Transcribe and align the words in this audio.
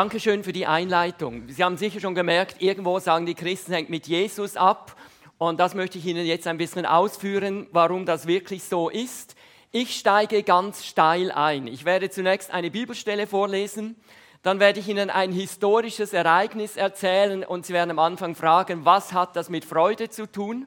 Dankeschön 0.00 0.42
für 0.44 0.54
die 0.54 0.64
Einleitung. 0.64 1.46
Sie 1.48 1.62
haben 1.62 1.76
sicher 1.76 2.00
schon 2.00 2.14
gemerkt, 2.14 2.62
irgendwo 2.62 2.98
sagen 3.00 3.26
die 3.26 3.34
Christen, 3.34 3.74
hängt 3.74 3.90
mit 3.90 4.06
Jesus 4.06 4.56
ab. 4.56 4.96
Und 5.36 5.60
das 5.60 5.74
möchte 5.74 5.98
ich 5.98 6.06
Ihnen 6.06 6.24
jetzt 6.24 6.46
ein 6.46 6.56
bisschen 6.56 6.86
ausführen, 6.86 7.66
warum 7.72 8.06
das 8.06 8.26
wirklich 8.26 8.62
so 8.62 8.88
ist. 8.88 9.34
Ich 9.72 9.98
steige 9.98 10.42
ganz 10.42 10.86
steil 10.86 11.30
ein. 11.30 11.66
Ich 11.66 11.84
werde 11.84 12.08
zunächst 12.08 12.50
eine 12.50 12.70
Bibelstelle 12.70 13.26
vorlesen, 13.26 13.94
dann 14.42 14.58
werde 14.58 14.80
ich 14.80 14.88
Ihnen 14.88 15.10
ein 15.10 15.32
historisches 15.32 16.14
Ereignis 16.14 16.78
erzählen 16.78 17.44
und 17.44 17.66
Sie 17.66 17.74
werden 17.74 17.90
am 17.90 17.98
Anfang 17.98 18.34
fragen, 18.34 18.86
was 18.86 19.12
hat 19.12 19.36
das 19.36 19.50
mit 19.50 19.66
Freude 19.66 20.08
zu 20.08 20.24
tun? 20.24 20.66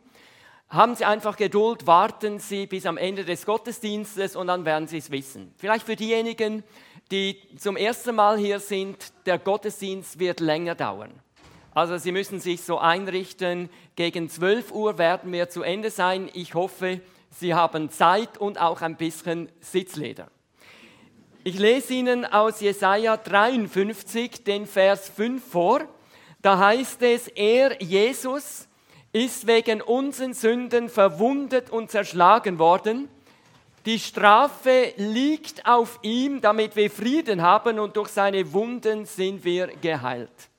Haben 0.70 0.96
Sie 0.96 1.06
einfach 1.06 1.38
Geduld, 1.38 1.88
warten 1.88 2.38
Sie 2.38 2.68
bis 2.68 2.86
am 2.86 2.98
Ende 2.98 3.26
des 3.26 3.48
Gottesdienstes 3.48 4.36
und 4.36 4.46
dann 4.46 4.64
werden 4.64 4.88
Sie 4.88 5.00
es 5.00 5.10
wissen. 5.10 5.56
Vielleicht 5.58 5.88
für 5.88 5.96
diejenigen, 5.96 6.62
die 6.62 6.93
zum 7.58 7.78
ersten 7.78 8.16
Mal 8.16 8.38
hier 8.38 8.60
sind, 8.60 9.14
der 9.26 9.38
Gottesdienst 9.38 10.20
wird 10.20 10.40
länger 10.40 10.74
dauern. 10.74 11.12
Also 11.76 11.98
Sie 11.98 12.12
müssen 12.12 12.40
sich 12.40 12.62
so 12.62 12.78
einrichten, 12.78 13.70
gegen 13.96 14.30
12 14.30 14.72
Uhr 14.72 14.98
werden 14.98 15.32
wir 15.32 15.50
zu 15.50 15.64
Ende 15.64 15.92
sein. 15.92 16.30
Ich 16.34 16.54
hoffe, 16.54 17.02
Sie 17.30 17.54
haben 17.54 17.90
Zeit 17.90 18.38
und 18.38 18.60
auch 18.60 18.82
ein 18.82 18.96
bisschen 18.96 19.50
Sitzleder. 19.60 20.30
Ich 21.44 21.60
lese 21.60 21.94
Ihnen 21.94 22.26
aus 22.26 22.62
Jesaja 22.62 23.18
53 23.18 24.44
den 24.44 24.66
Vers 24.66 25.10
5 25.10 25.44
vor. 25.44 25.82
Da 26.42 26.58
heißt 26.58 27.02
es, 27.02 27.28
er, 27.28 27.82
Jesus, 27.82 28.68
ist 29.12 29.46
wegen 29.46 29.82
unseren 29.82 30.34
Sünden 30.34 30.90
verwundet 30.90 31.70
und 31.70 31.92
zerschlagen 31.92 32.60
worden. 32.60 33.08
Die 33.86 34.00
Strafe 34.00 34.94
liegt 34.96 35.66
auf 35.66 36.00
ihm, 36.04 36.40
damit 36.40 36.76
wir 36.78 36.90
Frieden 36.90 37.42
haben 37.42 37.80
und 37.80 37.98
durch 37.98 38.10
seine 38.10 38.54
Wunden 38.54 39.06
sind 39.06 39.44
wir 39.44 39.68
geheilt. 39.68 40.50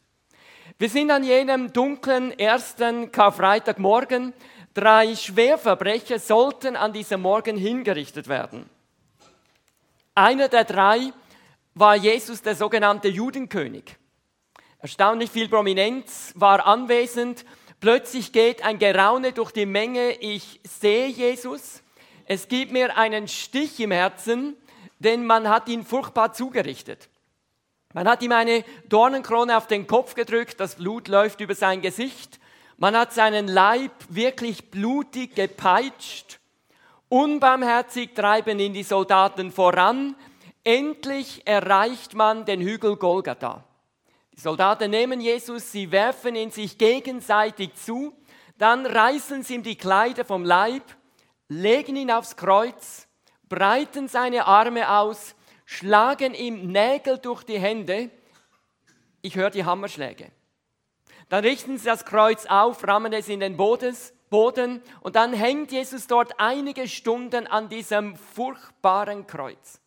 Wir 0.79 0.91
sind 0.91 1.11
an 1.11 1.25
jenem 1.25 1.73
dunklen 1.73 2.39
ersten 2.39 3.11
Karfreitagmorgen. 3.11 4.35
Drei 4.75 5.17
Schwerverbrecher 5.17 6.19
sollten 6.19 6.77
an 6.77 6.93
diesem 6.93 7.23
Morgen 7.23 7.57
hingerichtet 7.57 8.29
werden. 8.29 8.69
Einer 10.15 10.49
der 10.49 10.65
drei 10.65 11.13
war 11.75 11.97
Jesus, 11.97 12.43
der 12.43 12.57
sogenannte 12.57 13.09
Judenkönig. 13.09 13.97
Erstaunlich 14.81 15.31
viel 15.31 15.49
Prominenz 15.49 16.33
war 16.37 16.67
anwesend. 16.67 17.47
Plötzlich 17.81 18.33
geht 18.33 18.63
ein 18.63 18.79
Geraune 18.79 19.33
durch 19.33 19.51
die 19.53 19.65
Menge. 19.65 20.13
Ich 20.21 20.61
sehe 20.65 21.07
Jesus. 21.07 21.84
Es 22.27 22.49
gibt 22.49 22.73
mir 22.73 22.97
einen 22.97 23.29
Stich 23.29 23.79
im 23.81 23.91
Herzen, 23.91 24.57
denn 24.99 25.27
man 25.27 25.49
hat 25.49 25.69
ihn 25.69 25.85
furchtbar 25.85 26.33
zugerichtet. 26.33 27.09
Man 27.93 28.09
hat 28.09 28.23
ihm 28.23 28.33
eine 28.33 28.65
Dornenkrone 28.89 29.57
auf 29.57 29.67
den 29.67 29.87
Kopf 29.87 30.15
gedrückt, 30.15 30.59
das 30.59 30.77
Blut 30.77 31.09
läuft 31.09 31.41
über 31.41 31.55
sein 31.55 31.81
Gesicht. 31.81 32.41
Man 32.77 32.97
hat 32.97 33.13
seinen 33.13 33.47
Leib 33.47 33.93
wirklich 34.09 34.71
blutig 34.71 35.35
gepeitscht. 35.37 36.41
Unbarmherzig 37.09 38.15
treiben 38.15 38.59
ihn 38.59 38.73
die 38.73 38.83
Soldaten 38.83 39.53
voran. 39.53 40.17
Endlich 40.65 41.43
erreicht 41.47 42.15
man 42.15 42.45
den 42.47 42.61
Hügel 42.61 42.97
Golgatha. 42.97 43.63
Die 44.37 44.41
Soldaten 44.41 44.91
nehmen 44.91 45.21
Jesus, 45.21 45.71
sie 45.71 45.93
werfen 45.93 46.35
ihn 46.35 46.51
sich 46.51 46.77
gegenseitig 46.79 47.75
zu, 47.75 48.13
dann 48.59 48.85
reißen 48.87 49.45
sie 49.45 49.55
ihm 49.55 49.63
die 49.63 49.77
Kleider 49.77 50.25
vom 50.25 50.45
Leib, 50.45 50.83
legen 51.61 51.97
ihn 51.97 52.11
aufs 52.11 52.37
Kreuz, 52.37 53.09
breiten 53.49 54.09
seine 54.09 54.47
Arme 54.47 54.91
aus 54.91 55.35
schlagen 55.65 56.35
ihm 56.35 56.71
Nägel 56.71 57.19
durch 57.19 57.43
die 57.45 57.59
Hände. 57.59 58.11
Ich 59.23 59.37
höre 59.37 59.51
die 59.51 59.65
Hammerschläge. 59.65 60.31
Dann 61.29 61.45
richten 61.45 61.79
sie 61.79 61.87
das 61.87 62.05
Kreuz 62.05 62.47
auf, 62.47 62.87
rammen 62.87 63.13
es 63.13 63.29
in 63.29 63.41
den 63.41 63.57
Boden 63.57 64.83
und 65.01 65.17
dann 65.17 65.33
hängt 65.33 65.73
Jesus 65.73 66.07
dort 66.07 66.39
einige 66.39 66.87
Stunden 66.87 67.47
an 67.47 67.69
diesem 67.69 68.17
furchtbaren 68.17 69.27
Kreuz. 69.27 69.81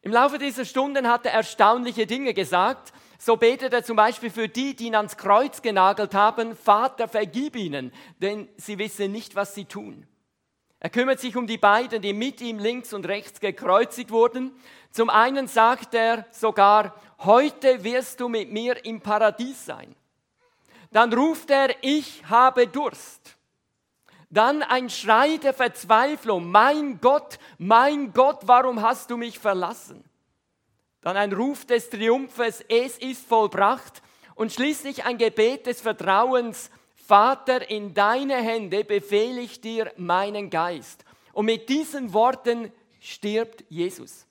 Im 0.00 0.12
Laufe 0.12 0.38
dieser 0.38 0.64
Stunden 0.64 1.08
hat 1.08 1.26
er 1.26 1.32
erstaunliche 1.32 2.06
Dinge 2.06 2.32
gesagt. 2.32 2.92
So 3.18 3.36
betet 3.36 3.72
er 3.72 3.82
zum 3.82 3.96
Beispiel 3.96 4.30
für 4.30 4.48
die, 4.48 4.76
die 4.76 4.86
ihn 4.86 4.94
ans 4.94 5.16
Kreuz 5.16 5.62
genagelt 5.62 6.14
haben, 6.14 6.54
Vater, 6.54 7.08
vergib 7.08 7.56
ihnen, 7.56 7.92
denn 8.18 8.48
sie 8.56 8.78
wissen 8.78 9.10
nicht, 9.10 9.34
was 9.34 9.54
sie 9.54 9.64
tun. 9.64 10.06
Er 10.78 10.90
kümmert 10.90 11.20
sich 11.20 11.36
um 11.36 11.46
die 11.46 11.58
beiden, 11.58 12.02
die 12.02 12.12
mit 12.12 12.40
ihm 12.40 12.58
links 12.58 12.92
und 12.92 13.06
rechts 13.06 13.40
gekreuzigt 13.40 14.10
wurden. 14.10 14.52
Zum 14.90 15.10
einen 15.10 15.48
sagt 15.48 15.94
er 15.94 16.26
sogar, 16.30 16.94
heute 17.20 17.82
wirst 17.82 18.20
du 18.20 18.28
mit 18.28 18.52
mir 18.52 18.84
im 18.84 19.00
Paradies 19.00 19.64
sein. 19.64 19.94
Dann 20.92 21.12
ruft 21.12 21.50
er, 21.50 21.74
ich 21.82 22.22
habe 22.28 22.66
Durst. 22.66 23.36
Dann 24.28 24.62
ein 24.62 24.90
Schrei 24.90 25.36
der 25.38 25.54
Verzweiflung, 25.54 26.50
mein 26.50 27.00
Gott, 27.00 27.38
mein 27.58 28.12
Gott, 28.12 28.40
warum 28.42 28.82
hast 28.82 29.10
du 29.10 29.16
mich 29.16 29.38
verlassen? 29.38 30.04
Dann 31.00 31.16
ein 31.16 31.32
Ruf 31.32 31.64
des 31.64 31.88
Triumphes, 31.88 32.64
es 32.68 32.98
ist 32.98 33.26
vollbracht. 33.26 34.02
Und 34.34 34.52
schließlich 34.52 35.04
ein 35.04 35.16
Gebet 35.16 35.66
des 35.66 35.80
Vertrauens, 35.80 36.70
Vater, 37.06 37.70
in 37.70 37.94
deine 37.94 38.36
Hände 38.36 38.82
befehle 38.84 39.40
ich 39.40 39.60
dir 39.60 39.92
meinen 39.96 40.50
Geist. 40.50 41.04
Und 41.32 41.46
mit 41.46 41.68
diesen 41.68 42.12
Worten 42.12 42.72
stirbt 43.00 43.64
Jesus. 43.68 44.26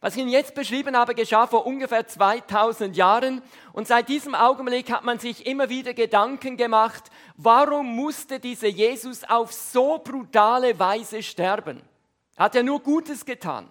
Was 0.00 0.14
ich 0.14 0.22
Ihnen 0.22 0.30
jetzt 0.30 0.54
beschrieben 0.54 0.96
habe, 0.96 1.16
geschah 1.16 1.48
vor 1.48 1.66
ungefähr 1.66 2.06
2000 2.06 2.96
Jahren. 2.96 3.42
Und 3.72 3.88
seit 3.88 4.08
diesem 4.08 4.36
Augenblick 4.36 4.92
hat 4.92 5.02
man 5.02 5.18
sich 5.18 5.46
immer 5.46 5.68
wieder 5.68 5.92
Gedanken 5.92 6.56
gemacht, 6.56 7.10
warum 7.36 7.96
musste 7.96 8.38
dieser 8.38 8.68
Jesus 8.68 9.24
auf 9.24 9.52
so 9.52 9.98
brutale 9.98 10.78
Weise 10.78 11.24
sterben? 11.24 11.82
Hat 12.36 12.54
er 12.54 12.62
nur 12.62 12.80
Gutes 12.80 13.24
getan? 13.24 13.68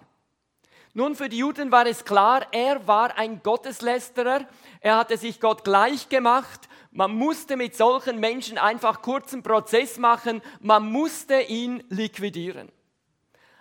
Nun, 0.98 1.14
für 1.14 1.28
die 1.28 1.38
Juden 1.38 1.70
war 1.70 1.86
es 1.86 2.04
klar, 2.04 2.48
er 2.50 2.86
war 2.88 3.16
ein 3.16 3.40
Gotteslästerer, 3.42 4.40
er 4.80 4.96
hatte 4.96 5.16
sich 5.16 5.40
Gott 5.40 5.62
gleich 5.62 6.08
gemacht 6.08 6.68
man 6.90 7.14
musste 7.14 7.56
mit 7.56 7.76
solchen 7.76 8.18
Menschen 8.18 8.58
einfach 8.58 9.02
kurzen 9.02 9.44
Prozess 9.44 9.98
machen, 9.98 10.42
man 10.60 10.90
musste 10.90 11.40
ihn 11.42 11.84
liquidieren. 11.90 12.72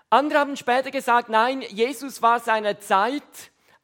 Andere 0.10 0.40
haben 0.40 0.58
später 0.58 0.90
gesagt, 0.90 1.30
nein, 1.30 1.62
Jesus 1.62 2.22
war 2.24 2.40
seiner 2.40 2.80
Zeit 2.80 3.22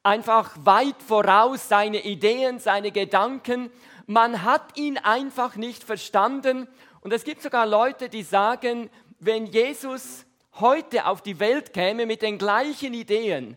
einfach 0.02 0.56
weit 0.64 1.00
voraus, 1.06 1.68
seine 1.68 2.04
Ideen, 2.04 2.58
seine 2.58 2.90
Gedanken. 2.90 3.70
Man 4.06 4.42
hat 4.42 4.76
ihn 4.76 4.98
einfach 4.98 5.54
nicht 5.54 5.84
verstanden. 5.84 6.66
Und 7.02 7.12
es 7.12 7.22
gibt 7.22 7.42
sogar 7.42 7.66
Leute, 7.66 8.08
die 8.08 8.24
sagen, 8.24 8.90
wenn 9.20 9.46
Jesus 9.46 10.24
heute 10.60 11.06
auf 11.06 11.22
die 11.22 11.40
Welt 11.40 11.72
käme 11.72 12.06
mit 12.06 12.22
den 12.22 12.38
gleichen 12.38 12.94
Ideen, 12.94 13.56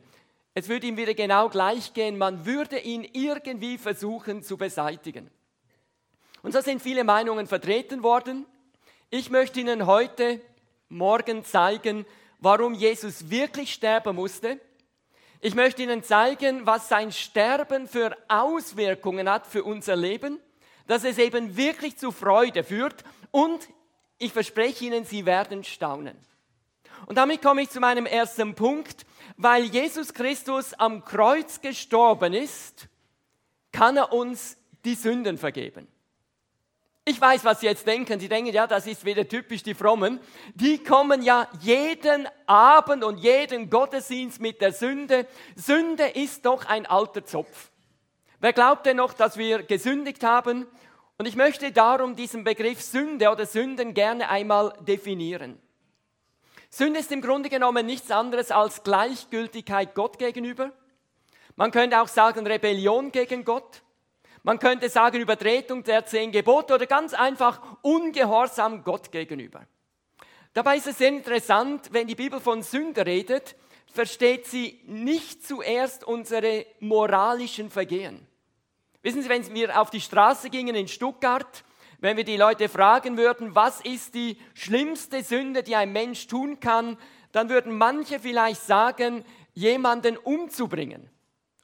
es 0.57 0.69
würde 0.69 0.87
ihm 0.87 0.97
wieder 0.97 1.13
genau 1.13 1.49
gleich 1.49 1.93
gehen, 1.93 2.17
man 2.17 2.47
würde 2.47 2.79
ihn 2.79 3.07
irgendwie 3.13 3.77
versuchen 3.77 4.41
zu 4.41 4.57
beseitigen. 4.57 5.29
Und 6.41 6.51
so 6.51 6.61
sind 6.61 6.81
viele 6.81 7.03
Meinungen 7.03 7.45
vertreten 7.45 8.01
worden. 8.01 8.47
Ich 9.11 9.29
möchte 9.29 9.59
Ihnen 9.59 9.85
heute 9.85 10.41
Morgen 10.89 11.45
zeigen, 11.45 12.07
warum 12.39 12.73
Jesus 12.73 13.29
wirklich 13.29 13.71
sterben 13.71 14.15
musste. 14.15 14.59
Ich 15.41 15.53
möchte 15.53 15.83
Ihnen 15.83 16.01
zeigen, 16.01 16.65
was 16.65 16.89
sein 16.89 17.11
Sterben 17.11 17.87
für 17.87 18.17
Auswirkungen 18.27 19.29
hat 19.29 19.45
für 19.45 19.63
unser 19.63 19.95
Leben, 19.95 20.39
dass 20.87 21.03
es 21.03 21.19
eben 21.19 21.55
wirklich 21.55 21.97
zu 21.97 22.11
Freude 22.11 22.63
führt 22.63 23.03
und 23.29 23.69
ich 24.17 24.33
verspreche 24.33 24.85
Ihnen, 24.85 25.05
Sie 25.05 25.27
werden 25.27 25.63
staunen. 25.63 26.17
Und 27.05 27.17
damit 27.17 27.41
komme 27.41 27.61
ich 27.61 27.69
zu 27.69 27.79
meinem 27.79 28.05
ersten 28.05 28.55
Punkt. 28.55 29.05
Weil 29.37 29.65
Jesus 29.65 30.13
Christus 30.13 30.73
am 30.73 31.05
Kreuz 31.05 31.61
gestorben 31.61 32.33
ist, 32.33 32.87
kann 33.71 33.97
er 33.97 34.11
uns 34.11 34.57
die 34.83 34.95
Sünden 34.95 35.37
vergeben. 35.37 35.87
Ich 37.05 37.21
weiß, 37.21 37.45
was 37.45 37.61
Sie 37.61 37.67
jetzt 37.67 37.87
denken. 37.87 38.19
Sie 38.19 38.27
denken, 38.27 38.51
ja, 38.51 38.67
das 38.67 38.85
ist 38.85 39.05
wieder 39.05 39.25
typisch 39.25 39.63
die 39.63 39.75
Frommen. 39.75 40.19
Die 40.55 40.83
kommen 40.83 41.21
ja 41.21 41.47
jeden 41.61 42.27
Abend 42.47 43.03
und 43.03 43.19
jeden 43.19 43.69
Gottesdienst 43.69 44.41
mit 44.41 44.59
der 44.59 44.73
Sünde. 44.73 45.25
Sünde 45.55 46.05
ist 46.05 46.45
doch 46.45 46.65
ein 46.65 46.85
alter 46.85 47.23
Zopf. 47.23 47.71
Wer 48.39 48.51
glaubt 48.51 48.85
denn 48.85 48.97
noch, 48.97 49.13
dass 49.13 49.37
wir 49.37 49.63
gesündigt 49.63 50.23
haben? 50.23 50.67
Und 51.17 51.27
ich 51.27 51.35
möchte 51.35 51.71
darum 51.71 52.15
diesen 52.15 52.43
Begriff 52.43 52.81
Sünde 52.81 53.29
oder 53.29 53.45
Sünden 53.45 53.93
gerne 53.93 54.29
einmal 54.29 54.73
definieren. 54.81 55.59
Sünde 56.69 56.99
ist 56.99 57.11
im 57.11 57.21
Grunde 57.21 57.49
genommen 57.49 57.85
nichts 57.85 58.11
anderes 58.11 58.51
als 58.51 58.83
Gleichgültigkeit 58.83 59.95
Gott 59.95 60.19
gegenüber. 60.19 60.71
Man 61.55 61.71
könnte 61.71 62.01
auch 62.01 62.07
sagen 62.07 62.45
Rebellion 62.45 63.11
gegen 63.11 63.43
Gott. 63.45 63.81
Man 64.43 64.59
könnte 64.59 64.89
sagen 64.89 65.19
Übertretung 65.19 65.83
der 65.83 66.05
zehn 66.05 66.31
Gebote 66.31 66.75
oder 66.75 66.85
ganz 66.85 67.13
einfach 67.13 67.61
Ungehorsam 67.81 68.83
Gott 68.83 69.11
gegenüber. 69.11 69.65
Dabei 70.53 70.77
ist 70.77 70.87
es 70.87 70.97
sehr 70.97 71.09
interessant, 71.09 71.89
wenn 71.91 72.07
die 72.07 72.15
Bibel 72.15 72.39
von 72.39 72.63
Sünde 72.63 73.05
redet, 73.05 73.55
versteht 73.93 74.47
sie 74.47 74.81
nicht 74.85 75.45
zuerst 75.45 76.03
unsere 76.03 76.65
moralischen 76.79 77.69
Vergehen. 77.69 78.27
Wissen 79.01 79.21
Sie, 79.21 79.29
wenn 79.29 79.53
wir 79.53 79.79
auf 79.79 79.89
die 79.89 80.01
Straße 80.01 80.49
gingen 80.49 80.75
in 80.75 80.87
Stuttgart, 80.87 81.63
wenn 81.99 82.17
wir 82.17 82.23
die 82.23 82.37
Leute 82.37 82.69
fragen 82.69 83.17
würden, 83.17 83.55
was 83.55 83.81
ist 83.81 84.13
die 84.13 84.37
schlimmste 84.53 85.23
Sünde, 85.23 85.63
die 85.63 85.75
ein 85.75 85.91
Mensch 85.91 86.27
tun 86.27 86.59
kann, 86.59 86.97
dann 87.31 87.49
würden 87.49 87.77
manche 87.77 88.19
vielleicht 88.19 88.61
sagen, 88.61 89.25
jemanden 89.53 90.17
umzubringen 90.17 91.09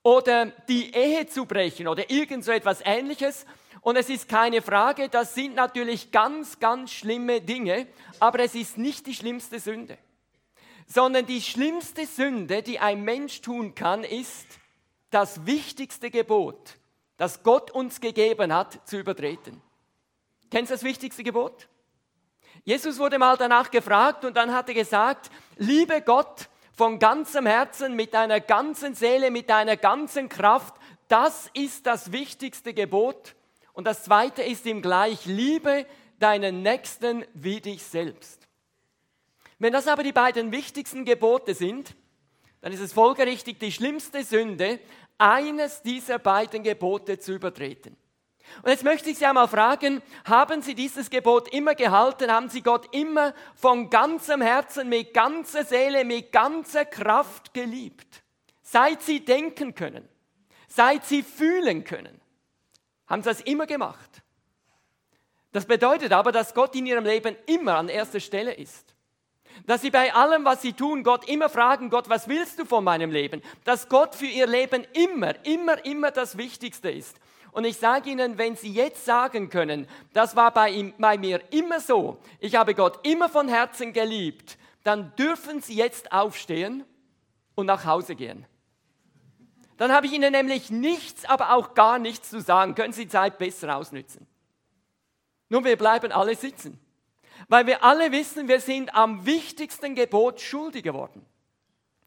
oder 0.01 0.47
die 0.67 0.93
Ehe 0.93 1.27
zu 1.27 1.45
brechen 1.45 1.87
oder 1.87 2.09
irgend 2.09 2.43
so 2.43 2.51
etwas 2.51 2.81
Ähnliches. 2.83 3.45
Und 3.81 3.95
es 3.95 4.09
ist 4.09 4.27
keine 4.27 4.61
Frage, 4.61 5.09
das 5.09 5.35
sind 5.35 5.55
natürlich 5.55 6.11
ganz, 6.11 6.59
ganz 6.59 6.91
schlimme 6.91 7.41
Dinge, 7.41 7.87
aber 8.19 8.39
es 8.39 8.55
ist 8.55 8.77
nicht 8.77 9.07
die 9.07 9.13
schlimmste 9.13 9.59
Sünde. 9.59 9.97
Sondern 10.85 11.25
die 11.25 11.41
schlimmste 11.41 12.05
Sünde, 12.05 12.61
die 12.61 12.79
ein 12.79 13.03
Mensch 13.03 13.41
tun 13.41 13.73
kann, 13.75 14.03
ist 14.03 14.47
das 15.09 15.45
wichtigste 15.45 16.11
Gebot, 16.11 16.77
das 17.17 17.43
Gott 17.43 17.71
uns 17.71 18.01
gegeben 18.01 18.53
hat, 18.53 18.87
zu 18.87 18.97
übertreten. 18.97 19.61
Kennst 20.53 20.69
du 20.69 20.75
das 20.75 20.83
wichtigste 20.83 21.23
Gebot? 21.23 21.67
Jesus 22.63 22.99
wurde 22.99 23.17
mal 23.17 23.35
danach 23.37 23.71
gefragt 23.71 24.23
und 24.23 24.37
dann 24.37 24.53
hat 24.53 24.69
er 24.69 24.75
gesagt, 24.75 25.31
liebe 25.57 26.03
Gott 26.03 26.47
von 26.73 26.99
ganzem 26.99 27.47
Herzen, 27.47 27.95
mit 27.95 28.13
deiner 28.13 28.39
ganzen 28.39 28.93
Seele, 28.93 29.31
mit 29.31 29.49
deiner 29.49 29.77
ganzen 29.77 30.29
Kraft, 30.29 30.75
das 31.07 31.49
ist 31.55 31.87
das 31.87 32.11
wichtigste 32.11 32.75
Gebot. 32.75 33.33
Und 33.73 33.87
das 33.87 34.03
zweite 34.03 34.43
ist 34.43 34.67
ihm 34.67 34.83
gleich, 34.83 35.25
liebe 35.25 35.87
deinen 36.19 36.61
Nächsten 36.61 37.25
wie 37.33 37.59
dich 37.59 37.81
selbst. 37.81 38.47
Wenn 39.57 39.73
das 39.73 39.87
aber 39.87 40.03
die 40.03 40.11
beiden 40.11 40.51
wichtigsten 40.51 41.03
Gebote 41.03 41.55
sind, 41.55 41.95
dann 42.61 42.71
ist 42.71 42.79
es 42.79 42.93
folgerichtig, 42.93 43.59
die 43.59 43.71
schlimmste 43.71 44.23
Sünde, 44.23 44.79
eines 45.17 45.81
dieser 45.81 46.19
beiden 46.19 46.61
Gebote 46.61 47.17
zu 47.17 47.33
übertreten. 47.33 47.97
Und 48.61 48.69
jetzt 48.69 48.83
möchte 48.83 49.09
ich 49.09 49.17
Sie 49.17 49.25
einmal 49.25 49.47
fragen, 49.47 50.01
haben 50.25 50.61
Sie 50.61 50.75
dieses 50.75 51.09
Gebot 51.09 51.47
immer 51.49 51.75
gehalten? 51.75 52.31
Haben 52.31 52.49
Sie 52.49 52.61
Gott 52.61 52.93
immer 52.93 53.33
von 53.55 53.89
ganzem 53.89 54.41
Herzen, 54.41 54.89
mit 54.89 55.13
ganzer 55.13 55.63
Seele, 55.63 56.05
mit 56.05 56.31
ganzer 56.31 56.85
Kraft 56.85 57.53
geliebt? 57.53 58.23
Seit 58.61 59.01
Sie 59.01 59.23
denken 59.23 59.75
können, 59.75 60.07
seit 60.67 61.05
Sie 61.05 61.23
fühlen 61.23 61.83
können, 61.83 62.21
haben 63.07 63.23
Sie 63.23 63.29
das 63.29 63.41
immer 63.41 63.65
gemacht. 63.65 64.21
Das 65.51 65.65
bedeutet 65.65 66.11
aber, 66.11 66.31
dass 66.31 66.53
Gott 66.53 66.75
in 66.75 66.85
Ihrem 66.85 67.05
Leben 67.05 67.35
immer 67.45 67.75
an 67.75 67.89
erster 67.89 68.19
Stelle 68.19 68.53
ist. 68.53 68.93
Dass 69.67 69.81
Sie 69.81 69.91
bei 69.91 70.13
allem, 70.13 70.45
was 70.45 70.61
Sie 70.61 70.73
tun, 70.73 71.03
Gott 71.03 71.27
immer 71.29 71.47
fragen, 71.47 71.89
Gott, 71.89 72.09
was 72.09 72.27
willst 72.27 72.59
du 72.59 72.65
von 72.65 72.83
meinem 72.83 73.11
Leben? 73.11 73.41
Dass 73.63 73.87
Gott 73.87 74.15
für 74.15 74.25
Ihr 74.25 74.47
Leben 74.47 74.85
immer, 74.93 75.45
immer, 75.45 75.85
immer 75.85 76.11
das 76.11 76.37
Wichtigste 76.37 76.89
ist. 76.89 77.19
Und 77.53 77.65
ich 77.65 77.77
sage 77.77 78.09
Ihnen, 78.09 78.39
wenn 78.39 78.55
Sie 78.55 78.73
jetzt 78.73 79.05
sagen 79.05 79.49
können, 79.49 79.87
das 80.11 80.35
war 80.35 80.51
bei, 80.51 80.71
ihm, 80.71 80.93
bei 80.97 81.17
mir 81.19 81.39
immer 81.51 81.79
so, 81.79 82.17
ich 82.39 82.55
habe 82.55 82.73
Gott 82.73 83.05
immer 83.05 83.29
von 83.29 83.47
Herzen 83.47 83.93
geliebt, 83.93 84.57
dann 84.83 85.15
dürfen 85.15 85.61
Sie 85.61 85.75
jetzt 85.75 86.11
aufstehen 86.11 86.83
und 87.53 87.67
nach 87.67 87.85
Hause 87.85 88.15
gehen. 88.15 88.45
Dann 89.77 89.91
habe 89.91 90.07
ich 90.07 90.13
Ihnen 90.13 90.31
nämlich 90.31 90.71
nichts, 90.71 91.25
aber 91.25 91.53
auch 91.53 91.75
gar 91.75 91.99
nichts 91.99 92.29
zu 92.31 92.41
sagen. 92.41 92.73
Können 92.73 92.93
Sie 92.93 93.07
Zeit 93.07 93.37
besser 93.37 93.75
ausnützen. 93.77 94.25
Nun, 95.49 95.63
wir 95.63 95.77
bleiben 95.77 96.11
alle 96.11 96.35
sitzen, 96.35 96.79
weil 97.49 97.67
wir 97.67 97.83
alle 97.83 98.11
wissen, 98.11 98.47
wir 98.47 98.59
sind 98.59 98.95
am 98.95 99.27
wichtigsten 99.27 99.93
Gebot 99.93 100.41
schuldig 100.41 100.83
geworden. 100.83 101.23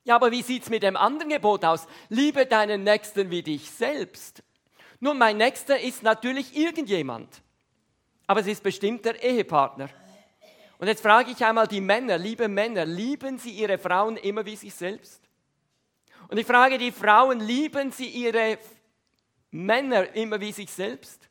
Ja, 0.02 0.16
aber 0.16 0.32
wie 0.32 0.42
sieht 0.42 0.64
es 0.64 0.70
mit 0.70 0.82
dem 0.82 0.96
anderen 0.96 1.30
Gebot 1.30 1.64
aus? 1.64 1.86
Liebe 2.08 2.46
deinen 2.46 2.82
Nächsten 2.82 3.30
wie 3.30 3.42
dich 3.42 3.70
selbst. 3.70 4.42
Nun, 5.00 5.18
mein 5.18 5.36
Nächster 5.36 5.78
ist 5.78 6.02
natürlich 6.02 6.56
irgendjemand, 6.56 7.42
aber 8.26 8.40
es 8.40 8.46
ist 8.46 8.62
bestimmt 8.62 9.04
der 9.04 9.22
Ehepartner. 9.22 9.88
Und 10.78 10.88
jetzt 10.88 11.02
frage 11.02 11.30
ich 11.30 11.44
einmal 11.44 11.66
die 11.66 11.80
Männer, 11.80 12.18
liebe 12.18 12.48
Männer, 12.48 12.84
lieben 12.84 13.38
sie 13.38 13.50
ihre 13.50 13.78
Frauen 13.78 14.16
immer 14.16 14.44
wie 14.44 14.56
sich 14.56 14.74
selbst? 14.74 15.22
Und 16.28 16.38
ich 16.38 16.46
frage 16.46 16.76
die 16.76 16.92
Frauen, 16.92 17.40
lieben 17.40 17.90
sie 17.92 18.08
ihre 18.08 18.58
Männer 19.50 20.14
immer 20.14 20.40
wie 20.40 20.52
sich 20.52 20.70
selbst? 20.70 21.28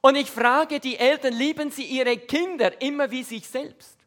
Und 0.00 0.16
ich 0.16 0.30
frage 0.30 0.80
die 0.80 0.96
Eltern, 0.96 1.34
lieben 1.34 1.70
sie 1.70 1.84
ihre 1.84 2.16
Kinder 2.16 2.80
immer 2.80 3.10
wie 3.10 3.22
sich 3.22 3.46
selbst? 3.46 3.99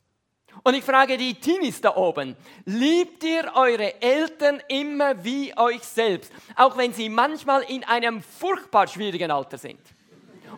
Und 0.61 0.75
ich 0.75 0.83
frage 0.83 1.17
die 1.17 1.35
Teenies 1.35 1.81
da 1.81 1.95
oben, 1.95 2.35
liebt 2.65 3.23
ihr 3.23 3.51
eure 3.55 4.01
Eltern 4.01 4.61
immer 4.67 5.23
wie 5.23 5.57
euch 5.57 5.81
selbst, 5.81 6.31
auch 6.55 6.77
wenn 6.77 6.93
sie 6.93 7.09
manchmal 7.09 7.63
in 7.63 7.83
einem 7.83 8.21
furchtbar 8.21 8.87
schwierigen 8.87 9.31
Alter 9.31 9.57
sind? 9.57 9.79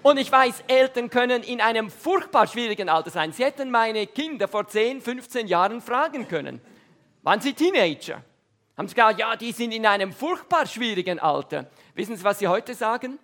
Und 0.03 0.17
ich 0.17 0.31
weiß, 0.31 0.65
Eltern 0.67 1.09
können 1.09 1.41
in 1.41 1.61
einem 1.61 1.89
furchtbar 1.89 2.45
schwierigen 2.45 2.89
Alter 2.89 3.09
sein. 3.09 3.31
Sie 3.31 3.43
hätten 3.43 3.71
meine 3.71 4.05
Kinder 4.05 4.47
vor 4.47 4.67
10, 4.67 5.01
15 5.01 5.47
Jahren 5.47 5.81
fragen 5.81 6.27
können. 6.27 6.61
Waren 7.23 7.41
sie 7.41 7.53
Teenager? 7.53 8.21
Haben 8.77 8.87
sie 8.87 8.93
gesagt, 8.93 9.19
ja, 9.19 9.35
die 9.35 9.51
sind 9.51 9.71
in 9.71 9.85
einem 9.85 10.11
furchtbar 10.11 10.67
schwierigen 10.67 11.17
Alter. 11.17 11.71
Wissen 11.95 12.15
Sie, 12.17 12.23
was 12.23 12.37
sie 12.37 12.47
heute 12.47 12.75
sagen? 12.75 13.17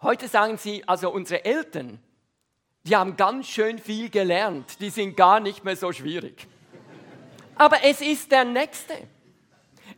Heute 0.00 0.26
sagen 0.26 0.56
sie, 0.56 0.82
also 0.88 1.10
unsere 1.10 1.44
Eltern, 1.44 2.00
die 2.88 2.96
haben 2.96 3.16
ganz 3.16 3.48
schön 3.48 3.78
viel 3.78 4.08
gelernt, 4.08 4.80
die 4.80 4.88
sind 4.88 5.16
gar 5.16 5.40
nicht 5.40 5.62
mehr 5.62 5.76
so 5.76 5.92
schwierig. 5.92 6.46
Aber 7.54 7.84
es 7.84 8.00
ist 8.00 8.32
der 8.32 8.44
Nächste. 8.44 8.94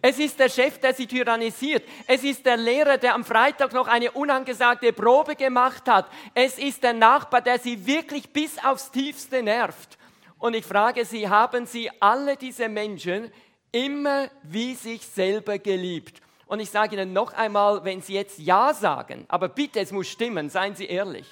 Es 0.02 0.18
ist 0.18 0.40
der 0.40 0.48
Chef, 0.48 0.78
der 0.78 0.94
sie 0.94 1.06
tyrannisiert. 1.06 1.84
Es 2.06 2.24
ist 2.24 2.44
der 2.46 2.56
Lehrer, 2.56 2.96
der 2.96 3.14
am 3.14 3.24
Freitag 3.24 3.72
noch 3.74 3.86
eine 3.86 4.10
unangesagte 4.10 4.92
Probe 4.92 5.36
gemacht 5.36 5.86
hat. 5.86 6.10
Es 6.34 6.58
ist 6.58 6.82
der 6.82 6.94
Nachbar, 6.94 7.42
der 7.42 7.58
sie 7.58 7.86
wirklich 7.86 8.30
bis 8.30 8.56
aufs 8.64 8.90
tiefste 8.90 9.42
nervt. 9.42 9.98
Und 10.38 10.54
ich 10.54 10.64
frage 10.64 11.04
Sie, 11.04 11.28
haben 11.28 11.66
Sie 11.66 11.90
alle 12.00 12.36
diese 12.36 12.70
Menschen 12.70 13.30
immer 13.72 14.30
wie 14.42 14.74
sich 14.74 15.06
selber 15.06 15.58
geliebt? 15.58 16.22
Und 16.46 16.60
ich 16.60 16.70
sage 16.70 16.96
Ihnen 16.96 17.12
noch 17.12 17.34
einmal, 17.34 17.84
wenn 17.84 18.00
Sie 18.00 18.14
jetzt 18.14 18.38
Ja 18.38 18.72
sagen, 18.72 19.26
aber 19.28 19.50
bitte, 19.50 19.80
es 19.80 19.92
muss 19.92 20.08
stimmen, 20.08 20.48
seien 20.48 20.74
Sie 20.74 20.86
ehrlich 20.86 21.26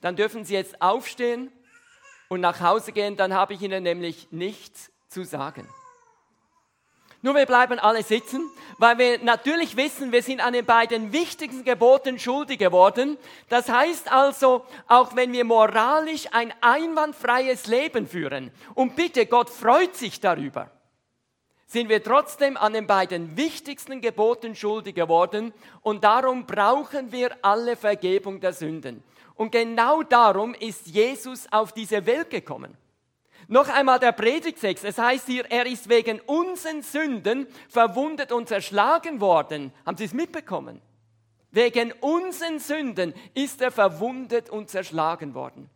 dann 0.00 0.16
dürfen 0.16 0.44
Sie 0.44 0.54
jetzt 0.54 0.80
aufstehen 0.80 1.50
und 2.28 2.40
nach 2.40 2.60
Hause 2.60 2.92
gehen, 2.92 3.16
dann 3.16 3.34
habe 3.34 3.54
ich 3.54 3.62
Ihnen 3.62 3.82
nämlich 3.82 4.28
nichts 4.30 4.90
zu 5.08 5.24
sagen. 5.24 5.68
Nur 7.20 7.34
wir 7.34 7.46
bleiben 7.46 7.80
alle 7.80 8.04
sitzen, 8.04 8.48
weil 8.78 8.96
wir 8.98 9.18
natürlich 9.18 9.76
wissen, 9.76 10.12
wir 10.12 10.22
sind 10.22 10.40
an 10.40 10.52
den 10.52 10.64
beiden 10.64 11.12
wichtigsten 11.12 11.64
Geboten 11.64 12.20
schuldig 12.20 12.60
geworden. 12.60 13.18
Das 13.48 13.68
heißt 13.68 14.12
also, 14.12 14.64
auch 14.86 15.16
wenn 15.16 15.32
wir 15.32 15.44
moralisch 15.44 16.28
ein 16.30 16.54
einwandfreies 16.60 17.66
Leben 17.66 18.06
führen, 18.06 18.52
und 18.74 18.94
bitte, 18.94 19.26
Gott 19.26 19.50
freut 19.50 19.96
sich 19.96 20.20
darüber, 20.20 20.70
sind 21.66 21.88
wir 21.88 22.02
trotzdem 22.02 22.56
an 22.56 22.72
den 22.72 22.86
beiden 22.86 23.36
wichtigsten 23.36 24.00
Geboten 24.00 24.54
schuldig 24.54 24.94
geworden 24.94 25.52
und 25.82 26.04
darum 26.04 26.46
brauchen 26.46 27.10
wir 27.10 27.36
alle 27.42 27.74
Vergebung 27.74 28.40
der 28.40 28.52
Sünden. 28.52 29.02
Und 29.38 29.52
genau 29.52 30.02
darum 30.02 30.52
ist 30.52 30.88
Jesus 30.88 31.46
auf 31.52 31.72
diese 31.72 32.04
Welt 32.06 32.28
gekommen. 32.28 32.76
Noch 33.46 33.68
einmal 33.68 34.00
der 34.00 34.10
Predigtext. 34.10 34.84
Es 34.84 34.98
heißt 34.98 35.26
hier, 35.26 35.48
er 35.48 35.64
ist 35.64 35.88
wegen 35.88 36.20
unseren 36.26 36.82
Sünden 36.82 37.46
verwundet 37.68 38.32
und 38.32 38.48
zerschlagen 38.48 39.20
worden. 39.20 39.72
Haben 39.86 39.96
Sie 39.96 40.06
es 40.06 40.12
mitbekommen? 40.12 40.82
Wegen 41.52 41.92
unseren 42.00 42.58
Sünden 42.58 43.14
ist 43.32 43.62
er 43.62 43.70
verwundet 43.70 44.50
und 44.50 44.70
zerschlagen 44.70 45.34
worden. 45.34 45.70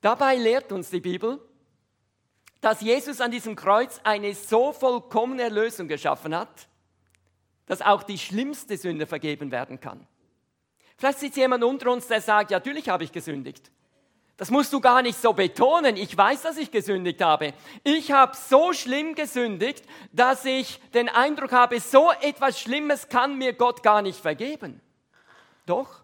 Dabei 0.00 0.34
lehrt 0.34 0.72
uns 0.72 0.90
die 0.90 1.00
Bibel, 1.00 1.40
dass 2.60 2.80
Jesus 2.80 3.20
an 3.20 3.30
diesem 3.30 3.54
Kreuz 3.54 4.00
eine 4.02 4.34
so 4.34 4.72
vollkommene 4.72 5.44
Erlösung 5.44 5.86
geschaffen 5.86 6.36
hat, 6.36 6.68
dass 7.66 7.80
auch 7.80 8.02
die 8.02 8.18
schlimmste 8.18 8.76
Sünde 8.76 9.06
vergeben 9.06 9.52
werden 9.52 9.78
kann. 9.78 10.04
Vielleicht 10.96 11.18
sitzt 11.18 11.36
jemand 11.36 11.64
unter 11.64 11.90
uns, 11.90 12.06
der 12.06 12.20
sagt, 12.20 12.50
ja, 12.50 12.58
natürlich 12.58 12.88
habe 12.88 13.04
ich 13.04 13.12
gesündigt. 13.12 13.70
Das 14.36 14.50
musst 14.50 14.72
du 14.72 14.80
gar 14.80 15.02
nicht 15.02 15.20
so 15.20 15.32
betonen. 15.32 15.96
Ich 15.96 16.16
weiß, 16.16 16.42
dass 16.42 16.56
ich 16.56 16.70
gesündigt 16.70 17.20
habe. 17.22 17.52
Ich 17.84 18.10
habe 18.10 18.36
so 18.36 18.72
schlimm 18.72 19.14
gesündigt, 19.14 19.84
dass 20.12 20.44
ich 20.44 20.80
den 20.94 21.08
Eindruck 21.08 21.52
habe, 21.52 21.78
so 21.80 22.10
etwas 22.20 22.58
Schlimmes 22.58 23.08
kann 23.08 23.38
mir 23.38 23.52
Gott 23.52 23.82
gar 23.82 24.02
nicht 24.02 24.18
vergeben. 24.18 24.80
Doch, 25.66 26.02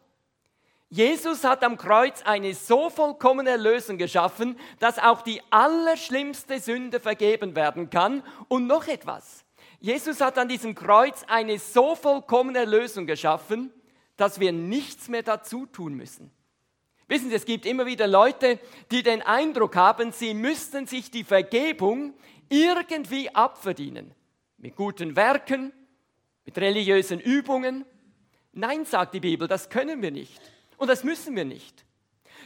Jesus 0.90 1.44
hat 1.44 1.62
am 1.64 1.76
Kreuz 1.76 2.22
eine 2.22 2.54
so 2.54 2.88
vollkommene 2.88 3.50
Erlösung 3.50 3.98
geschaffen, 3.98 4.58
dass 4.78 4.98
auch 4.98 5.20
die 5.20 5.42
allerschlimmste 5.50 6.60
Sünde 6.60 6.98
vergeben 6.98 7.54
werden 7.54 7.90
kann. 7.90 8.22
Und 8.48 8.66
noch 8.66 8.86
etwas. 8.86 9.44
Jesus 9.80 10.20
hat 10.20 10.38
an 10.38 10.48
diesem 10.48 10.74
Kreuz 10.74 11.24
eine 11.28 11.58
so 11.58 11.94
vollkommene 11.94 12.60
Erlösung 12.60 13.06
geschaffen, 13.06 13.70
dass 14.18 14.40
wir 14.40 14.52
nichts 14.52 15.08
mehr 15.08 15.22
dazu 15.22 15.64
tun 15.64 15.94
müssen. 15.94 16.30
Wissen 17.06 17.30
Sie, 17.30 17.36
es 17.36 17.46
gibt 17.46 17.64
immer 17.64 17.86
wieder 17.86 18.06
Leute, 18.06 18.58
die 18.90 19.02
den 19.02 19.22
Eindruck 19.22 19.76
haben, 19.76 20.12
sie 20.12 20.34
müssten 20.34 20.86
sich 20.86 21.10
die 21.10 21.24
Vergebung 21.24 22.12
irgendwie 22.50 23.34
abverdienen. 23.34 24.12
Mit 24.58 24.76
guten 24.76 25.16
Werken, 25.16 25.72
mit 26.44 26.58
religiösen 26.58 27.20
Übungen. 27.20 27.86
Nein, 28.52 28.84
sagt 28.84 29.14
die 29.14 29.20
Bibel, 29.20 29.48
das 29.48 29.70
können 29.70 30.02
wir 30.02 30.10
nicht. 30.10 30.40
Und 30.76 30.88
das 30.88 31.04
müssen 31.04 31.34
wir 31.34 31.46
nicht. 31.46 31.86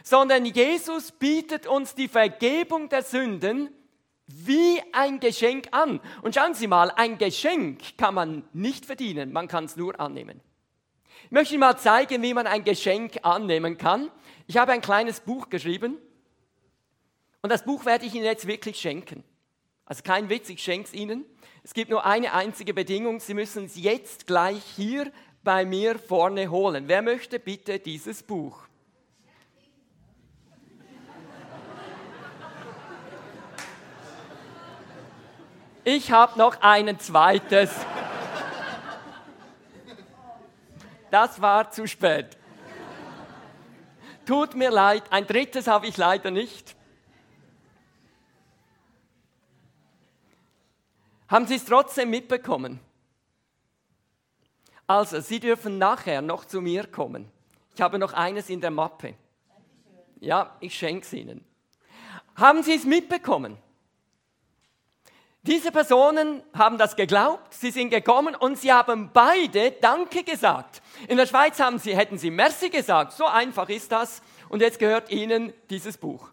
Sondern 0.04 0.44
Jesus 0.44 1.10
bietet 1.10 1.66
uns 1.66 1.96
die 1.96 2.08
Vergebung 2.08 2.88
der 2.88 3.02
Sünden 3.02 3.70
wie 4.26 4.80
ein 4.92 5.20
Geschenk 5.20 5.68
an. 5.72 6.00
Und 6.22 6.34
schauen 6.34 6.54
Sie 6.54 6.66
mal, 6.66 6.90
ein 6.90 7.18
Geschenk 7.18 7.96
kann 7.98 8.14
man 8.14 8.44
nicht 8.52 8.86
verdienen, 8.86 9.32
man 9.32 9.48
kann 9.48 9.64
es 9.64 9.76
nur 9.76 9.98
annehmen. 9.98 10.40
Ich 11.32 11.34
möchte 11.34 11.54
Ihnen 11.54 11.60
mal 11.60 11.78
zeigen, 11.78 12.22
wie 12.22 12.34
man 12.34 12.46
ein 12.46 12.62
Geschenk 12.62 13.20
annehmen 13.22 13.78
kann. 13.78 14.10
Ich 14.46 14.58
habe 14.58 14.72
ein 14.72 14.82
kleines 14.82 15.20
Buch 15.20 15.48
geschrieben 15.48 15.96
und 17.40 17.50
das 17.50 17.64
Buch 17.64 17.86
werde 17.86 18.04
ich 18.04 18.14
Ihnen 18.14 18.26
jetzt 18.26 18.46
wirklich 18.46 18.78
schenken. 18.78 19.24
Also 19.86 20.02
kein 20.02 20.28
Witz, 20.28 20.50
ich 20.50 20.62
schenke 20.62 20.88
es 20.88 20.92
Ihnen. 20.92 21.24
Es 21.62 21.72
gibt 21.72 21.90
nur 21.90 22.04
eine 22.04 22.34
einzige 22.34 22.74
Bedingung, 22.74 23.18
Sie 23.18 23.32
müssen 23.32 23.64
es 23.64 23.76
jetzt 23.76 24.26
gleich 24.26 24.62
hier 24.76 25.10
bei 25.42 25.64
mir 25.64 25.98
vorne 25.98 26.50
holen. 26.50 26.84
Wer 26.86 27.00
möchte 27.00 27.38
bitte 27.38 27.78
dieses 27.78 28.22
Buch? 28.22 28.64
Ich 35.82 36.12
habe 36.12 36.38
noch 36.38 36.60
ein 36.60 37.00
zweites. 37.00 37.70
Das 41.12 41.42
war 41.42 41.71
zu 41.71 41.87
spät. 41.87 42.38
Tut 44.25 44.54
mir 44.54 44.71
leid, 44.71 45.02
ein 45.11 45.26
drittes 45.26 45.66
habe 45.66 45.87
ich 45.87 45.99
leider 45.99 46.31
nicht. 46.31 46.75
Haben 51.28 51.47
Sie 51.47 51.57
es 51.57 51.66
trotzdem 51.66 52.09
mitbekommen? 52.09 52.81
Also, 54.87 55.21
Sie 55.21 55.38
dürfen 55.38 55.76
nachher 55.76 56.23
noch 56.23 56.47
zu 56.47 56.62
mir 56.62 56.87
kommen. 56.87 57.31
Ich 57.75 57.83
habe 57.83 57.99
noch 57.99 58.14
eines 58.14 58.49
in 58.49 58.62
der 58.62 58.71
Mappe. 58.71 59.14
Ja, 60.19 60.57
ich 60.61 60.75
schenke 60.75 61.04
es 61.04 61.12
Ihnen. 61.12 61.45
Haben 62.37 62.62
Sie 62.62 62.75
es 62.75 62.85
mitbekommen? 62.85 63.59
Diese 65.44 65.72
Personen 65.72 66.40
haben 66.54 66.78
das 66.78 66.94
geglaubt, 66.94 67.52
sie 67.52 67.72
sind 67.72 67.90
gekommen 67.90 68.37
und 68.37 68.58
sie 68.58 68.72
haben 68.72 69.11
beide 69.12 69.72
Danke 69.72 70.22
gesagt. 70.22 70.80
In 71.08 71.16
der 71.16 71.26
Schweiz 71.26 71.58
haben 71.58 71.80
sie, 71.80 71.96
hätten 71.96 72.16
sie 72.16 72.30
Merci 72.30 72.70
gesagt, 72.70 73.12
so 73.12 73.26
einfach 73.26 73.68
ist 73.68 73.90
das. 73.90 74.22
Und 74.49 74.61
jetzt 74.61 74.78
gehört 74.78 75.11
ihnen 75.11 75.52
dieses 75.68 75.99
Buch. 75.99 76.28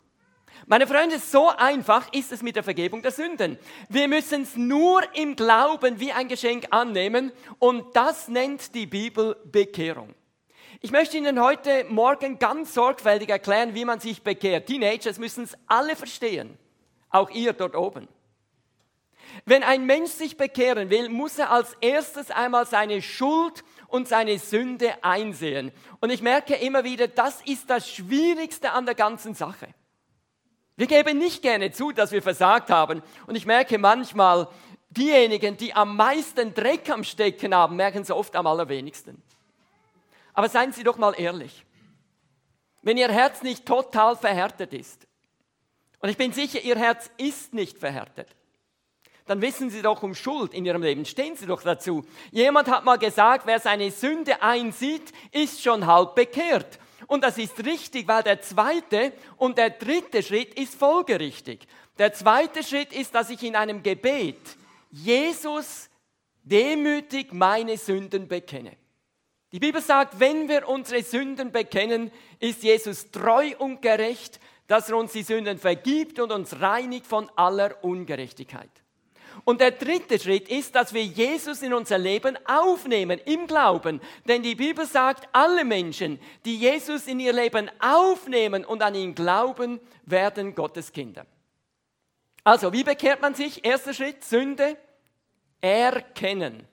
Meine 0.68 0.86
Freunde, 0.86 1.18
so 1.18 1.50
einfach 1.50 2.14
ist 2.14 2.32
es 2.32 2.44
mit 2.44 2.56
der 2.56 2.62
Vergebung 2.62 3.02
der 3.02 3.10
Sünden. 3.10 3.58
Wir 3.88 4.08
müssen 4.08 4.44
es 4.44 4.56
nur 4.56 5.02
im 5.16 5.36
Glauben 5.36 6.00
wie 6.00 6.12
ein 6.12 6.28
Geschenk 6.28 6.68
annehmen 6.70 7.32
und 7.58 7.96
das 7.96 8.28
nennt 8.28 8.76
die 8.76 8.86
Bibel 8.86 9.36
Bekehrung. 9.46 10.14
Ich 10.82 10.92
möchte 10.92 11.18
Ihnen 11.18 11.42
heute 11.42 11.86
Morgen 11.90 12.38
ganz 12.38 12.76
sorgfältig 12.76 13.30
erklären, 13.30 13.74
wie 13.74 13.86
man 13.86 14.00
sich 14.00 14.22
bekehrt. 14.22 14.68
Teenagers 14.68 15.18
müssen 15.18 15.46
es 15.46 15.58
alle 15.66 15.96
verstehen, 15.96 16.60
auch 17.10 17.32
ihr 17.32 17.54
dort 17.54 17.76
oben. 17.76 18.08
Wenn 19.46 19.64
ein 19.64 19.86
Mensch 19.86 20.12
sich 20.12 20.38
bekehren 20.38 20.90
will, 20.90 21.10
muss 21.10 21.38
er 21.38 21.52
als 21.52 21.76
erstes 21.82 22.32
einmal 22.32 22.66
seine 22.66 23.02
Schuld 23.02 23.64
und 23.88 24.08
seine 24.08 24.40
Sünde 24.40 25.04
einsehen. 25.04 25.72
Und 26.00 26.10
ich 26.10 26.22
merke 26.22 26.56
immer 26.56 26.84
wieder, 26.84 27.08
das 27.08 27.42
ist 27.42 27.70
das 27.70 27.90
Schwierigste 27.90 28.72
an 28.72 28.86
der 28.86 28.96
ganzen 28.96 29.34
Sache. 29.34 29.68
Wir 30.76 30.88
geben 30.88 31.18
nicht 31.18 31.42
gerne 31.42 31.72
zu, 31.72 31.92
dass 31.92 32.12
wir 32.12 32.22
versagt 32.22 32.70
haben. 32.70 33.04
Und 33.28 33.36
ich 33.36 33.46
merke 33.46 33.78
manchmal, 33.78 34.48
diejenigen, 34.90 35.58
die 35.58 35.74
am 35.74 35.96
meisten 35.96 36.54
Dreck 36.54 36.90
am 36.90 37.04
Stecken 37.04 37.54
haben, 37.54 37.76
merken 37.76 38.02
es 38.02 38.12
oft 38.12 38.36
am 38.36 38.48
allerwenigsten. 38.48 39.22
Aber 40.34 40.48
seien 40.48 40.72
Sie 40.72 40.84
doch 40.84 40.98
mal 40.98 41.14
ehrlich. 41.18 41.66
Wenn 42.82 42.98
Ihr 42.98 43.10
Herz 43.10 43.42
nicht 43.42 43.66
total 43.66 44.16
verhärtet 44.16 44.74
ist, 44.74 45.06
und 46.00 46.08
ich 46.08 46.18
bin 46.18 46.32
sicher, 46.32 46.62
Ihr 46.62 46.78
Herz 46.78 47.12
ist 47.18 47.54
nicht 47.54 47.78
verhärtet, 47.78 48.30
dann 49.30 49.44
wissen 49.44 49.70
Sie 49.70 49.84
doch 49.84 50.02
um 50.02 50.16
Schuld 50.16 50.56
in 50.56 50.66
Ihrem 50.66 50.82
Leben. 50.82 51.06
Stehen 51.06 51.36
Sie 51.36 51.46
doch 51.46 51.62
dazu. 51.62 52.04
Jemand 52.32 52.68
hat 52.68 52.84
mal 52.84 52.98
gesagt, 52.98 53.46
wer 53.46 53.60
seine 53.60 53.92
Sünde 53.92 54.42
einsieht, 54.42 55.12
ist 55.32 55.62
schon 55.62 55.86
halb 55.86 56.16
bekehrt. 56.16 56.80
Und 57.06 57.24
das 57.24 57.38
ist 57.38 57.64
richtig, 57.64 58.08
weil 58.08 58.24
der 58.24 58.42
zweite 58.42 59.14
und 59.38 59.60
der 59.60 59.70
dritte 59.70 60.24
Schritt 60.24 60.56
ist 60.56 60.74
folgerichtig. 60.74 61.68
Der 62.00 62.12
zweite 62.12 62.64
Schritt 62.64 62.92
ist, 62.92 63.14
dass 63.14 63.30
ich 63.30 63.44
in 63.44 63.56
einem 63.56 63.84
Gebet 63.84 64.40
Jesus 64.90 65.92
demütig 66.42 67.32
meine 67.32 67.78
Sünden 67.78 68.28
bekenne. 68.28 68.72
Die 69.52 69.60
Bibel 69.60 69.82
sagt, 69.82 70.20
wenn 70.20 70.50
wir 70.50 70.68
unsere 70.68 71.04
Sünden 71.04 71.52
bekennen, 71.52 72.10
ist 72.40 72.64
Jesus 72.64 73.12
treu 73.12 73.52
und 73.60 73.84
gerecht, 73.84 74.40
dass 74.66 74.90
er 74.90 74.98
uns 74.98 75.12
die 75.12 75.22
Sünden 75.22 75.60
vergibt 75.60 76.20
und 76.20 76.32
uns 76.32 76.60
reinigt 76.60 77.06
von 77.06 77.30
aller 77.36 77.84
Ungerechtigkeit. 77.84 78.72
Und 79.46 79.62
der 79.62 79.72
dritte 79.72 80.20
Schritt 80.20 80.50
ist, 80.50 80.76
dass 80.76 80.94
wir 80.94 81.04
Jesus 81.04 81.62
in 81.62 81.74
unser 81.74 81.98
Leben 81.98 82.38
aufnehmen 82.46 83.20
im 83.26 83.48
Glauben. 83.48 84.02
Denn 84.28 84.44
die 84.44 84.56
Bibel 84.56 84.86
sagt, 84.86 85.28
alle 85.32 85.66
Menschen, 85.66 86.20
die 86.46 86.58
Jesus 86.58 87.08
in 87.08 87.20
ihr 87.20 87.34
Leben 87.34 87.70
aufnehmen 87.80 88.66
und 88.66 88.84
an 88.84 88.96
ihn 88.96 89.16
glauben, 89.16 89.80
werden 90.06 90.54
Gottes 90.56 90.92
Kinder. 90.92 91.26
Also, 92.44 92.72
wie 92.74 92.84
bekehrt 92.84 93.22
man 93.22 93.34
sich? 93.34 93.66
Erster 93.66 93.94
Schritt, 93.94 94.24
Sünde, 94.24 94.78
erkennen. 95.62 96.68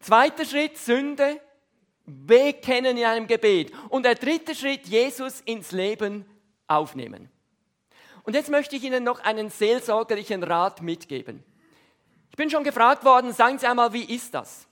Zweiter 0.00 0.44
Schritt, 0.44 0.78
Sünde, 0.78 1.40
bekennen 2.06 2.96
in 2.96 3.04
einem 3.04 3.26
Gebet. 3.26 3.72
Und 3.88 4.04
der 4.04 4.14
dritte 4.14 4.54
Schritt, 4.54 4.86
Jesus 4.86 5.40
ins 5.40 5.72
Leben 5.72 6.24
aufnehmen. 6.66 7.28
Und 8.22 8.34
jetzt 8.34 8.50
möchte 8.50 8.76
ich 8.76 8.84
Ihnen 8.84 9.04
noch 9.04 9.20
einen 9.20 9.50
seelsorgerlichen 9.50 10.42
Rat 10.42 10.82
mitgeben 10.82 11.44
bin 12.36 12.50
schon 12.50 12.64
gefragt 12.64 13.04
worden, 13.04 13.32
sagen 13.32 13.58
Sie 13.58 13.66
einmal, 13.66 13.92
wie 13.92 14.04
ist 14.04 14.34
das? 14.34 14.66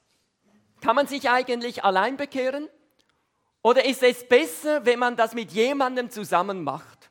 Kann 0.80 0.96
man 0.96 1.06
sich 1.06 1.28
eigentlich 1.30 1.84
allein 1.84 2.16
bekehren? 2.16 2.68
Oder 3.62 3.84
ist 3.84 4.02
es 4.02 4.28
besser, 4.28 4.84
wenn 4.84 4.98
man 4.98 5.16
das 5.16 5.34
mit 5.34 5.50
jemandem 5.50 6.10
zusammen 6.10 6.62
macht? 6.62 7.10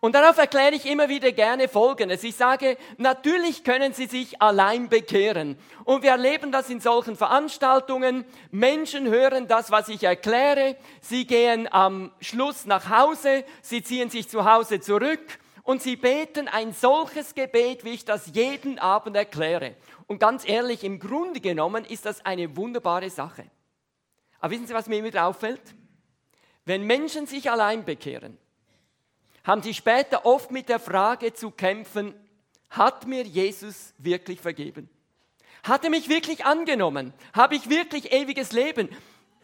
Und 0.00 0.16
darauf 0.16 0.36
erkläre 0.36 0.74
ich 0.74 0.84
immer 0.84 1.08
wieder 1.08 1.30
gerne 1.30 1.68
Folgendes. 1.68 2.24
Ich 2.24 2.34
sage, 2.34 2.76
natürlich 2.98 3.62
können 3.62 3.92
Sie 3.92 4.06
sich 4.06 4.42
allein 4.42 4.88
bekehren. 4.88 5.56
Und 5.84 6.02
wir 6.02 6.10
erleben 6.10 6.50
das 6.50 6.68
in 6.70 6.80
solchen 6.80 7.14
Veranstaltungen. 7.14 8.24
Menschen 8.50 9.06
hören 9.08 9.46
das, 9.46 9.70
was 9.70 9.88
ich 9.88 10.02
erkläre. 10.02 10.76
Sie 11.00 11.24
gehen 11.24 11.72
am 11.72 12.10
Schluss 12.20 12.66
nach 12.66 12.90
Hause. 12.90 13.44
Sie 13.62 13.84
ziehen 13.84 14.10
sich 14.10 14.28
zu 14.28 14.44
Hause 14.44 14.80
zurück 14.80 15.20
und 15.62 15.82
sie 15.82 15.96
beten 15.96 16.48
ein 16.48 16.72
solches 16.72 17.34
Gebet, 17.34 17.84
wie 17.84 17.90
ich 17.90 18.04
das 18.04 18.34
jeden 18.34 18.78
Abend 18.78 19.16
erkläre. 19.16 19.76
Und 20.06 20.18
ganz 20.18 20.46
ehrlich, 20.46 20.84
im 20.84 20.98
Grunde 20.98 21.40
genommen 21.40 21.84
ist 21.84 22.04
das 22.04 22.24
eine 22.24 22.56
wunderbare 22.56 23.10
Sache. 23.10 23.44
Aber 24.40 24.50
wissen 24.50 24.66
Sie, 24.66 24.74
was 24.74 24.88
mir 24.88 24.98
immer 24.98 25.26
auffällt? 25.26 25.62
Wenn 26.64 26.84
Menschen 26.84 27.26
sich 27.26 27.50
allein 27.50 27.84
bekehren, 27.84 28.38
haben 29.44 29.62
sie 29.62 29.74
später 29.74 30.24
oft 30.24 30.50
mit 30.50 30.68
der 30.68 30.78
Frage 30.78 31.32
zu 31.32 31.50
kämpfen, 31.50 32.14
hat 32.70 33.06
mir 33.06 33.22
Jesus 33.22 33.92
wirklich 33.98 34.40
vergeben? 34.40 34.88
Hat 35.62 35.84
er 35.84 35.90
mich 35.90 36.08
wirklich 36.08 36.44
angenommen? 36.44 37.12
Habe 37.32 37.54
ich 37.54 37.68
wirklich 37.68 38.12
ewiges 38.12 38.52
Leben? 38.52 38.88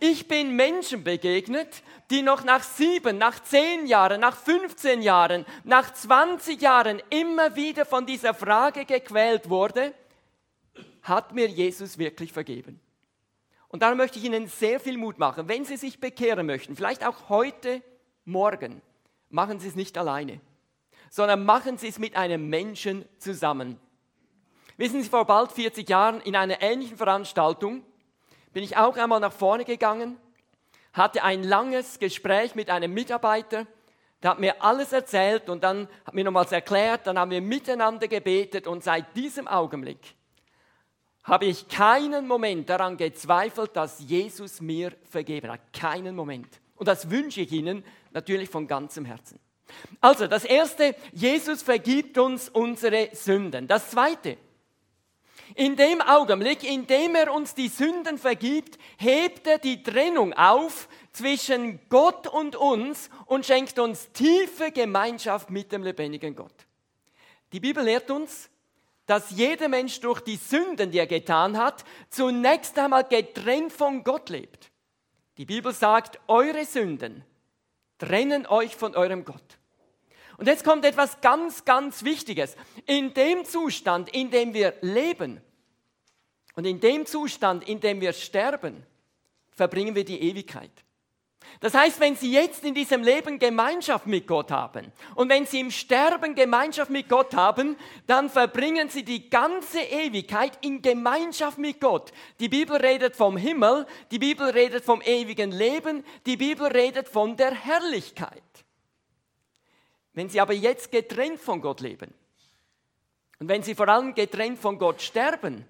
Ich 0.00 0.28
bin 0.28 0.54
Menschen 0.54 1.02
begegnet, 1.02 1.82
die 2.10 2.22
noch 2.22 2.44
nach 2.44 2.62
sieben, 2.62 3.18
nach 3.18 3.42
zehn 3.42 3.86
Jahren, 3.86 4.20
nach 4.20 4.36
15 4.36 5.02
Jahren, 5.02 5.44
nach 5.64 5.92
20 5.92 6.60
Jahren 6.60 7.02
immer 7.10 7.56
wieder 7.56 7.84
von 7.84 8.06
dieser 8.06 8.32
Frage 8.32 8.84
gequält 8.84 9.50
wurde, 9.50 9.92
hat 11.02 11.32
mir 11.34 11.48
Jesus 11.48 11.98
wirklich 11.98 12.32
vergeben? 12.32 12.80
Und 13.68 13.82
darum 13.82 13.98
möchte 13.98 14.18
ich 14.18 14.24
Ihnen 14.24 14.46
sehr 14.46 14.80
viel 14.80 14.96
Mut 14.96 15.18
machen. 15.18 15.48
Wenn 15.48 15.64
Sie 15.64 15.76
sich 15.76 16.00
bekehren 16.00 16.46
möchten, 16.46 16.76
vielleicht 16.76 17.04
auch 17.04 17.28
heute, 17.28 17.82
morgen, 18.24 18.80
machen 19.30 19.58
Sie 19.58 19.68
es 19.68 19.74
nicht 19.74 19.98
alleine, 19.98 20.40
sondern 21.10 21.44
machen 21.44 21.76
Sie 21.76 21.88
es 21.88 21.98
mit 21.98 22.16
einem 22.16 22.48
Menschen 22.48 23.04
zusammen. 23.18 23.78
Wissen 24.76 25.02
Sie, 25.02 25.08
vor 25.08 25.26
bald 25.26 25.50
40 25.50 25.88
Jahren 25.88 26.20
in 26.20 26.36
einer 26.36 26.62
ähnlichen 26.62 26.96
Veranstaltung 26.96 27.82
bin 28.52 28.62
ich 28.62 28.76
auch 28.76 28.96
einmal 28.96 29.20
nach 29.20 29.32
vorne 29.32 29.64
gegangen, 29.64 30.16
hatte 30.92 31.22
ein 31.22 31.42
langes 31.42 31.98
Gespräch 31.98 32.54
mit 32.54 32.70
einem 32.70 32.92
Mitarbeiter, 32.92 33.66
der 34.22 34.30
hat 34.30 34.40
mir 34.40 34.62
alles 34.62 34.92
erzählt 34.92 35.48
und 35.48 35.62
dann 35.62 35.88
hat 36.04 36.14
mir 36.14 36.24
nochmals 36.24 36.50
erklärt, 36.50 37.06
dann 37.06 37.18
haben 37.18 37.30
wir 37.30 37.40
miteinander 37.40 38.08
gebetet 38.08 38.66
und 38.66 38.82
seit 38.82 39.14
diesem 39.16 39.46
Augenblick 39.46 40.14
habe 41.22 41.44
ich 41.44 41.68
keinen 41.68 42.26
Moment 42.26 42.68
daran 42.70 42.96
gezweifelt, 42.96 43.76
dass 43.76 44.00
Jesus 44.00 44.60
mir 44.60 44.92
vergeben 45.04 45.50
hat. 45.50 45.60
Keinen 45.72 46.16
Moment. 46.16 46.48
Und 46.76 46.88
das 46.88 47.10
wünsche 47.10 47.42
ich 47.42 47.52
Ihnen 47.52 47.84
natürlich 48.12 48.48
von 48.48 48.66
ganzem 48.66 49.04
Herzen. 49.04 49.38
Also, 50.00 50.26
das 50.26 50.44
erste, 50.44 50.96
Jesus 51.12 51.62
vergibt 51.62 52.16
uns 52.16 52.48
unsere 52.48 53.10
Sünden. 53.12 53.68
Das 53.68 53.90
zweite, 53.90 54.38
in 55.54 55.76
dem 55.76 56.00
Augenblick, 56.00 56.62
in 56.62 56.86
dem 56.86 57.14
er 57.14 57.32
uns 57.32 57.54
die 57.54 57.68
Sünden 57.68 58.18
vergibt, 58.18 58.78
hebt 58.98 59.46
er 59.46 59.58
die 59.58 59.82
Trennung 59.82 60.32
auf 60.32 60.88
zwischen 61.12 61.80
Gott 61.88 62.26
und 62.26 62.56
uns 62.56 63.10
und 63.26 63.46
schenkt 63.46 63.78
uns 63.78 64.12
tiefe 64.12 64.70
Gemeinschaft 64.72 65.50
mit 65.50 65.72
dem 65.72 65.82
lebendigen 65.82 66.36
Gott. 66.36 66.66
Die 67.52 67.60
Bibel 67.60 67.82
lehrt 67.84 68.10
uns, 68.10 68.50
dass 69.06 69.30
jeder 69.30 69.68
Mensch 69.68 70.00
durch 70.00 70.20
die 70.20 70.36
Sünden, 70.36 70.90
die 70.90 70.98
er 70.98 71.06
getan 71.06 71.56
hat, 71.56 71.84
zunächst 72.10 72.78
einmal 72.78 73.04
getrennt 73.04 73.72
von 73.72 74.04
Gott 74.04 74.28
lebt. 74.28 74.70
Die 75.38 75.46
Bibel 75.46 75.72
sagt, 75.72 76.20
eure 76.26 76.64
Sünden 76.64 77.24
trennen 77.96 78.46
euch 78.46 78.76
von 78.76 78.94
eurem 78.94 79.24
Gott. 79.24 79.57
Und 80.38 80.46
jetzt 80.46 80.64
kommt 80.64 80.84
etwas 80.84 81.20
ganz, 81.20 81.64
ganz 81.64 82.04
Wichtiges. 82.04 82.56
In 82.86 83.12
dem 83.12 83.44
Zustand, 83.44 84.08
in 84.14 84.30
dem 84.30 84.54
wir 84.54 84.72
leben 84.80 85.42
und 86.54 86.64
in 86.64 86.80
dem 86.80 87.06
Zustand, 87.06 87.68
in 87.68 87.80
dem 87.80 88.00
wir 88.00 88.12
sterben, 88.12 88.86
verbringen 89.50 89.96
wir 89.96 90.04
die 90.04 90.22
Ewigkeit. 90.22 90.70
Das 91.60 91.74
heißt, 91.74 91.98
wenn 91.98 92.14
Sie 92.14 92.30
jetzt 92.30 92.64
in 92.64 92.74
diesem 92.74 93.02
Leben 93.02 93.38
Gemeinschaft 93.38 94.06
mit 94.06 94.28
Gott 94.28 94.52
haben 94.52 94.92
und 95.16 95.28
wenn 95.28 95.44
Sie 95.44 95.58
im 95.58 95.72
Sterben 95.72 96.36
Gemeinschaft 96.36 96.90
mit 96.90 97.08
Gott 97.08 97.34
haben, 97.34 97.76
dann 98.06 98.30
verbringen 98.30 98.88
Sie 98.90 99.02
die 99.02 99.28
ganze 99.28 99.80
Ewigkeit 99.80 100.52
in 100.60 100.82
Gemeinschaft 100.82 101.58
mit 101.58 101.80
Gott. 101.80 102.12
Die 102.38 102.48
Bibel 102.48 102.76
redet 102.76 103.16
vom 103.16 103.36
Himmel, 103.36 103.86
die 104.12 104.18
Bibel 104.20 104.50
redet 104.50 104.84
vom 104.84 105.02
ewigen 105.02 105.50
Leben, 105.50 106.04
die 106.26 106.36
Bibel 106.36 106.68
redet 106.68 107.08
von 107.08 107.36
der 107.36 107.52
Herrlichkeit. 107.52 108.42
Wenn 110.12 110.28
Sie 110.28 110.40
aber 110.40 110.54
jetzt 110.54 110.90
getrennt 110.90 111.40
von 111.40 111.60
Gott 111.60 111.80
leben 111.80 112.12
und 113.38 113.48
wenn 113.48 113.62
Sie 113.62 113.74
vor 113.74 113.88
allem 113.88 114.14
getrennt 114.14 114.58
von 114.58 114.78
Gott 114.78 115.00
sterben, 115.00 115.64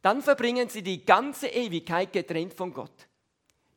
dann 0.00 0.22
verbringen 0.22 0.68
Sie 0.68 0.82
die 0.82 1.04
ganze 1.04 1.48
Ewigkeit 1.48 2.12
getrennt 2.12 2.54
von 2.54 2.72
Gott. 2.72 3.08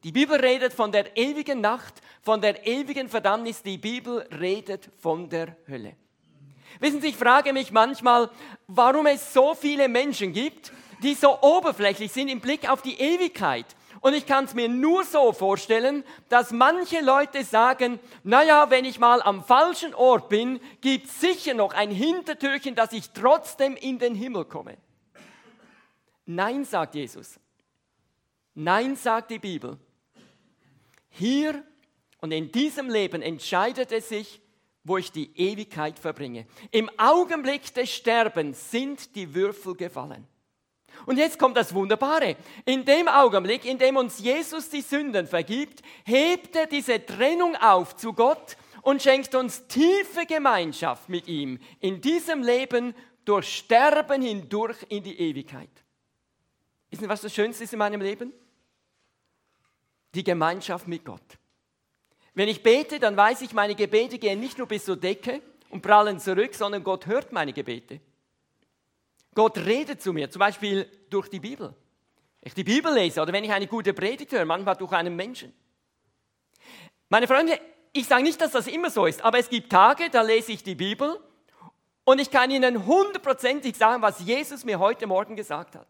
Die 0.03 0.11
Bibel 0.11 0.39
redet 0.39 0.71
von 0.71 0.91
der 0.91 1.17
ewigen 1.17 1.61
Nacht, 1.61 1.95
von 2.21 2.39
der 2.39 2.67
ewigen 2.67 3.09
Verdammnis. 3.09 3.63
Die 3.63 3.79
Bibel 3.79 4.19
redet 4.39 4.91
von 4.99 5.29
der 5.29 5.55
Hölle. 5.67 5.95
Wissen 6.79 7.01
Sie, 7.01 7.07
ich 7.07 7.15
frage 7.15 7.53
mich 7.53 7.71
manchmal, 7.71 8.29
warum 8.67 9.07
es 9.07 9.33
so 9.33 9.55
viele 9.55 9.87
Menschen 9.87 10.31
gibt, 10.33 10.71
die 11.01 11.15
so 11.15 11.41
oberflächlich 11.41 12.11
sind 12.11 12.27
im 12.27 12.39
Blick 12.39 12.69
auf 12.69 12.81
die 12.81 12.99
Ewigkeit 12.99 13.65
und 14.05 14.13
ich 14.13 14.27
kann 14.27 14.45
es 14.45 14.53
mir 14.53 14.69
nur 14.69 15.03
so 15.03 15.33
vorstellen, 15.33 16.03
dass 16.29 16.51
manche 16.51 17.01
Leute 17.01 17.43
sagen, 17.43 17.99
naja, 18.21 18.69
wenn 18.69 18.85
ich 18.85 18.99
mal 18.99 19.19
am 19.19 19.43
falschen 19.43 19.95
Ort 19.95 20.29
bin, 20.29 20.59
gibt 20.79 21.07
es 21.07 21.19
sicher 21.19 21.55
noch 21.55 21.73
ein 21.73 21.89
Hintertürchen, 21.89 22.75
dass 22.75 22.93
ich 22.93 23.09
trotzdem 23.09 23.75
in 23.75 23.97
den 23.97 24.13
Himmel 24.13 24.45
komme. 24.45 24.77
Nein, 26.27 26.65
sagt 26.65 26.93
Jesus. 26.93 27.39
Nein, 28.53 28.95
sagt 28.95 29.31
die 29.31 29.39
Bibel. 29.39 29.79
Hier 31.09 31.63
und 32.21 32.31
in 32.31 32.51
diesem 32.51 32.91
Leben 32.91 33.23
entscheidet 33.23 33.91
es 33.91 34.09
sich, 34.09 34.39
wo 34.83 34.97
ich 34.97 35.11
die 35.11 35.35
Ewigkeit 35.35 35.97
verbringe. 35.97 36.45
Im 36.69 36.91
Augenblick 36.99 37.73
des 37.73 37.89
Sterbens 37.91 38.69
sind 38.69 39.15
die 39.15 39.33
Würfel 39.33 39.73
gefallen. 39.73 40.27
Und 41.05 41.17
jetzt 41.17 41.39
kommt 41.39 41.57
das 41.57 41.73
Wunderbare. 41.73 42.35
In 42.65 42.85
dem 42.85 43.07
Augenblick, 43.07 43.65
in 43.65 43.77
dem 43.77 43.97
uns 43.97 44.19
Jesus 44.19 44.69
die 44.69 44.81
Sünden 44.81 45.27
vergibt, 45.27 45.81
hebt 46.03 46.55
er 46.55 46.67
diese 46.67 47.05
Trennung 47.05 47.55
auf 47.55 47.95
zu 47.95 48.13
Gott 48.13 48.57
und 48.81 49.01
schenkt 49.01 49.33
uns 49.35 49.67
tiefe 49.67 50.25
Gemeinschaft 50.27 51.09
mit 51.09 51.27
ihm 51.27 51.59
in 51.79 52.01
diesem 52.01 52.43
Leben 52.43 52.93
durch 53.25 53.57
Sterben 53.57 54.21
hindurch 54.21 54.77
in 54.89 55.03
die 55.03 55.19
Ewigkeit. 55.19 55.69
Ist 56.91 57.01
nicht 57.01 57.09
was 57.09 57.21
das 57.21 57.33
Schönste 57.33 57.63
ist 57.63 57.73
in 57.73 57.79
meinem 57.79 58.01
Leben? 58.01 58.31
Die 60.13 60.23
Gemeinschaft 60.23 60.87
mit 60.87 61.03
Gott. 61.03 61.39
Wenn 62.35 62.47
ich 62.47 62.61
bete, 62.61 62.99
dann 62.99 63.17
weiß 63.17 63.41
ich, 63.41 63.53
meine 63.53 63.75
Gebete 63.75 64.19
gehen 64.19 64.39
nicht 64.39 64.57
nur 64.57 64.67
bis 64.67 64.85
zur 64.85 64.97
Decke 64.97 65.41
und 65.69 65.81
prallen 65.81 66.19
zurück, 66.19 66.53
sondern 66.53 66.83
Gott 66.83 67.05
hört 67.07 67.31
meine 67.31 67.53
Gebete. 67.53 67.99
Gott 69.35 69.57
redet 69.57 70.01
zu 70.01 70.13
mir, 70.13 70.31
zum 70.31 70.39
Beispiel 70.39 70.89
durch 71.09 71.29
die 71.29 71.39
Bibel. 71.39 71.75
Ich 72.41 72.53
die 72.53 72.63
Bibel 72.63 72.93
lese 72.93 73.21
oder 73.21 73.33
wenn 73.33 73.43
ich 73.43 73.51
eine 73.51 73.67
gute 73.67 73.93
Predigt 73.93 74.31
höre, 74.31 74.45
manchmal 74.45 74.75
durch 74.75 74.93
einen 74.93 75.15
Menschen. 75.15 75.53
Meine 77.09 77.27
Freunde, 77.27 77.59
ich 77.91 78.07
sage 78.07 78.23
nicht, 78.23 78.39
dass 78.41 78.51
das 78.51 78.67
immer 78.67 78.89
so 78.89 79.05
ist, 79.05 79.21
aber 79.21 79.37
es 79.37 79.49
gibt 79.49 79.71
Tage, 79.71 80.09
da 80.09 80.21
lese 80.21 80.51
ich 80.51 80.63
die 80.63 80.75
Bibel 80.75 81.19
und 82.05 82.19
ich 82.19 82.31
kann 82.31 82.49
Ihnen 82.49 82.85
hundertprozentig 82.85 83.75
sagen, 83.75 84.01
was 84.01 84.21
Jesus 84.21 84.63
mir 84.63 84.79
heute 84.79 85.05
Morgen 85.05 85.35
gesagt 85.35 85.75
hat. 85.75 85.87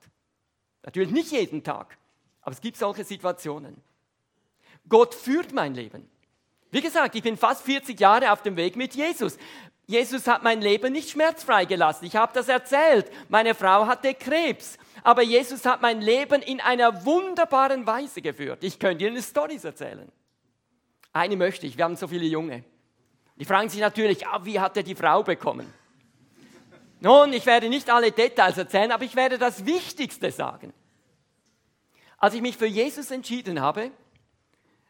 Natürlich 0.83 1.11
nicht 1.11 1.31
jeden 1.31 1.63
Tag, 1.63 1.97
aber 2.41 2.53
es 2.53 2.61
gibt 2.61 2.77
solche 2.77 3.03
Situationen. 3.03 3.81
Gott 4.87 5.13
führt 5.13 5.51
mein 5.51 5.73
Leben. 5.73 6.09
Wie 6.71 6.81
gesagt, 6.81 7.15
ich 7.15 7.23
bin 7.23 7.37
fast 7.37 7.63
40 7.63 7.99
Jahre 7.99 8.31
auf 8.31 8.41
dem 8.41 8.55
Weg 8.55 8.75
mit 8.75 8.95
Jesus. 8.95 9.37
Jesus 9.87 10.27
hat 10.27 10.43
mein 10.43 10.61
Leben 10.61 10.93
nicht 10.93 11.11
schmerzfrei 11.11 11.65
gelassen. 11.65 12.05
Ich 12.05 12.15
habe 12.15 12.31
das 12.33 12.47
erzählt. 12.47 13.11
Meine 13.29 13.53
Frau 13.53 13.85
hatte 13.85 14.13
Krebs. 14.13 14.77
Aber 15.03 15.21
Jesus 15.21 15.65
hat 15.65 15.81
mein 15.81 16.01
Leben 16.01 16.41
in 16.41 16.59
einer 16.59 17.05
wunderbaren 17.05 17.85
Weise 17.85 18.21
geführt. 18.21 18.63
Ich 18.63 18.79
könnte 18.79 19.05
Ihnen 19.05 19.21
Storys 19.21 19.63
erzählen. 19.63 20.11
Eine 21.13 21.37
möchte 21.37 21.67
ich. 21.67 21.77
Wir 21.77 21.85
haben 21.85 21.95
so 21.95 22.07
viele 22.07 22.25
Junge. 22.25 22.63
Die 23.35 23.45
fragen 23.45 23.69
sich 23.69 23.79
natürlich, 23.79 24.25
ah, 24.27 24.43
wie 24.43 24.59
hat 24.59 24.75
er 24.77 24.83
die 24.83 24.95
Frau 24.95 25.21
bekommen? 25.21 25.71
Nun, 26.99 27.33
ich 27.33 27.45
werde 27.45 27.69
nicht 27.69 27.89
alle 27.89 28.11
Details 28.11 28.57
erzählen, 28.57 28.91
aber 28.91 29.03
ich 29.03 29.15
werde 29.15 29.37
das 29.37 29.65
Wichtigste 29.65 30.31
sagen. 30.31 30.73
Als 32.17 32.33
ich 32.33 32.41
mich 32.41 32.57
für 32.57 32.65
Jesus 32.65 33.11
entschieden 33.11 33.61
habe, 33.61 33.91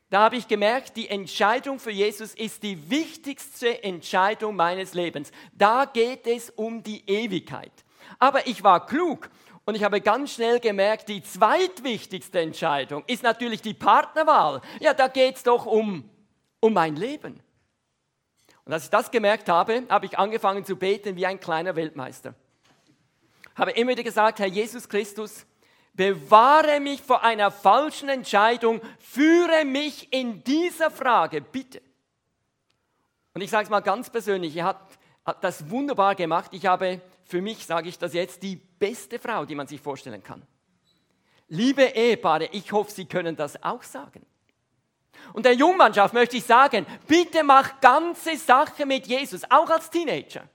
da 0.10 0.22
habe 0.22 0.36
ich 0.36 0.48
gemerkt, 0.48 0.98
die 0.98 1.10
Entscheidung 1.10 1.80
für 1.80 1.91
Jesus 1.91 2.36
ist 2.36 2.63
die 2.63 2.89
wichtigste 2.89 3.84
Entscheidung 3.84 4.56
meines 4.56 4.94
Lebens. 4.94 5.32
Da 5.54 5.86
geht 5.86 6.28
es 6.28 6.52
um 6.52 6.84
die 6.84 7.04
Ewigkeit. 7.10 7.72
Aber 8.20 8.46
ich 8.48 8.63
war 8.63 8.86
klug 8.86 9.30
und 9.65 9.76
ich 9.76 9.84
habe 9.84 10.00
ganz 10.02 10.34
schnell 10.34 10.60
gemerkt, 10.60 11.10
die 11.10 11.24
zweitwichtigste 11.24 12.39
Entscheidung 12.39 13.04
ist 13.08 13.24
natürlich 13.24 13.62
die 13.62 13.74
Partnerwahl. 13.74 14.62
Ja, 14.80 14.94
da 14.94 15.08
geht 15.08 15.38
es 15.38 15.44
doch 15.44 15.65
um, 15.65 16.08
um 16.60 16.74
mein 16.74 16.96
Leben. 16.96 17.41
Und 18.63 18.74
als 18.74 18.86
ich 18.86 18.89
das 18.91 19.10
gemerkt 19.10 19.50
habe, 19.50 19.84
habe 19.89 20.06
ich 20.06 20.18
angefangen 20.18 20.65
zu 20.65 20.76
beten 20.76 21.15
wie 21.15 21.26
ein 21.26 21.39
kleiner 21.39 21.76
Weltmeister. 21.76 22.36
Habe 23.56 23.72
immer 23.72 23.91
wieder 23.91 24.04
gesagt, 24.04 24.39
Herr 24.39 24.48
Jesus 24.48 24.88
Christus, 24.88 25.46
bewahre 25.95 26.79
mich 26.79 27.01
vor 27.01 27.23
einer 27.23 27.51
falschen 27.51 28.10
Entscheidung, 28.10 28.81
führe 28.99 29.65
mich 29.65 30.12
in 30.12 30.43
dieser 30.43 30.91
Frage, 30.91 31.41
bitte. 31.41 31.81
Und 33.34 33.41
ich 33.41 33.49
sage 33.49 33.65
es 33.65 33.69
mal 33.69 33.81
ganz 33.81 34.10
persönlich, 34.10 34.55
er 34.55 34.65
hat, 34.65 34.79
hat 35.25 35.43
das 35.43 35.69
wunderbar 35.69 36.15
gemacht. 36.15 36.51
Ich 36.53 36.65
habe 36.65 37.01
für 37.25 37.41
mich, 37.41 37.65
sage 37.65 37.89
ich 37.89 37.97
das 37.97 38.13
jetzt, 38.13 38.43
die 38.43 38.55
beste 38.55 39.19
Frau, 39.19 39.45
die 39.45 39.55
man 39.55 39.67
sich 39.67 39.81
vorstellen 39.81 40.23
kann. 40.23 40.41
Liebe 41.47 41.84
Ehepaare, 41.84 42.49
ich 42.51 42.71
hoffe, 42.71 42.91
Sie 42.91 43.05
können 43.05 43.36
das 43.36 43.62
auch 43.62 43.84
sagen. 43.84 44.25
Und 45.34 45.45
der 45.45 45.53
Jungmannschaft 45.53 46.13
möchte 46.13 46.38
ich 46.38 46.43
sagen, 46.43 46.86
bitte 47.08 47.43
mach 47.43 47.79
ganze 47.81 48.38
Sache 48.38 48.86
mit 48.86 49.08
Jesus, 49.08 49.43
auch 49.49 49.69
als 49.69 49.89
Teenager. 49.89 50.47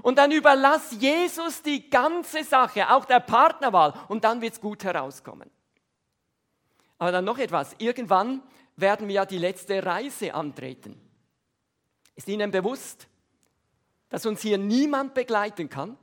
Und 0.00 0.16
dann 0.16 0.32
überlass 0.32 0.92
Jesus 0.98 1.62
die 1.62 1.90
ganze 1.90 2.44
Sache, 2.44 2.90
auch 2.90 3.04
der 3.04 3.20
Partnerwahl, 3.20 3.92
und 4.08 4.24
dann 4.24 4.40
wird 4.40 4.54
es 4.54 4.60
gut 4.60 4.84
herauskommen. 4.84 5.50
Aber 6.98 7.12
dann 7.12 7.24
noch 7.24 7.38
etwas. 7.38 7.74
Irgendwann 7.78 8.42
werden 8.76 9.08
wir 9.08 9.16
ja 9.16 9.26
die 9.26 9.38
letzte 9.38 9.84
Reise 9.84 10.32
antreten. 10.32 10.98
Ist 12.14 12.28
Ihnen 12.28 12.50
bewusst, 12.50 13.08
dass 14.08 14.24
uns 14.24 14.40
hier 14.40 14.58
niemand 14.58 15.14
begleiten 15.14 15.68
kann? 15.68 15.98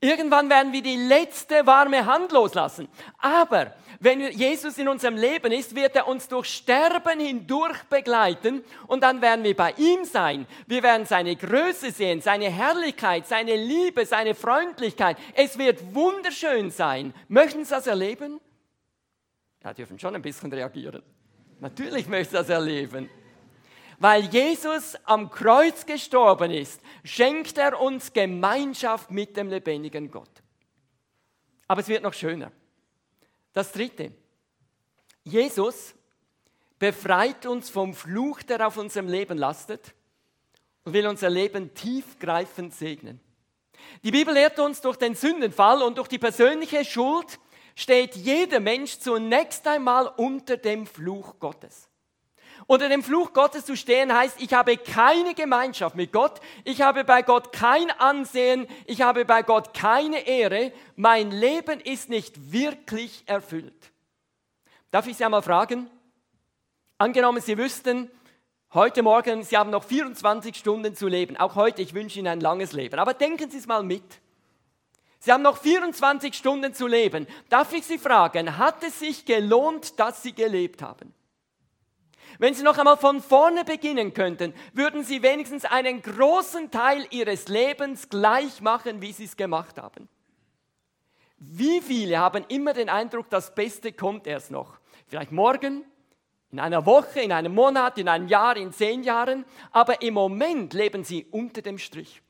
Irgendwann 0.00 0.48
werden 0.48 0.72
wir 0.72 0.82
die 0.82 0.96
letzte 0.96 1.66
warme 1.66 2.06
Hand 2.06 2.30
loslassen. 2.30 2.88
Aber 3.18 3.74
wenn 3.98 4.20
Jesus 4.20 4.78
in 4.78 4.86
unserem 4.86 5.16
Leben 5.16 5.50
ist, 5.50 5.74
wird 5.74 5.96
er 5.96 6.06
uns 6.06 6.28
durch 6.28 6.46
Sterben 6.46 7.18
hindurch 7.18 7.82
begleiten 7.90 8.62
und 8.86 9.02
dann 9.02 9.20
werden 9.20 9.42
wir 9.42 9.56
bei 9.56 9.72
ihm 9.72 10.04
sein. 10.04 10.46
Wir 10.68 10.84
werden 10.84 11.04
seine 11.04 11.34
Größe 11.34 11.90
sehen, 11.90 12.20
seine 12.20 12.48
Herrlichkeit, 12.48 13.26
seine 13.26 13.56
Liebe, 13.56 14.06
seine 14.06 14.36
Freundlichkeit. 14.36 15.16
Es 15.34 15.58
wird 15.58 15.94
wunderschön 15.94 16.70
sein. 16.70 17.12
Möchten 17.26 17.64
Sie 17.64 17.74
das 17.74 17.88
erleben? 17.88 18.40
Ja, 19.64 19.74
dürfen 19.74 19.98
schon 19.98 20.14
ein 20.14 20.22
bisschen 20.22 20.52
reagieren. 20.52 21.02
Natürlich 21.58 22.06
möchte 22.06 22.36
ich 22.36 22.40
das 22.40 22.48
erleben. 22.48 23.10
Weil 23.98 24.24
Jesus 24.26 24.96
am 25.04 25.30
Kreuz 25.30 25.84
gestorben 25.84 26.52
ist, 26.52 26.80
schenkt 27.02 27.58
er 27.58 27.80
uns 27.80 28.12
Gemeinschaft 28.12 29.10
mit 29.10 29.36
dem 29.36 29.50
lebendigen 29.50 30.10
Gott. 30.10 30.30
Aber 31.66 31.80
es 31.80 31.88
wird 31.88 32.02
noch 32.02 32.14
schöner. 32.14 32.52
Das 33.52 33.72
dritte. 33.72 34.12
Jesus 35.24 35.94
befreit 36.78 37.44
uns 37.44 37.70
vom 37.70 37.92
Fluch, 37.92 38.42
der 38.42 38.66
auf 38.66 38.76
unserem 38.76 39.08
Leben 39.08 39.36
lastet 39.36 39.94
und 40.84 40.92
will 40.92 41.08
unser 41.08 41.28
Leben 41.28 41.74
tiefgreifend 41.74 42.74
segnen. 42.74 43.20
Die 44.04 44.12
Bibel 44.12 44.32
lehrt 44.32 44.60
uns, 44.60 44.80
durch 44.80 44.96
den 44.96 45.16
Sündenfall 45.16 45.82
und 45.82 45.98
durch 45.98 46.08
die 46.08 46.18
persönliche 46.18 46.84
Schuld 46.84 47.38
steht 47.74 48.14
jeder 48.16 48.60
Mensch 48.60 48.98
zunächst 48.98 49.66
einmal 49.66 50.06
unter 50.06 50.56
dem 50.56 50.86
Fluch 50.86 51.38
Gottes. 51.38 51.87
Unter 52.70 52.90
dem 52.90 53.02
Fluch 53.02 53.32
Gottes 53.32 53.64
zu 53.64 53.78
stehen 53.78 54.12
heißt, 54.12 54.42
ich 54.42 54.52
habe 54.52 54.76
keine 54.76 55.34
Gemeinschaft 55.34 55.96
mit 55.96 56.12
Gott, 56.12 56.38
ich 56.64 56.82
habe 56.82 57.02
bei 57.02 57.22
Gott 57.22 57.50
kein 57.50 57.90
Ansehen, 57.92 58.66
ich 58.84 59.00
habe 59.00 59.24
bei 59.24 59.42
Gott 59.42 59.72
keine 59.72 60.26
Ehre, 60.26 60.70
mein 60.94 61.30
Leben 61.30 61.80
ist 61.80 62.10
nicht 62.10 62.52
wirklich 62.52 63.22
erfüllt. 63.24 63.90
Darf 64.90 65.06
ich 65.06 65.16
Sie 65.16 65.24
einmal 65.24 65.40
fragen? 65.40 65.88
Angenommen, 66.98 67.40
Sie 67.40 67.56
wüssten, 67.56 68.10
heute 68.74 69.02
Morgen, 69.02 69.44
Sie 69.44 69.56
haben 69.56 69.70
noch 69.70 69.84
24 69.84 70.54
Stunden 70.54 70.94
zu 70.94 71.08
leben. 71.08 71.38
Auch 71.38 71.54
heute, 71.54 71.80
ich 71.80 71.94
wünsche 71.94 72.18
Ihnen 72.18 72.28
ein 72.28 72.40
langes 72.40 72.72
Leben. 72.72 72.98
Aber 72.98 73.14
denken 73.14 73.50
Sie 73.50 73.56
es 73.56 73.66
mal 73.66 73.82
mit. 73.82 74.20
Sie 75.20 75.32
haben 75.32 75.42
noch 75.42 75.56
24 75.56 76.34
Stunden 76.34 76.74
zu 76.74 76.86
leben. 76.86 77.26
Darf 77.48 77.72
ich 77.72 77.86
Sie 77.86 77.96
fragen, 77.96 78.58
hat 78.58 78.82
es 78.82 78.98
sich 78.98 79.24
gelohnt, 79.24 79.98
dass 79.98 80.22
Sie 80.22 80.34
gelebt 80.34 80.82
haben? 80.82 81.14
Wenn 82.38 82.54
Sie 82.54 82.62
noch 82.62 82.78
einmal 82.78 82.96
von 82.96 83.20
vorne 83.20 83.64
beginnen 83.64 84.14
könnten, 84.14 84.54
würden 84.72 85.02
Sie 85.02 85.22
wenigstens 85.22 85.64
einen 85.64 86.00
großen 86.02 86.70
Teil 86.70 87.04
Ihres 87.10 87.48
Lebens 87.48 88.08
gleich 88.08 88.60
machen, 88.60 89.02
wie 89.02 89.12
Sie 89.12 89.24
es 89.24 89.36
gemacht 89.36 89.76
haben. 89.76 90.08
Wie 91.38 91.80
viele 91.80 92.18
haben 92.18 92.44
immer 92.48 92.74
den 92.74 92.88
Eindruck, 92.88 93.28
das 93.30 93.54
Beste 93.54 93.92
kommt 93.92 94.26
erst 94.26 94.50
noch? 94.50 94.78
Vielleicht 95.06 95.32
morgen, 95.32 95.84
in 96.50 96.60
einer 96.60 96.86
Woche, 96.86 97.20
in 97.20 97.32
einem 97.32 97.54
Monat, 97.54 97.98
in 97.98 98.08
einem 98.08 98.28
Jahr, 98.28 98.56
in 98.56 98.72
zehn 98.72 99.02
Jahren, 99.02 99.44
aber 99.72 100.00
im 100.02 100.14
Moment 100.14 100.72
leben 100.74 101.04
sie 101.04 101.26
unter 101.30 101.60
dem 101.60 101.78
Strich. 101.78 102.22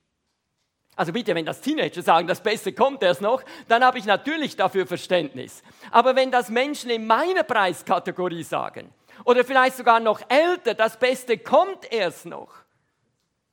Also 0.97 1.13
bitte, 1.13 1.35
wenn 1.35 1.47
das 1.47 1.61
Teenager 1.61 2.03
sagen, 2.03 2.27
das 2.27 2.43
Beste 2.43 2.73
kommt 2.73 3.03
erst 3.05 3.21
noch, 3.21 3.43
dann 3.69 3.85
habe 3.85 3.99
ich 3.99 4.05
natürlich 4.05 4.57
dafür 4.57 4.85
Verständnis. 4.87 5.63
Aber 5.93 6.17
wenn 6.17 6.33
das 6.33 6.49
Menschen 6.49 6.91
in 6.91 7.07
meiner 7.07 7.45
Preiskategorie 7.45 8.43
sagen, 8.43 8.93
oder 9.25 9.45
vielleicht 9.45 9.77
sogar 9.77 10.01
noch 10.01 10.21
älter, 10.29 10.75
das 10.75 10.99
Beste 10.99 11.39
kommt 11.39 11.91
erst 11.93 12.27
noch, 12.27 12.55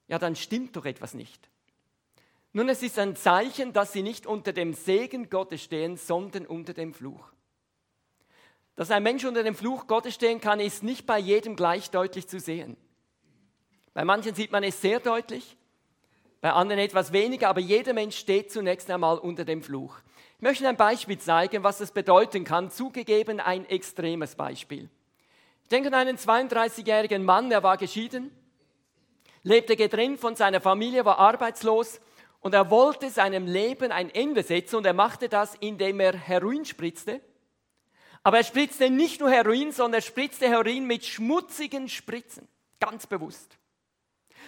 ja, 0.08 0.19
dann 0.19 0.36
stimmt 0.36 0.75
doch 0.75 0.86
etwas 0.86 1.13
nicht. 1.13 1.49
Nun, 2.54 2.69
es 2.69 2.84
ist 2.84 2.97
ein 2.99 3.15
Zeichen, 3.15 3.73
dass 3.73 3.91
sie 3.91 4.01
nicht 4.01 4.25
unter 4.25 4.54
dem 4.54 4.73
Segen 4.73 5.30
Gottes 5.30 5.62
stehen, 5.62 5.97
sondern 5.97 6.45
unter 6.45 6.73
dem 6.73 6.93
Fluch. 6.93 7.32
Dass 8.75 8.91
ein 8.91 9.04
Mensch 9.04 9.25
unter 9.25 9.43
dem 9.43 9.56
Fluch 9.56 9.88
Gottes 9.88 10.15
stehen 10.15 10.39
kann, 10.39 10.60
ist 10.60 10.84
nicht 10.84 11.06
bei 11.06 11.17
jedem 11.17 11.56
gleich 11.56 11.91
deutlich 11.91 12.28
zu 12.28 12.39
sehen. 12.39 12.78
Bei 13.93 14.06
manchen 14.06 14.36
sieht 14.36 14.51
man 14.51 14.63
es 14.63 14.82
sehr 14.82 14.99
deutlich, 14.99 15.58
bei 16.41 16.51
anderen 16.51 16.80
etwas 16.80 17.12
weniger, 17.12 17.49
aber 17.49 17.62
jeder 17.62 17.93
Mensch 17.93 18.17
steht 18.17 18.51
zunächst 18.51 18.89
einmal 18.91 19.17
unter 19.17 19.45
dem 19.45 19.63
Fluch. 19.63 19.97
Ich 20.38 20.41
möchte 20.41 20.67
ein 20.67 20.78
Beispiel 20.78 21.17
zeigen, 21.17 21.63
was 21.63 21.80
das 21.80 21.91
bedeuten 21.91 22.43
kann, 22.43 22.69
zugegeben 22.69 23.39
ein 23.39 23.65
extremes 23.65 24.36
Beispiel. 24.36 24.89
Ich 25.65 25.69
denke 25.69 25.89
an 25.89 25.93
einen 25.93 26.17
32-jährigen 26.17 27.23
Mann, 27.23 27.51
der 27.51 27.62
war 27.62 27.78
geschieden, 27.78 28.32
lebte 29.43 29.75
getrennt 29.75 30.19
von 30.19 30.36
seiner 30.36 30.62
Familie, 30.62 31.06
war 31.06 31.19
arbeitslos 31.19 31.99
und 32.39 32.54
er 32.54 32.71
wollte 32.71 33.10
seinem 33.10 33.45
Leben 33.45 33.91
ein 33.91 34.10
Ende 34.10 34.41
setzen 34.41 34.78
und 34.78 34.86
er 34.86 34.93
machte 34.93 35.30
das, 35.30 35.54
indem 35.60 35.99
er 35.99 36.17
Heroin 36.17 36.65
spritzte 36.65 37.21
aber 38.25 38.38
er 38.38 38.43
spritzte 38.43 38.89
nicht 38.89 39.19
nur 39.19 39.30
Heroin, 39.30 39.71
sondern 39.71 39.99
er 39.99 40.01
spritzte 40.01 40.49
Heroin 40.49 40.88
mit 40.88 41.06
schmutzigen 41.06 41.88
Spritzen. 41.88 42.47
Ganz 42.80 43.06
bewusst. 43.06 43.56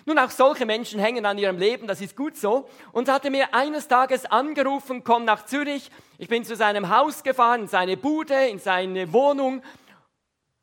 Nun, 0.08 0.18
auch 0.18 0.32
solche 0.32 0.66
Menschen 0.66 1.00
hängen 1.00 1.28
an 1.28 1.38
ihrem 1.38 1.60
Leben, 1.60 1.86
das 1.86 2.02
ist 2.02 2.16
gut 2.16 2.36
so. 2.38 2.68
Und 2.92 3.08
hatte 3.08 3.30
mir 3.30 3.54
eines 3.54 3.88
Tages 3.88 4.26
angerufen, 4.26 5.04
komm 5.04 5.26
nach 5.26 5.46
Zürich. 5.46 5.92
Ich 6.18 6.28
bin 6.28 6.44
zu 6.44 6.56
seinem 6.56 6.90
Haus 6.90 7.22
gefahren, 7.22 7.62
in 7.62 7.68
seine 7.68 7.98
Bude, 7.98 8.48
in 8.48 8.58
seine 8.58 9.14
Wohnung. 9.14 9.62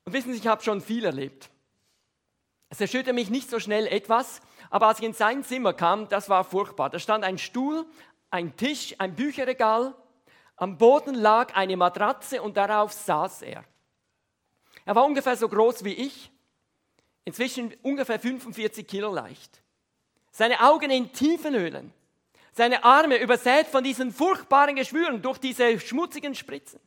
Und 0.05 0.12
wissen 0.12 0.33
Sie, 0.33 0.38
ich 0.38 0.47
habe 0.47 0.62
schon 0.62 0.81
viel 0.81 1.05
erlebt. 1.05 1.51
Es 2.69 2.81
erschütterte 2.81 3.12
mich 3.12 3.31
nicht 3.31 3.51
so 3.51 3.61
schnell 3.61 3.87
etwas, 3.87 4.40
aber 4.71 4.88
als 4.88 4.99
ich 4.99 5.05
in 5.05 5.12
sein 5.12 5.45
Zimmer 5.45 5.73
kam, 5.73 6.09
das 6.09 6.29
war 6.29 6.45
furchtbar. 6.45 6.90
Da 6.90 6.99
stand 6.99 7.25
ein 7.25 7.38
Stuhl, 7.38 7.87
ein 8.31 8.57
Tisch, 8.57 8.95
ein 8.99 9.14
Bücherregal 9.14 9.95
am 10.57 10.79
Boden 10.79 11.14
lag 11.14 11.55
eine 11.55 11.77
Matratze 11.77 12.40
und 12.40 12.57
darauf 12.57 12.93
saß 12.93 13.43
er. 13.43 13.64
Er 14.85 14.95
war 14.95 15.05
ungefähr 15.05 15.37
so 15.37 15.49
groß 15.49 15.85
wie 15.85 15.95
ich, 15.95 16.31
inzwischen 17.25 17.75
ungefähr 17.83 18.21
45 18.21 18.87
Kilo 18.87 19.12
leicht. 19.12 19.62
Seine 20.31 20.61
Augen 20.61 20.90
in 20.90 21.12
tiefen 21.12 21.55
Höhlen, 21.55 21.93
seine 22.53 22.85
Arme 22.85 23.17
übersät 23.21 23.67
von 23.67 23.83
diesen 23.83 24.12
furchtbaren 24.12 24.77
Geschwüren 24.77 25.23
durch 25.23 25.38
diese 25.38 25.81
schmutzigen 25.81 26.35
Spritzen. 26.35 26.81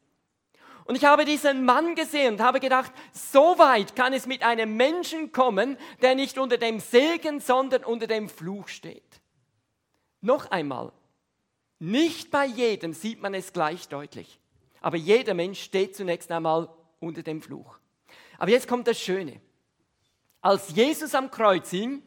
Und 0.87 0.95
ich 0.95 1.03
habe 1.03 1.25
diesen 1.25 1.65
Mann 1.65 1.95
gesehen 1.95 2.35
und 2.35 2.41
habe 2.41 2.61
gedacht, 2.61 2.93
so 3.11 3.59
weit 3.59 3.95
kann 3.95 4.13
es 4.13 4.25
mit 4.25 4.41
einem 4.41 4.77
Menschen 4.77 5.33
kommen, 5.33 5.77
der 6.01 6.15
nicht 6.15 6.37
unter 6.37 6.57
dem 6.57 6.79
Segen, 6.79 7.41
sondern 7.41 7.83
unter 7.83 8.07
dem 8.07 8.29
Fluch 8.29 8.69
steht. 8.69 9.03
Noch 10.21 10.49
einmal, 10.49 10.93
nicht 11.79 12.31
bei 12.31 12.45
jedem 12.45 12.93
sieht 12.93 13.21
man 13.21 13.33
es 13.33 13.51
gleich 13.51 13.89
deutlich. 13.89 14.39
Aber 14.79 14.95
jeder 14.95 15.33
Mensch 15.33 15.61
steht 15.61 15.95
zunächst 15.95 16.31
einmal 16.31 16.69
unter 17.01 17.21
dem 17.21 17.41
Fluch. 17.41 17.77
Aber 18.37 18.51
jetzt 18.51 18.69
kommt 18.69 18.87
das 18.87 18.99
Schöne. 18.99 19.41
Als 20.39 20.73
Jesus 20.73 21.13
am 21.15 21.31
Kreuz 21.31 21.69
hing, 21.69 22.01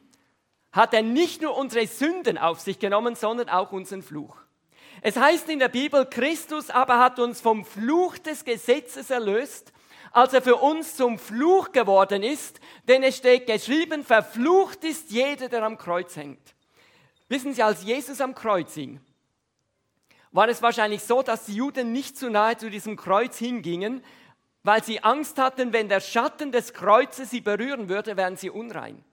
hat 0.73 0.95
er 0.95 1.03
nicht 1.03 1.43
nur 1.43 1.55
unsere 1.55 1.87
Sünden 1.87 2.39
auf 2.39 2.61
sich 2.61 2.79
genommen, 2.79 3.15
sondern 3.15 3.51
auch 3.51 3.73
unseren 3.73 4.03
Fluch. 4.03 4.40
Es 5.03 5.17
heißt 5.17 5.49
in 5.49 5.59
der 5.59 5.69
Bibel, 5.69 6.07
Christus 6.07 6.71
aber 6.71 6.99
hat 6.99 7.19
uns 7.19 7.41
vom 7.41 7.65
Fluch 7.65 8.19
des 8.19 8.45
Gesetzes 8.45 9.11
erlöst, 9.11 9.73
als 10.13 10.33
er 10.33 10.43
für 10.43 10.57
uns 10.57 10.97
zum 10.97 11.19
Fluch 11.19 11.73
geworden 11.73 12.23
ist, 12.23 12.61
denn 12.89 13.03
es 13.03 13.17
steht 13.17 13.47
geschrieben, 13.47 14.05
verflucht 14.05 14.85
ist 14.85 15.11
jeder, 15.11 15.49
der 15.49 15.63
am 15.63 15.79
Kreuz 15.79 16.17
hängt. 16.17 16.55
Wissen 17.29 17.55
Sie, 17.55 17.63
als 17.63 17.85
Jesus 17.85 18.21
am 18.21 18.35
Kreuz 18.35 18.75
hing, 18.75 19.01
war 20.33 20.49
es 20.49 20.63
wahrscheinlich 20.63 21.03
so, 21.03 21.23
dass 21.23 21.47
die 21.47 21.55
Juden 21.55 21.93
nicht 21.93 22.17
zu 22.17 22.29
nahe 22.29 22.57
zu 22.57 22.71
diesem 22.71 22.97
Kreuz 22.97 23.39
hingingen, 23.39 24.03
weil 24.63 24.83
sie 24.85 25.03
Angst 25.03 25.39
hatten, 25.39 25.73
wenn 25.73 25.89
der 25.89 26.01
Schatten 26.01 26.53
des 26.53 26.73
Kreuzes 26.73 27.31
sie 27.31 27.41
berühren 27.41 27.89
würde, 27.89 28.17
wären 28.17 28.37
sie 28.37 28.51
unrein. 28.51 29.05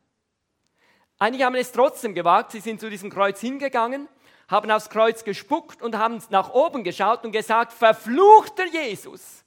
Einige 1.20 1.46
haben 1.46 1.56
es 1.56 1.72
trotzdem 1.72 2.14
gewagt, 2.14 2.52
sie 2.52 2.60
sind 2.60 2.80
zu 2.80 2.90
diesem 2.90 3.10
Kreuz 3.10 3.40
hingegangen, 3.40 4.08
haben 4.48 4.72
aufs 4.72 4.90
Kreuz 4.90 5.24
gespuckt 5.24 5.82
und 5.82 5.98
haben 5.98 6.22
nach 6.30 6.52
oben 6.52 6.84
geschaut 6.84 7.26
und 7.26 7.32
gesagt, 7.32 7.74
verfluchter 7.74 8.66
Jesus. 8.66 9.44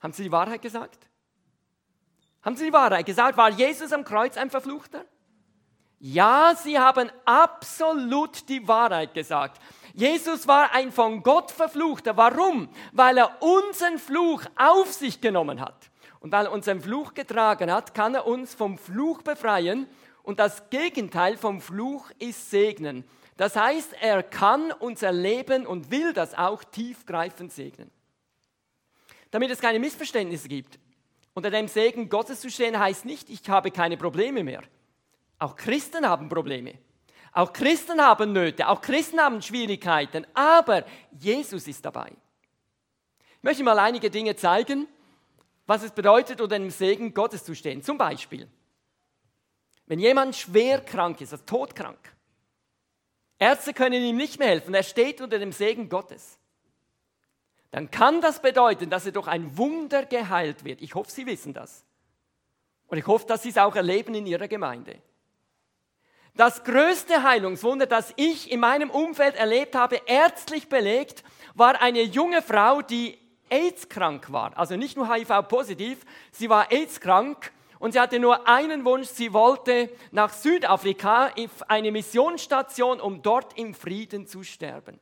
Haben 0.00 0.12
sie 0.12 0.24
die 0.24 0.32
Wahrheit 0.32 0.62
gesagt? 0.62 1.08
Haben 2.42 2.56
sie 2.56 2.66
die 2.66 2.72
Wahrheit 2.72 3.06
gesagt? 3.06 3.36
War 3.36 3.50
Jesus 3.50 3.92
am 3.92 4.04
Kreuz 4.04 4.36
ein 4.36 4.50
Verfluchter? 4.50 5.04
Ja, 5.98 6.54
sie 6.56 6.78
haben 6.78 7.10
absolut 7.26 8.48
die 8.48 8.66
Wahrheit 8.66 9.12
gesagt. 9.12 9.60
Jesus 9.92 10.48
war 10.48 10.72
ein 10.72 10.92
von 10.92 11.22
Gott 11.22 11.50
verfluchter. 11.50 12.16
Warum? 12.16 12.70
Weil 12.92 13.18
er 13.18 13.42
unseren 13.42 13.98
Fluch 13.98 14.42
auf 14.56 14.92
sich 14.92 15.20
genommen 15.20 15.60
hat. 15.60 15.90
Und 16.20 16.32
weil 16.32 16.46
er 16.46 16.52
unseren 16.52 16.80
Fluch 16.80 17.12
getragen 17.12 17.70
hat, 17.70 17.94
kann 17.94 18.14
er 18.14 18.26
uns 18.26 18.54
vom 18.54 18.78
Fluch 18.78 19.20
befreien. 19.22 19.86
Und 20.22 20.38
das 20.38 20.70
Gegenteil 20.70 21.36
vom 21.36 21.60
Fluch 21.60 22.10
ist 22.18 22.50
Segnen. 22.50 23.04
Das 23.40 23.56
heißt, 23.56 23.94
er 24.02 24.22
kann 24.22 24.70
unser 24.70 25.12
Leben 25.12 25.66
und 25.66 25.90
will 25.90 26.12
das 26.12 26.34
auch 26.34 26.62
tiefgreifend 26.62 27.50
segnen. 27.50 27.90
Damit 29.30 29.50
es 29.50 29.62
keine 29.62 29.78
Missverständnisse 29.78 30.46
gibt, 30.46 30.78
unter 31.32 31.50
dem 31.50 31.66
Segen 31.66 32.10
Gottes 32.10 32.42
zu 32.42 32.50
stehen, 32.50 32.78
heißt 32.78 33.06
nicht, 33.06 33.30
ich 33.30 33.48
habe 33.48 33.70
keine 33.70 33.96
Probleme 33.96 34.44
mehr. 34.44 34.60
Auch 35.38 35.56
Christen 35.56 36.06
haben 36.06 36.28
Probleme. 36.28 36.74
Auch 37.32 37.54
Christen 37.54 37.98
haben 38.02 38.34
Nöte, 38.34 38.68
auch 38.68 38.82
Christen 38.82 39.18
haben 39.18 39.40
Schwierigkeiten, 39.40 40.26
aber 40.34 40.84
Jesus 41.18 41.66
ist 41.66 41.82
dabei. 41.82 42.12
Ich 43.38 43.42
möchte 43.42 43.64
mal 43.64 43.78
einige 43.78 44.10
Dinge 44.10 44.36
zeigen, 44.36 44.86
was 45.66 45.82
es 45.82 45.92
bedeutet, 45.92 46.42
unter 46.42 46.58
dem 46.58 46.68
Segen 46.68 47.14
Gottes 47.14 47.42
zu 47.42 47.54
stehen. 47.54 47.82
Zum 47.82 47.96
Beispiel, 47.96 48.46
wenn 49.86 49.98
jemand 49.98 50.36
schwer 50.36 50.82
krank 50.82 51.22
ist, 51.22 51.32
also 51.32 51.46
todkrank, 51.46 52.19
Ärzte 53.40 53.74
können 53.74 54.02
ihm 54.04 54.16
nicht 54.16 54.38
mehr 54.38 54.48
helfen, 54.48 54.74
er 54.74 54.84
steht 54.84 55.20
unter 55.20 55.40
dem 55.40 55.50
Segen 55.50 55.88
Gottes, 55.88 56.38
dann 57.72 57.90
kann 57.90 58.20
das 58.20 58.40
bedeuten, 58.42 58.90
dass 58.90 59.06
er 59.06 59.12
durch 59.12 59.26
ein 59.26 59.56
Wunder 59.56 60.04
geheilt 60.04 60.64
wird. 60.64 60.80
Ich 60.82 60.94
hoffe, 60.94 61.10
Sie 61.10 61.26
wissen 61.26 61.54
das. 61.54 61.84
Und 62.88 62.98
ich 62.98 63.06
hoffe, 63.06 63.26
dass 63.26 63.42
Sie 63.42 63.50
es 63.50 63.58
auch 63.58 63.76
erleben 63.76 64.14
in 64.14 64.26
Ihrer 64.26 64.48
Gemeinde. 64.48 65.00
Das 66.34 66.64
größte 66.64 67.22
Heilungswunder, 67.22 67.86
das 67.86 68.12
ich 68.16 68.50
in 68.50 68.60
meinem 68.60 68.90
Umfeld 68.90 69.36
erlebt 69.36 69.74
habe, 69.74 70.00
ärztlich 70.06 70.68
belegt, 70.68 71.24
war 71.54 71.80
eine 71.80 72.02
junge 72.02 72.42
Frau, 72.42 72.82
die 72.82 73.18
AIDS-krank 73.50 74.32
war. 74.32 74.56
Also 74.56 74.76
nicht 74.76 74.96
nur 74.96 75.12
HIV-positiv, 75.12 76.04
sie 76.30 76.48
war 76.48 76.70
AIDS-krank 76.70 77.52
und 77.80 77.92
sie 77.92 77.98
hatte 77.98 78.20
nur 78.20 78.46
einen 78.46 78.84
Wunsch, 78.84 79.08
sie 79.08 79.32
wollte 79.32 79.90
nach 80.12 80.34
Südafrika 80.34 81.30
eine 81.66 81.90
Missionsstation, 81.90 83.00
um 83.00 83.22
dort 83.22 83.58
im 83.58 83.74
Frieden 83.74 84.26
zu 84.26 84.44
sterben. 84.44 85.00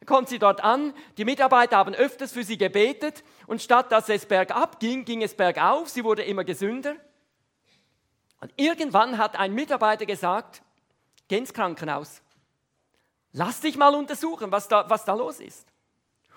Dann 0.00 0.06
kommt 0.06 0.30
sie 0.30 0.38
dort 0.38 0.64
an, 0.64 0.94
die 1.18 1.26
Mitarbeiter 1.26 1.76
haben 1.76 1.94
öfters 1.94 2.32
für 2.32 2.42
sie 2.42 2.56
gebetet 2.56 3.22
und 3.46 3.60
statt 3.60 3.92
dass 3.92 4.08
es 4.08 4.24
bergab 4.24 4.80
ging, 4.80 5.04
ging 5.04 5.22
es 5.22 5.34
bergauf, 5.34 5.90
sie 5.90 6.02
wurde 6.02 6.22
immer 6.22 6.42
gesünder. 6.42 6.96
Und 8.40 8.50
irgendwann 8.56 9.18
hat 9.18 9.36
ein 9.36 9.52
Mitarbeiter 9.52 10.06
gesagt, 10.06 10.62
geh 11.28 11.36
ins 11.36 11.52
Krankenhaus, 11.52 12.22
lass 13.32 13.60
dich 13.60 13.76
mal 13.76 13.94
untersuchen, 13.94 14.50
was 14.50 14.68
da, 14.68 14.88
was 14.88 15.04
da 15.04 15.12
los 15.12 15.38
ist. 15.38 15.68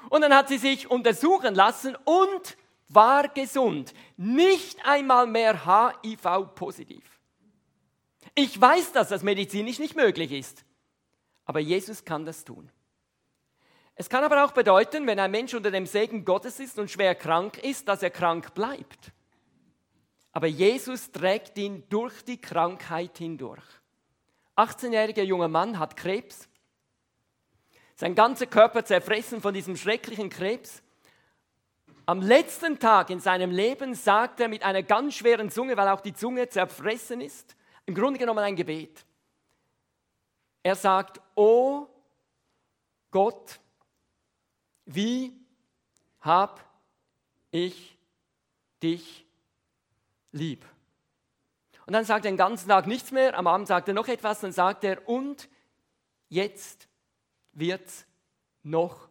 Und 0.10 0.24
dann 0.24 0.36
hat 0.36 0.50
sie 0.50 0.58
sich 0.58 0.92
untersuchen 0.92 1.56
lassen 1.56 1.96
und 2.04 2.58
war 2.94 3.28
gesund, 3.30 3.94
nicht 4.18 4.86
einmal 4.86 5.28
mehr 5.28 5.66
HIV-positiv. 5.66 7.04
Ich 8.36 8.60
weiß, 8.60 8.94
dass 8.94 9.10
das 9.10 9.24
medizinisch 9.24 9.80
nicht 9.80 9.96
möglich 9.96 10.32
ist, 10.32 10.66
aber 11.46 11.60
Jesus 11.60 12.06
kann 12.06 12.26
das 12.26 12.46
tun. 12.46 12.72
Es 13.96 14.10
kann 14.10 14.24
aber 14.24 14.44
auch 14.44 14.52
bedeuten, 14.52 15.06
wenn 15.06 15.20
ein 15.20 15.32
Mensch 15.32 15.54
unter 15.54 15.70
dem 15.70 15.86
Segen 15.86 16.26
Gottes 16.26 16.60
ist 16.60 16.80
und 16.80 16.90
schwer 16.90 17.14
krank 17.14 17.60
ist, 17.60 17.88
dass 17.88 18.02
er 18.02 18.10
krank 18.10 18.54
bleibt. 18.56 19.12
Aber 20.32 20.48
Jesus 20.48 21.12
trägt 21.12 21.58
ihn 21.60 21.84
durch 21.90 22.24
die 22.24 22.42
Krankheit 22.42 23.20
hindurch. 23.20 23.64
18-jähriger 24.58 25.24
junger 25.24 25.48
Mann 25.48 25.80
hat 25.80 25.96
Krebs. 25.96 26.50
Sein 27.96 28.16
ganzer 28.16 28.48
Körper 28.48 28.84
zerfressen 28.84 29.42
von 29.42 29.54
diesem 29.54 29.78
schrecklichen 29.78 30.30
Krebs. 30.30 30.83
Am 32.06 32.22
letzten 32.22 32.80
Tag 32.80 33.10
in 33.10 33.22
seinem 33.22 33.52
Leben 33.52 33.96
sagt 33.96 34.42
er 34.42 34.50
mit 34.50 34.64
einer 34.64 34.84
ganz 34.84 35.16
schweren 35.16 35.50
Zunge, 35.50 35.78
weil 35.78 35.88
auch 35.88 36.02
die 36.02 36.14
Zunge 36.14 36.50
zerfressen 36.50 37.22
ist, 37.22 37.56
im 37.86 37.96
Grunde 37.96 38.20
genommen 38.20 38.44
ein 38.44 38.58
Gebet. 38.58 39.06
Er 40.64 40.76
sagt, 40.76 41.22
oh 41.36 41.88
Gott, 43.10 43.60
wie 44.86 45.34
hab 46.20 46.60
ich 47.52 47.98
dich 48.82 49.26
lieb? 50.32 50.66
Und 51.86 51.94
dann 51.94 52.06
sagt 52.06 52.26
er 52.26 52.32
den 52.32 52.38
ganzen 52.38 52.68
Tag 52.70 52.88
nichts 52.88 53.12
mehr, 53.12 53.38
am 53.38 53.48
Abend 53.48 53.68
sagt 53.68 53.88
er 53.88 53.94
noch 53.94 54.08
etwas, 54.08 54.42
dann 54.42 54.52
sagt 54.52 54.84
er, 54.84 55.08
und 55.08 55.50
jetzt 56.28 56.88
wird 57.54 57.86
es 57.86 58.06
noch 58.62 59.10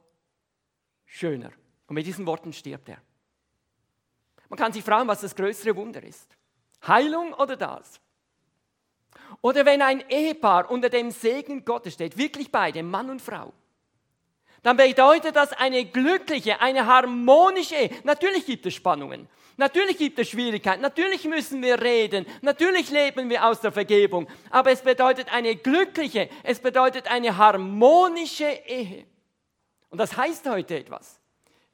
schöner. 1.05 1.53
Und 1.93 1.97
mit 1.97 2.07
diesen 2.07 2.25
Worten 2.25 2.55
stirbt 2.55 2.89
er. 2.89 2.97
Man 4.49 4.59
kann 4.59 4.73
sich 4.73 4.83
fragen, 4.83 5.07
was 5.07 5.21
das 5.21 5.37
größere 5.37 5.77
Wunder 5.77 6.03
ist. 6.03 6.27
Heilung 6.87 7.35
oder 7.35 7.55
das? 7.55 8.01
Oder 9.43 9.67
wenn 9.67 9.83
ein 9.83 10.03
Ehepaar 10.09 10.71
unter 10.71 10.89
dem 10.89 11.11
Segen 11.11 11.67
Gottes 11.67 11.93
steht, 11.93 12.17
wirklich 12.17 12.51
beide, 12.51 12.83
Mann 12.83 13.11
und 13.11 13.21
Frau, 13.21 13.53
dann 14.63 14.79
bedeutet 14.79 15.37
das 15.37 15.53
eine 15.53 15.85
glückliche, 15.85 16.63
eine 16.63 16.87
harmonische 16.87 17.75
Ehe. 17.75 17.91
Natürlich 18.05 18.47
gibt 18.47 18.65
es 18.65 18.73
Spannungen, 18.73 19.29
natürlich 19.59 19.99
gibt 19.99 20.19
es 20.19 20.31
Schwierigkeiten, 20.31 20.81
natürlich 20.81 21.25
müssen 21.27 21.61
wir 21.61 21.79
reden, 21.83 22.25
natürlich 22.41 22.89
leben 22.89 23.29
wir 23.29 23.45
aus 23.45 23.61
der 23.61 23.71
Vergebung, 23.71 24.27
aber 24.49 24.71
es 24.71 24.81
bedeutet 24.81 25.31
eine 25.31 25.57
glückliche, 25.57 26.31
es 26.43 26.59
bedeutet 26.59 27.07
eine 27.09 27.37
harmonische 27.37 28.49
Ehe. 28.65 29.05
Und 29.91 29.99
das 29.99 30.17
heißt 30.17 30.49
heute 30.49 30.79
etwas. 30.79 31.22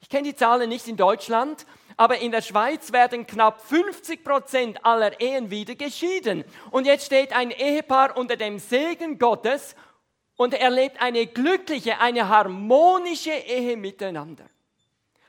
Ich 0.00 0.08
kenne 0.08 0.24
die 0.24 0.36
Zahlen 0.36 0.68
nicht 0.68 0.88
in 0.88 0.96
Deutschland, 0.96 1.66
aber 1.96 2.18
in 2.18 2.30
der 2.30 2.42
Schweiz 2.42 2.92
werden 2.92 3.26
knapp 3.26 3.60
50 3.60 4.22
Prozent 4.22 4.84
aller 4.84 5.20
Ehen 5.20 5.50
wieder 5.50 5.74
geschieden. 5.74 6.44
Und 6.70 6.86
jetzt 6.86 7.06
steht 7.06 7.32
ein 7.32 7.50
Ehepaar 7.50 8.16
unter 8.16 8.36
dem 8.36 8.58
Segen 8.58 9.18
Gottes 9.18 9.74
und 10.36 10.54
erlebt 10.54 11.02
eine 11.02 11.26
glückliche, 11.26 11.98
eine 11.98 12.28
harmonische 12.28 13.32
Ehe 13.32 13.76
miteinander. 13.76 14.44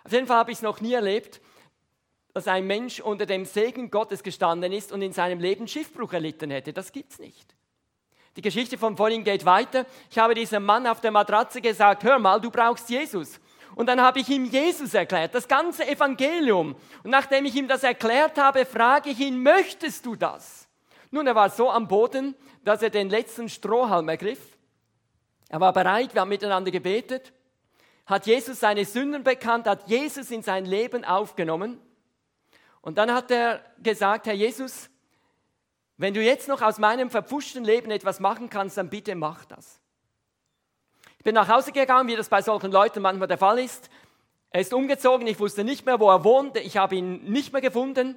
Auf 0.04 0.12
jeden 0.12 0.28
Fall 0.28 0.38
habe 0.38 0.52
ich 0.52 0.60
es 0.60 0.62
noch 0.62 0.80
nie 0.80 0.94
erlebt, 0.94 1.42
dass 2.34 2.48
ein 2.48 2.68
Mensch 2.68 3.00
unter 3.00 3.26
dem 3.26 3.46
Segen 3.46 3.90
Gottes 3.90 4.22
gestanden 4.22 4.72
ist 4.72 4.92
und 4.92 5.02
in 5.02 5.12
seinem 5.12 5.40
Leben 5.40 5.68
Schiffbruch 5.68 6.14
erlitten 6.14 6.52
hätte. 6.52 6.72
Das 6.72 6.92
gibt 6.92 7.14
es 7.14 7.20
nicht. 7.20 7.56
Die 8.36 8.42
Geschichte 8.44 8.78
von 8.78 8.96
vorhin 8.96 9.24
geht 9.24 9.44
weiter. 9.44 9.86
Ich 10.12 10.20
habe 10.20 10.36
diesem 10.36 10.64
Mann 10.64 10.86
auf 10.86 11.02
der 11.02 11.12
Matratze 11.12 11.62
gesagt, 11.62 12.04
hör 12.04 12.20
mal, 12.20 12.40
du 12.40 12.52
brauchst 12.52 12.90
Jesus. 12.90 13.40
Und 13.76 13.88
dann 13.88 14.02
habe 14.02 14.20
ich 14.20 14.30
ihm 14.30 14.46
Jesus 14.46 14.94
erklärt, 14.94 15.36
das 15.36 15.48
ganze 15.48 15.88
Evangelium. 15.88 16.76
Und 17.04 17.12
nachdem 17.12 17.46
ich 17.46 17.56
ihm 17.56 17.68
das 17.68 17.84
erklärt 17.84 18.38
habe, 18.38 18.66
frage 18.66 19.10
ich 19.10 19.20
ihn, 19.20 19.42
möchtest 19.42 20.06
du 20.06 20.16
das? 20.16 20.68
Nun, 21.12 21.28
er 21.28 21.36
war 21.36 21.50
so 21.50 21.70
am 21.70 21.88
Boden, 21.88 22.36
dass 22.64 22.82
er 22.82 22.90
den 22.90 23.10
letzten 23.10 23.50
Strohhalm 23.50 24.10
ergriff 24.10 24.40
er 25.50 25.60
war 25.60 25.74
bereit, 25.74 26.14
wir 26.14 26.22
haben 26.22 26.30
miteinander 26.30 26.70
gebetet, 26.70 27.34
hat 28.06 28.28
Jesus 28.28 28.60
seine 28.60 28.86
Sünden 28.86 29.24
bekannt, 29.24 29.68
hat 29.68 29.90
Jesus 29.90 30.30
in 30.30 30.44
sein 30.44 30.66
Leben 30.66 31.04
aufgenommen. 31.04 31.82
Und 32.82 33.00
dann 33.00 33.14
hat 33.14 33.32
er 33.32 33.62
gesagt, 33.80 34.28
Herr 34.28 34.34
Jesus, 34.34 34.90
wenn 35.98 36.14
du 36.14 36.22
jetzt 36.22 36.48
noch 36.48 36.62
aus 36.62 36.78
meinem 36.78 37.10
verpfuschten 37.10 37.64
Leben 37.64 37.90
etwas 37.92 38.20
machen 38.20 38.50
kannst, 38.50 38.78
dann 38.78 38.90
bitte 38.90 39.16
mach 39.16 39.44
das. 39.46 39.82
Ich 41.20 41.24
bin 41.24 41.36
nach 41.36 41.48
Hause 41.48 41.72
gegangen, 41.72 42.10
wie 42.10 42.16
das 42.16 42.28
bei 42.28 42.42
solchen 42.42 42.72
Leuten 42.72 43.02
manchmal 43.02 43.28
der 43.28 43.38
Fall 43.38 43.60
ist. 43.60 43.90
Er 44.50 44.62
ist 44.62 44.74
umgezogen, 44.74 45.28
ich 45.28 45.40
wusste 45.40 45.64
nicht 45.64 45.86
mehr, 45.86 46.00
wo 46.00 46.10
er 46.10 46.24
wohnte, 46.24 46.60
ich 46.60 46.78
habe 46.78 46.96
ihn 46.96 47.24
nicht 47.32 47.54
mehr 47.54 47.62
gefunden 47.62 48.16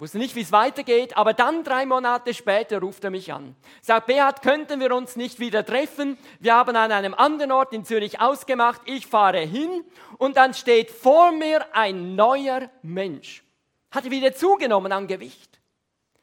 wusste 0.00 0.18
nicht, 0.18 0.34
wie 0.34 0.40
es 0.40 0.50
weitergeht, 0.50 1.16
aber 1.16 1.34
dann 1.34 1.62
drei 1.62 1.84
Monate 1.84 2.32
später 2.32 2.80
ruft 2.80 3.04
er 3.04 3.10
mich 3.10 3.32
an. 3.32 3.54
Sagt, 3.82 4.06
Beat, 4.06 4.42
könnten 4.42 4.80
wir 4.80 4.94
uns 4.94 5.14
nicht 5.14 5.38
wieder 5.38 5.64
treffen? 5.64 6.16
Wir 6.40 6.54
haben 6.54 6.74
an 6.74 6.90
einem 6.90 7.12
anderen 7.12 7.52
Ort 7.52 7.74
in 7.74 7.84
Zürich 7.84 8.18
ausgemacht, 8.18 8.80
ich 8.86 9.06
fahre 9.06 9.40
hin 9.40 9.84
und 10.16 10.36
dann 10.38 10.54
steht 10.54 10.90
vor 10.90 11.32
mir 11.32 11.66
ein 11.74 12.16
neuer 12.16 12.70
Mensch. 12.82 13.44
Hatte 13.90 14.10
wieder 14.10 14.34
zugenommen 14.34 14.90
an 14.92 15.06
Gewicht. 15.06 15.60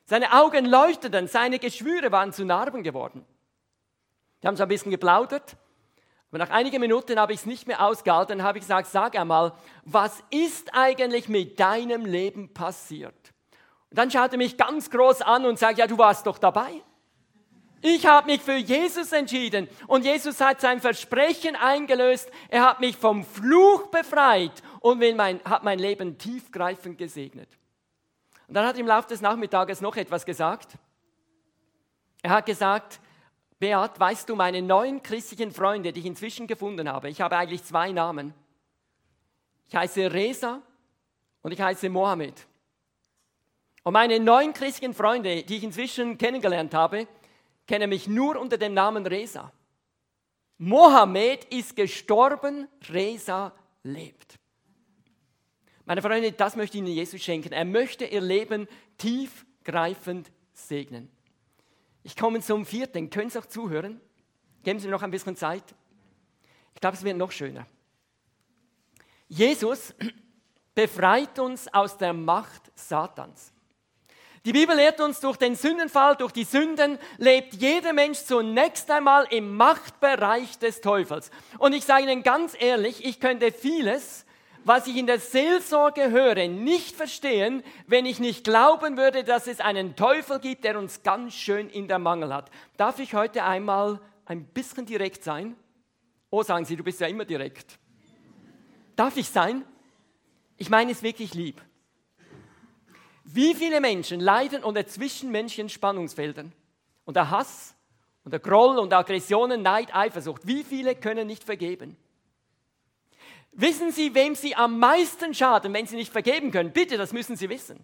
Seine 0.05 0.33
Augen 0.33 0.65
leuchteten, 0.65 1.27
seine 1.27 1.59
Geschwüre 1.59 2.11
waren 2.11 2.33
zu 2.33 2.45
Narben 2.45 2.81
geworden. 2.81 3.25
Wir 4.41 4.47
haben 4.47 4.55
so 4.55 4.63
ein 4.63 4.69
bisschen 4.69 4.91
geplaudert, 4.91 5.55
aber 6.29 6.39
nach 6.39 6.49
einigen 6.49 6.81
Minuten 6.81 7.19
habe 7.19 7.33
ich 7.33 7.39
es 7.39 7.45
nicht 7.45 7.67
mehr 7.67 7.81
ausgehalten, 7.81 8.43
habe 8.43 8.57
ich 8.57 8.63
gesagt, 8.63 8.87
sag 8.87 9.17
einmal, 9.17 9.53
was 9.85 10.21
ist 10.29 10.73
eigentlich 10.73 11.29
mit 11.29 11.59
deinem 11.59 12.05
Leben 12.05 12.53
passiert? 12.53 13.33
Und 13.89 13.97
dann 13.97 14.11
schaut 14.11 14.33
er 14.33 14.37
mich 14.37 14.57
ganz 14.57 14.89
groß 14.89 15.21
an 15.21 15.45
und 15.45 15.57
sagt, 15.57 15.77
ja, 15.77 15.87
du 15.87 15.97
warst 15.97 16.27
doch 16.27 16.37
dabei. 16.37 16.83
Ich 17.81 18.05
habe 18.05 18.27
mich 18.27 18.41
für 18.41 18.57
Jesus 18.57 19.11
entschieden 19.13 19.69
und 19.85 20.03
Jesus 20.03 20.41
hat 20.41 20.59
sein 20.59 20.81
Versprechen 20.81 21.55
eingelöst. 21.55 22.29
Er 22.49 22.63
hat 22.63 22.81
mich 22.81 22.97
vom 22.97 23.23
Fluch 23.23 23.87
befreit 23.87 24.51
und 24.81 24.99
mein, 25.15 25.39
hat 25.45 25.63
mein 25.63 25.79
Leben 25.79 26.17
tiefgreifend 26.17 26.97
gesegnet. 26.97 27.49
Und 28.47 28.55
dann 28.55 28.65
hat 28.65 28.75
er 28.75 28.81
im 28.81 28.87
Laufe 28.87 29.07
des 29.07 29.21
Nachmittages 29.21 29.79
noch 29.79 29.95
etwas 29.95 30.25
gesagt. 30.25 30.73
Er 32.23 32.31
hat 32.31 32.45
gesagt, 32.45 32.99
Beat, 33.59 33.99
weißt 33.99 34.29
du, 34.29 34.35
meine 34.35 34.61
neuen 34.61 35.01
christlichen 35.01 35.51
Freunde, 35.51 35.91
die 35.91 36.01
ich 36.01 36.05
inzwischen 36.05 36.45
gefunden 36.45 36.87
habe, 36.91 37.09
ich 37.09 37.21
habe 37.21 37.37
eigentlich 37.37 37.63
zwei 37.63 37.91
Namen. 37.91 38.33
Ich 39.67 39.75
heiße 39.75 40.13
Reza 40.13 40.61
und 41.41 41.51
ich 41.51 41.59
heiße 41.59 41.89
Mohammed. 41.89 42.45
Und 43.83 43.93
meine 43.93 44.19
neun 44.19 44.53
christlichen 44.53 44.93
Freunde, 44.93 45.43
die 45.43 45.57
ich 45.57 45.63
inzwischen 45.63 46.17
kennengelernt 46.17 46.73
habe, 46.73 47.07
kennen 47.65 47.89
mich 47.89 48.07
nur 48.07 48.39
unter 48.39 48.57
dem 48.57 48.73
Namen 48.73 49.05
Reza. 49.05 49.51
Mohammed 50.57 51.45
ist 51.45 51.75
gestorben, 51.75 52.67
Reza 52.89 53.53
lebt. 53.83 54.39
Meine 55.85 56.01
Freunde, 56.01 56.31
das 56.31 56.55
möchte 56.55 56.77
ich 56.77 56.83
Ihnen 56.83 56.93
Jesus 56.93 57.21
schenken. 57.21 57.53
Er 57.53 57.65
möchte 57.65 58.05
Ihr 58.05 58.21
Leben 58.21 58.67
tiefgreifend 58.97 60.31
segnen. 60.53 61.09
Ich 62.07 62.15
komme 62.15 62.39
zum 62.39 62.65
vierten. 62.65 63.09
Können 63.09 63.29
Sie 63.29 63.37
auch 63.37 63.47
zuhören? 63.47 63.99
Geben 64.63 64.79
Sie 64.79 64.87
mir 64.87 64.93
noch 64.93 65.03
ein 65.03 65.11
bisschen 65.11 65.35
Zeit. 65.35 65.75
Ich 66.73 66.79
glaube, 66.79 66.95
es 66.95 67.03
wird 67.03 67.17
noch 67.17 67.33
schöner. 67.33 67.67
Jesus 69.27 69.93
befreit 70.73 71.37
uns 71.37 71.67
aus 71.73 71.97
der 71.97 72.13
Macht 72.13 72.71
Satans. 72.75 73.51
Die 74.45 74.53
Bibel 74.53 74.73
lehrt 74.73 75.01
uns, 75.01 75.19
durch 75.19 75.35
den 75.35 75.57
Sündenfall, 75.57 76.15
durch 76.15 76.31
die 76.31 76.45
Sünden, 76.45 76.97
lebt 77.17 77.55
jeder 77.55 77.91
Mensch 77.91 78.19
zunächst 78.19 78.89
einmal 78.89 79.27
im 79.29 79.57
Machtbereich 79.57 80.57
des 80.59 80.79
Teufels. 80.79 81.29
Und 81.59 81.73
ich 81.73 81.83
sage 81.83 82.03
Ihnen 82.03 82.23
ganz 82.23 82.55
ehrlich, 82.57 83.03
ich 83.03 83.19
könnte 83.19 83.51
vieles, 83.51 84.25
was 84.67 84.85
ich 84.87 84.97
in 84.97 85.07
der 85.07 85.19
Seelsorge 85.19 86.11
höre, 86.11 86.47
nicht 86.49 86.95
verstehen, 86.95 87.63
wenn 87.87 88.05
ich 88.05 88.19
nicht 88.19 88.43
glauben 88.43 88.97
würde, 88.97 89.23
dass 89.23 89.47
es 89.47 89.61
einen 89.61 89.95
Teufel 89.95 90.39
gibt, 90.39 90.65
der 90.65 90.77
uns 90.77 91.03
ganz 91.03 91.33
schön 91.33 91.69
in 91.69 91.87
der 91.87 91.99
Mangel 91.99 92.33
hat. 92.33 92.51
Darf 92.75 92.99
ich 92.99 93.13
heute 93.13 93.43
einmal 93.43 94.01
ein 94.25 94.43
bisschen 94.43 94.85
direkt 94.85 95.23
sein? 95.23 95.55
Oh, 96.29 96.43
sagen 96.43 96.65
Sie, 96.65 96.75
du 96.75 96.83
bist 96.83 96.99
ja 96.99 97.07
immer 97.07 97.23
direkt. 97.23 97.79
Darf 98.97 99.15
ich 99.15 99.29
sein? 99.29 99.63
Ich 100.57 100.69
meine 100.69 100.91
es 100.91 101.01
wirklich 101.01 101.33
lieb. 101.33 101.61
Wie 103.23 103.53
viele 103.53 103.79
Menschen 103.79 104.19
leiden 104.19 104.63
unter 104.63 104.85
zwischenmenschlichen 104.85 105.69
Spannungsfeldern, 105.69 106.51
unter 107.05 107.29
Hass, 107.29 107.73
unter 108.25 108.39
Groll 108.39 108.77
und 108.79 108.91
Aggressionen, 108.91 109.61
Neid, 109.61 109.95
Eifersucht. 109.95 110.45
Wie 110.45 110.63
viele 110.63 110.95
können 110.95 111.27
nicht 111.27 111.45
vergeben? 111.45 111.95
Wissen 113.59 113.91
Sie, 113.91 114.13
wem 114.13 114.35
Sie 114.35 114.55
am 114.55 114.77
meisten 114.77 115.33
schaden, 115.33 115.73
wenn 115.73 115.87
Sie 115.87 115.95
nicht 115.95 116.11
vergeben 116.11 116.51
können? 116.51 116.71
Bitte, 116.71 116.95
das 116.95 117.11
müssen 117.11 117.35
Sie 117.35 117.49
wissen. 117.49 117.83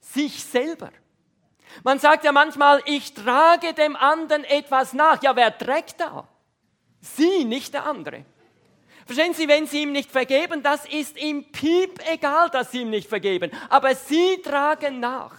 Sich 0.00 0.42
selber. 0.42 0.90
Man 1.84 2.00
sagt 2.00 2.24
ja 2.24 2.32
manchmal, 2.32 2.82
ich 2.84 3.14
trage 3.14 3.74
dem 3.74 3.94
anderen 3.94 4.42
etwas 4.42 4.92
nach. 4.92 5.22
Ja, 5.22 5.36
wer 5.36 5.56
trägt 5.56 6.00
da? 6.00 6.26
Sie, 7.00 7.44
nicht 7.44 7.74
der 7.74 7.86
andere. 7.86 8.24
Verstehen 9.06 9.34
Sie, 9.34 9.46
wenn 9.46 9.68
Sie 9.68 9.82
ihm 9.82 9.92
nicht 9.92 10.10
vergeben, 10.10 10.64
das 10.64 10.84
ist 10.84 11.16
ihm 11.16 11.44
piep 11.52 12.00
egal, 12.10 12.50
dass 12.50 12.72
Sie 12.72 12.80
ihm 12.80 12.90
nicht 12.90 13.08
vergeben. 13.08 13.52
Aber 13.68 13.94
Sie 13.94 14.42
tragen 14.42 14.98
nach. 14.98 15.36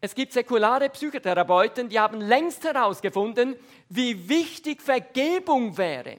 Es 0.00 0.14
gibt 0.14 0.32
säkulare 0.32 0.90
Psychotherapeuten, 0.90 1.88
die 1.88 1.98
haben 1.98 2.20
längst 2.20 2.62
herausgefunden, 2.62 3.56
wie 3.88 4.28
wichtig 4.28 4.80
Vergebung 4.80 5.76
wäre. 5.76 6.18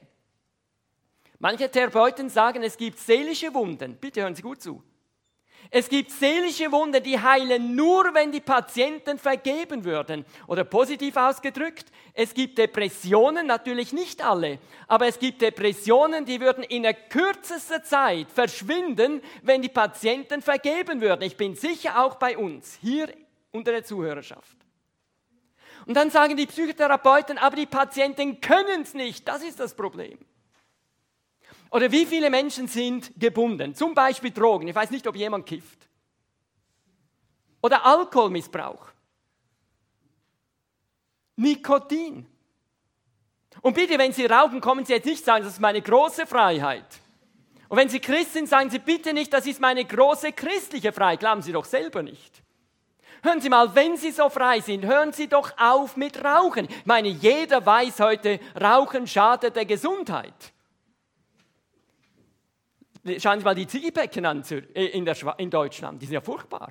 Manche 1.40 1.70
Therapeuten 1.70 2.28
sagen, 2.28 2.62
es 2.62 2.76
gibt 2.76 2.98
seelische 2.98 3.52
Wunden. 3.54 3.96
Bitte 3.96 4.20
hören 4.20 4.34
Sie 4.34 4.42
gut 4.42 4.60
zu. 4.60 4.82
Es 5.70 5.88
gibt 5.88 6.10
seelische 6.10 6.70
Wunden, 6.70 7.02
die 7.02 7.18
heilen 7.18 7.74
nur, 7.74 8.12
wenn 8.12 8.30
die 8.30 8.42
Patienten 8.42 9.18
vergeben 9.18 9.84
würden. 9.84 10.26
Oder 10.48 10.64
positiv 10.64 11.16
ausgedrückt, 11.16 11.86
es 12.12 12.34
gibt 12.34 12.58
Depressionen, 12.58 13.46
natürlich 13.46 13.94
nicht 13.94 14.22
alle, 14.22 14.58
aber 14.86 15.06
es 15.06 15.18
gibt 15.18 15.40
Depressionen, 15.40 16.26
die 16.26 16.42
würden 16.42 16.62
in 16.62 16.82
der 16.82 16.92
kürzester 16.92 17.82
Zeit 17.82 18.30
verschwinden, 18.30 19.22
wenn 19.42 19.62
die 19.62 19.68
Patienten 19.70 20.42
vergeben 20.42 21.00
würden. 21.00 21.22
Ich 21.22 21.38
bin 21.38 21.54
sicher 21.54 22.04
auch 22.04 22.16
bei 22.16 22.36
uns, 22.36 22.78
hier 22.82 23.08
unter 23.50 23.72
der 23.72 23.84
Zuhörerschaft. 23.84 24.58
Und 25.86 25.94
dann 25.96 26.10
sagen 26.10 26.36
die 26.36 26.46
Psychotherapeuten, 26.46 27.38
aber 27.38 27.56
die 27.56 27.66
Patienten 27.66 28.42
können 28.42 28.82
es 28.82 28.92
nicht, 28.92 29.26
das 29.26 29.42
ist 29.42 29.58
das 29.58 29.74
Problem. 29.74 30.18
Oder 31.70 31.90
wie 31.92 32.04
viele 32.04 32.30
Menschen 32.30 32.66
sind 32.66 33.12
gebunden? 33.18 33.74
Zum 33.74 33.94
Beispiel 33.94 34.32
Drogen. 34.32 34.68
Ich 34.68 34.74
weiß 34.74 34.90
nicht, 34.90 35.06
ob 35.06 35.14
jemand 35.14 35.46
kifft. 35.46 35.88
Oder 37.62 37.84
Alkoholmissbrauch. 37.84 38.88
Nikotin. 41.36 42.26
Und 43.62 43.74
bitte, 43.74 43.98
wenn 43.98 44.12
Sie 44.12 44.26
rauchen, 44.26 44.60
kommen 44.60 44.84
Sie 44.84 44.92
jetzt 44.92 45.06
nicht 45.06 45.24
sagen, 45.24 45.44
das 45.44 45.54
ist 45.54 45.60
meine 45.60 45.80
große 45.80 46.26
Freiheit. 46.26 46.86
Und 47.68 47.76
wenn 47.76 47.88
Sie 47.88 48.00
Christ 48.00 48.32
sind, 48.32 48.48
sagen 48.48 48.68
Sie 48.70 48.78
bitte 48.78 49.12
nicht, 49.12 49.32
das 49.32 49.46
ist 49.46 49.60
meine 49.60 49.84
große 49.84 50.32
christliche 50.32 50.92
Freiheit. 50.92 51.20
Glauben 51.20 51.42
Sie 51.42 51.52
doch 51.52 51.64
selber 51.64 52.02
nicht. 52.02 52.42
Hören 53.22 53.40
Sie 53.40 53.48
mal, 53.48 53.74
wenn 53.74 53.96
Sie 53.96 54.10
so 54.10 54.28
frei 54.28 54.60
sind, 54.60 54.84
hören 54.84 55.12
Sie 55.12 55.28
doch 55.28 55.52
auf 55.58 55.96
mit 55.96 56.24
Rauchen. 56.24 56.64
Ich 56.64 56.86
meine, 56.86 57.08
jeder 57.08 57.64
weiß 57.64 58.00
heute, 58.00 58.40
Rauchen 58.60 59.06
schadet 59.06 59.56
der 59.56 59.66
Gesundheit. 59.66 60.52
Schauen 63.18 63.38
Sie 63.38 63.44
mal 63.44 63.54
die 63.54 63.66
Ziegelbecken 63.66 64.26
an 64.26 64.42
äh, 64.50 64.86
in, 64.86 65.06
in 65.06 65.50
Deutschland, 65.50 66.02
die 66.02 66.06
sind 66.06 66.14
ja 66.14 66.20
furchtbar. 66.20 66.70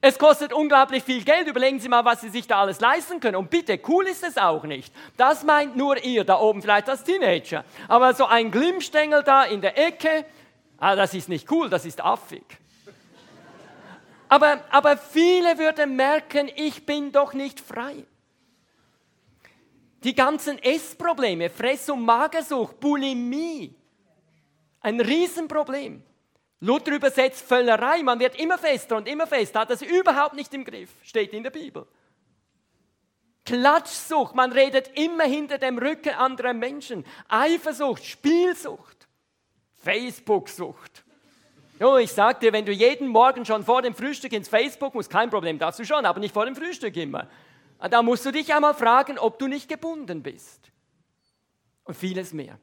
Es 0.00 0.18
kostet 0.18 0.52
unglaublich 0.52 1.02
viel 1.02 1.24
Geld. 1.24 1.48
Überlegen 1.48 1.80
Sie 1.80 1.88
mal, 1.88 2.04
was 2.04 2.20
Sie 2.20 2.28
sich 2.28 2.46
da 2.46 2.60
alles 2.60 2.80
leisten 2.80 3.20
können. 3.20 3.36
Und 3.36 3.50
bitte, 3.50 3.80
cool 3.88 4.06
ist 4.06 4.22
es 4.22 4.36
auch 4.36 4.62
nicht. 4.64 4.92
Das 5.16 5.42
meint 5.42 5.76
nur 5.76 6.02
ihr 6.04 6.24
da 6.24 6.38
oben, 6.38 6.62
vielleicht 6.62 6.88
als 6.88 7.02
Teenager. 7.02 7.64
Aber 7.88 8.14
so 8.14 8.26
ein 8.26 8.50
Glimmstängel 8.50 9.22
da 9.24 9.44
in 9.44 9.60
der 9.60 9.76
Ecke, 9.76 10.24
ah, 10.78 10.94
das 10.94 11.14
ist 11.14 11.28
nicht 11.28 11.50
cool, 11.50 11.68
das 11.68 11.84
ist 11.84 12.00
affig. 12.00 12.44
Aber, 14.28 14.62
aber 14.70 14.96
viele 14.98 15.58
würden 15.58 15.96
merken, 15.96 16.50
ich 16.54 16.84
bin 16.84 17.10
doch 17.10 17.32
nicht 17.32 17.58
frei. 17.58 18.04
Die 20.04 20.14
ganzen 20.14 20.62
Essprobleme, 20.62 21.50
Fress- 21.50 21.88
und 21.88 22.04
Magersucht, 22.04 22.78
Bulimie, 22.78 23.74
ein 24.80 25.00
Riesenproblem. 25.00 26.02
Luther 26.60 26.92
übersetzt 26.92 27.46
Völlerei, 27.46 28.02
man 28.02 28.18
wird 28.18 28.38
immer 28.38 28.58
fester 28.58 28.96
und 28.96 29.06
immer 29.06 29.26
fester, 29.26 29.60
hat 29.60 29.70
das 29.70 29.82
überhaupt 29.82 30.34
nicht 30.34 30.52
im 30.54 30.64
Griff, 30.64 30.90
steht 31.02 31.32
in 31.32 31.42
der 31.42 31.50
Bibel. 31.50 31.86
Klatschsucht, 33.44 34.34
man 34.34 34.52
redet 34.52 34.90
immer 34.98 35.24
hinter 35.24 35.56
dem 35.56 35.78
Rücken 35.78 36.10
anderer 36.10 36.52
Menschen. 36.52 37.06
Eifersucht, 37.28 38.04
Spielsucht, 38.04 39.08
Facebook-Sucht. 39.78 41.04
Ich 42.00 42.12
sag 42.12 42.40
dir, 42.40 42.52
wenn 42.52 42.66
du 42.66 42.72
jeden 42.72 43.08
Morgen 43.08 43.46
schon 43.46 43.64
vor 43.64 43.80
dem 43.80 43.94
Frühstück 43.94 44.32
ins 44.32 44.48
Facebook 44.48 44.94
musst, 44.94 45.10
kein 45.10 45.30
Problem, 45.30 45.58
darfst 45.58 45.78
du 45.78 45.84
schon, 45.84 46.04
aber 46.04 46.18
nicht 46.18 46.34
vor 46.34 46.44
dem 46.44 46.56
Frühstück 46.56 46.96
immer. 46.96 47.28
Da 47.88 48.02
musst 48.02 48.26
du 48.26 48.32
dich 48.32 48.52
einmal 48.52 48.74
fragen, 48.74 49.18
ob 49.18 49.38
du 49.38 49.46
nicht 49.46 49.68
gebunden 49.68 50.22
bist. 50.22 50.72
Und 51.84 51.94
vieles 51.94 52.32
mehr. 52.32 52.58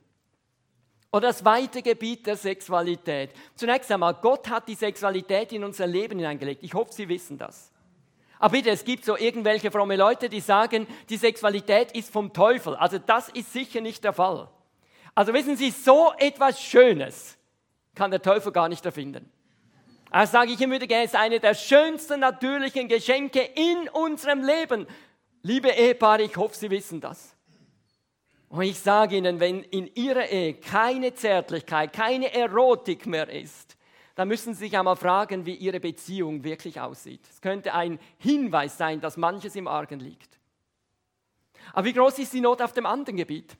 Oder 1.15 1.27
das 1.27 1.45
weite 1.45 1.81
Gebiet 1.81 2.27
der 2.27 2.35
Sexualität. 2.35 3.29
Zunächst 3.55 3.89
einmal, 3.89 4.15
Gott 4.15 4.49
hat 4.49 4.67
die 4.67 4.75
Sexualität 4.75 5.53
in 5.53 5.63
unser 5.63 5.87
Leben 5.87 6.19
hineingelegt. 6.19 6.61
Ich 6.61 6.73
hoffe, 6.73 6.91
Sie 6.91 7.07
wissen 7.07 7.37
das. 7.37 7.71
Aber 8.37 8.51
bitte, 8.51 8.71
es 8.71 8.83
gibt 8.83 9.05
so 9.05 9.15
irgendwelche 9.15 9.71
fromme 9.71 9.95
Leute, 9.95 10.27
die 10.27 10.41
sagen, 10.41 10.85
die 11.07 11.15
Sexualität 11.15 11.93
ist 11.93 12.11
vom 12.11 12.33
Teufel. 12.33 12.75
Also 12.75 12.97
das 12.97 13.29
ist 13.29 13.53
sicher 13.53 13.79
nicht 13.79 14.03
der 14.03 14.11
Fall. 14.11 14.49
Also 15.15 15.33
wissen 15.33 15.55
Sie, 15.55 15.71
so 15.71 16.11
etwas 16.17 16.61
Schönes 16.61 17.37
kann 17.95 18.11
der 18.11 18.21
Teufel 18.21 18.51
gar 18.51 18.67
nicht 18.67 18.85
erfinden. 18.85 19.31
Das 20.11 20.31
sage 20.31 20.51
ich 20.51 20.59
immer 20.59 20.81
wieder, 20.81 21.01
ist 21.01 21.15
eine 21.15 21.39
der 21.39 21.53
schönsten 21.53 22.19
natürlichen 22.19 22.89
Geschenke 22.89 23.39
in 23.55 23.87
unserem 23.87 24.43
Leben. 24.43 24.85
Liebe 25.43 25.69
Ehepaare, 25.69 26.23
ich 26.23 26.35
hoffe, 26.35 26.57
Sie 26.57 26.69
wissen 26.69 26.99
das. 26.99 27.34
Und 28.49 28.61
ich 28.61 28.79
sage 28.79 29.17
Ihnen, 29.17 29.39
wenn 29.39 29.63
in 29.63 29.93
Ihrer 29.95 30.29
Ehe 30.29 30.53
keine 30.55 31.13
Zärtlichkeit, 31.13 31.93
keine 31.93 32.33
Erotik 32.33 33.05
mehr 33.05 33.29
ist, 33.29 33.75
dann 34.15 34.27
müssen 34.27 34.53
Sie 34.53 34.65
sich 34.65 34.77
einmal 34.77 34.95
fragen, 34.95 35.45
wie 35.45 35.55
Ihre 35.55 35.79
Beziehung 35.79 36.43
wirklich 36.43 36.79
aussieht. 36.79 37.21
Es 37.29 37.41
könnte 37.41 37.73
ein 37.73 37.99
Hinweis 38.17 38.77
sein, 38.77 39.01
dass 39.01 39.17
manches 39.17 39.55
im 39.55 39.67
Argen 39.67 39.99
liegt. 39.99 40.39
Aber 41.73 41.85
wie 41.85 41.93
groß 41.93 42.19
ist 42.19 42.33
die 42.33 42.41
Not 42.41 42.61
auf 42.61 42.73
dem 42.73 42.85
anderen 42.85 43.17
Gebiet? 43.17 43.57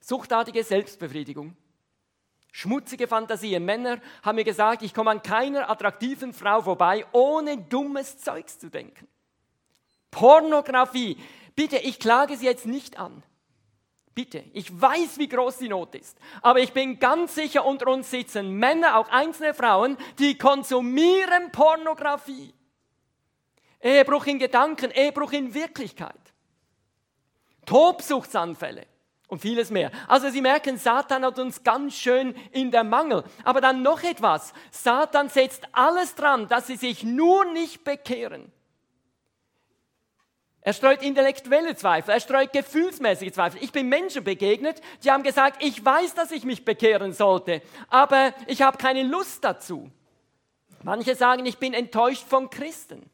Suchtartige 0.00 0.64
Selbstbefriedigung. 0.64 1.56
Schmutzige 2.50 3.06
Fantasien. 3.06 3.64
Männer 3.64 4.00
haben 4.22 4.36
mir 4.36 4.44
gesagt, 4.44 4.82
ich 4.82 4.94
komme 4.94 5.10
an 5.10 5.22
keiner 5.22 5.70
attraktiven 5.70 6.32
Frau 6.32 6.62
vorbei, 6.62 7.04
ohne 7.12 7.58
dummes 7.58 8.18
Zeugs 8.18 8.58
zu 8.58 8.70
denken. 8.70 9.06
Pornografie. 10.10 11.18
Bitte, 11.54 11.76
ich 11.76 12.00
klage 12.00 12.36
Sie 12.36 12.46
jetzt 12.46 12.66
nicht 12.66 12.98
an. 12.98 13.22
Bitte, 14.14 14.44
ich 14.52 14.80
weiß, 14.80 15.18
wie 15.18 15.28
groß 15.28 15.58
die 15.58 15.68
Not 15.68 15.94
ist, 15.94 16.18
aber 16.42 16.60
ich 16.60 16.72
bin 16.72 16.98
ganz 16.98 17.34
sicher, 17.34 17.64
unter 17.64 17.88
uns 17.88 18.10
sitzen 18.10 18.50
Männer, 18.50 18.96
auch 18.96 19.08
einzelne 19.10 19.54
Frauen, 19.54 19.96
die 20.18 20.36
konsumieren 20.36 21.52
Pornografie. 21.52 22.52
Ehebruch 23.80 24.26
in 24.26 24.38
Gedanken, 24.38 24.90
Ehebruch 24.90 25.32
in 25.32 25.54
Wirklichkeit. 25.54 26.16
Tobsuchtsanfälle 27.64 28.86
und 29.28 29.40
vieles 29.40 29.70
mehr. 29.70 29.92
Also 30.08 30.30
Sie 30.30 30.40
merken, 30.40 30.78
Satan 30.78 31.24
hat 31.24 31.38
uns 31.38 31.62
ganz 31.62 31.94
schön 31.94 32.34
in 32.50 32.70
der 32.70 32.82
Mangel. 32.82 33.22
Aber 33.44 33.60
dann 33.60 33.82
noch 33.82 34.02
etwas. 34.02 34.52
Satan 34.70 35.28
setzt 35.28 35.68
alles 35.72 36.14
dran, 36.14 36.48
dass 36.48 36.66
sie 36.66 36.76
sich 36.76 37.04
nur 37.04 37.44
nicht 37.52 37.84
bekehren. 37.84 38.50
Er 40.60 40.72
streut 40.72 41.02
intellektuelle 41.02 41.76
Zweifel, 41.76 42.10
er 42.10 42.20
streut 42.20 42.52
gefühlsmäßige 42.52 43.32
Zweifel. 43.32 43.62
Ich 43.62 43.72
bin 43.72 43.88
Menschen 43.88 44.24
begegnet, 44.24 44.80
die 45.04 45.10
haben 45.10 45.22
gesagt, 45.22 45.62
ich 45.62 45.84
weiß, 45.84 46.14
dass 46.14 46.30
ich 46.30 46.44
mich 46.44 46.64
bekehren 46.64 47.12
sollte, 47.12 47.62
aber 47.88 48.34
ich 48.46 48.62
habe 48.62 48.76
keine 48.76 49.02
Lust 49.04 49.44
dazu. 49.44 49.90
Manche 50.82 51.14
sagen, 51.14 51.46
ich 51.46 51.58
bin 51.58 51.74
enttäuscht 51.74 52.24
von 52.28 52.50
Christen. 52.50 53.08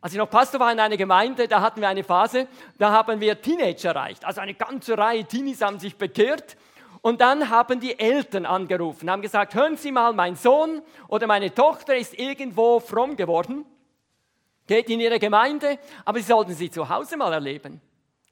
Als 0.00 0.12
ich 0.12 0.18
noch 0.18 0.30
Pastor 0.30 0.60
war 0.60 0.70
in 0.70 0.78
einer 0.80 0.96
Gemeinde, 0.96 1.48
da 1.48 1.60
hatten 1.60 1.80
wir 1.80 1.88
eine 1.88 2.04
Phase, 2.04 2.48
da 2.78 2.92
haben 2.92 3.20
wir 3.20 3.40
Teenager 3.40 3.90
erreicht. 3.90 4.24
Also 4.24 4.40
eine 4.40 4.54
ganze 4.54 4.96
Reihe 4.96 5.24
Teenies 5.24 5.62
haben 5.62 5.78
sich 5.78 5.96
bekehrt. 5.96 6.56
Und 7.00 7.20
dann 7.20 7.50
haben 7.50 7.80
die 7.80 7.98
Eltern 7.98 8.46
angerufen, 8.46 9.10
haben 9.10 9.22
gesagt, 9.22 9.54
hören 9.54 9.76
Sie 9.76 9.92
mal, 9.92 10.12
mein 10.12 10.34
Sohn 10.34 10.82
oder 11.08 11.26
meine 11.26 11.54
Tochter 11.54 11.96
ist 11.96 12.18
irgendwo 12.18 12.80
fromm 12.80 13.16
geworden. 13.16 13.64
Geht 14.66 14.90
in 14.90 15.00
ihre 15.00 15.18
Gemeinde, 15.18 15.78
aber 16.04 16.18
sie 16.18 16.26
sollten 16.26 16.54
sie 16.54 16.70
zu 16.70 16.88
Hause 16.88 17.16
mal 17.16 17.32
erleben. 17.32 17.80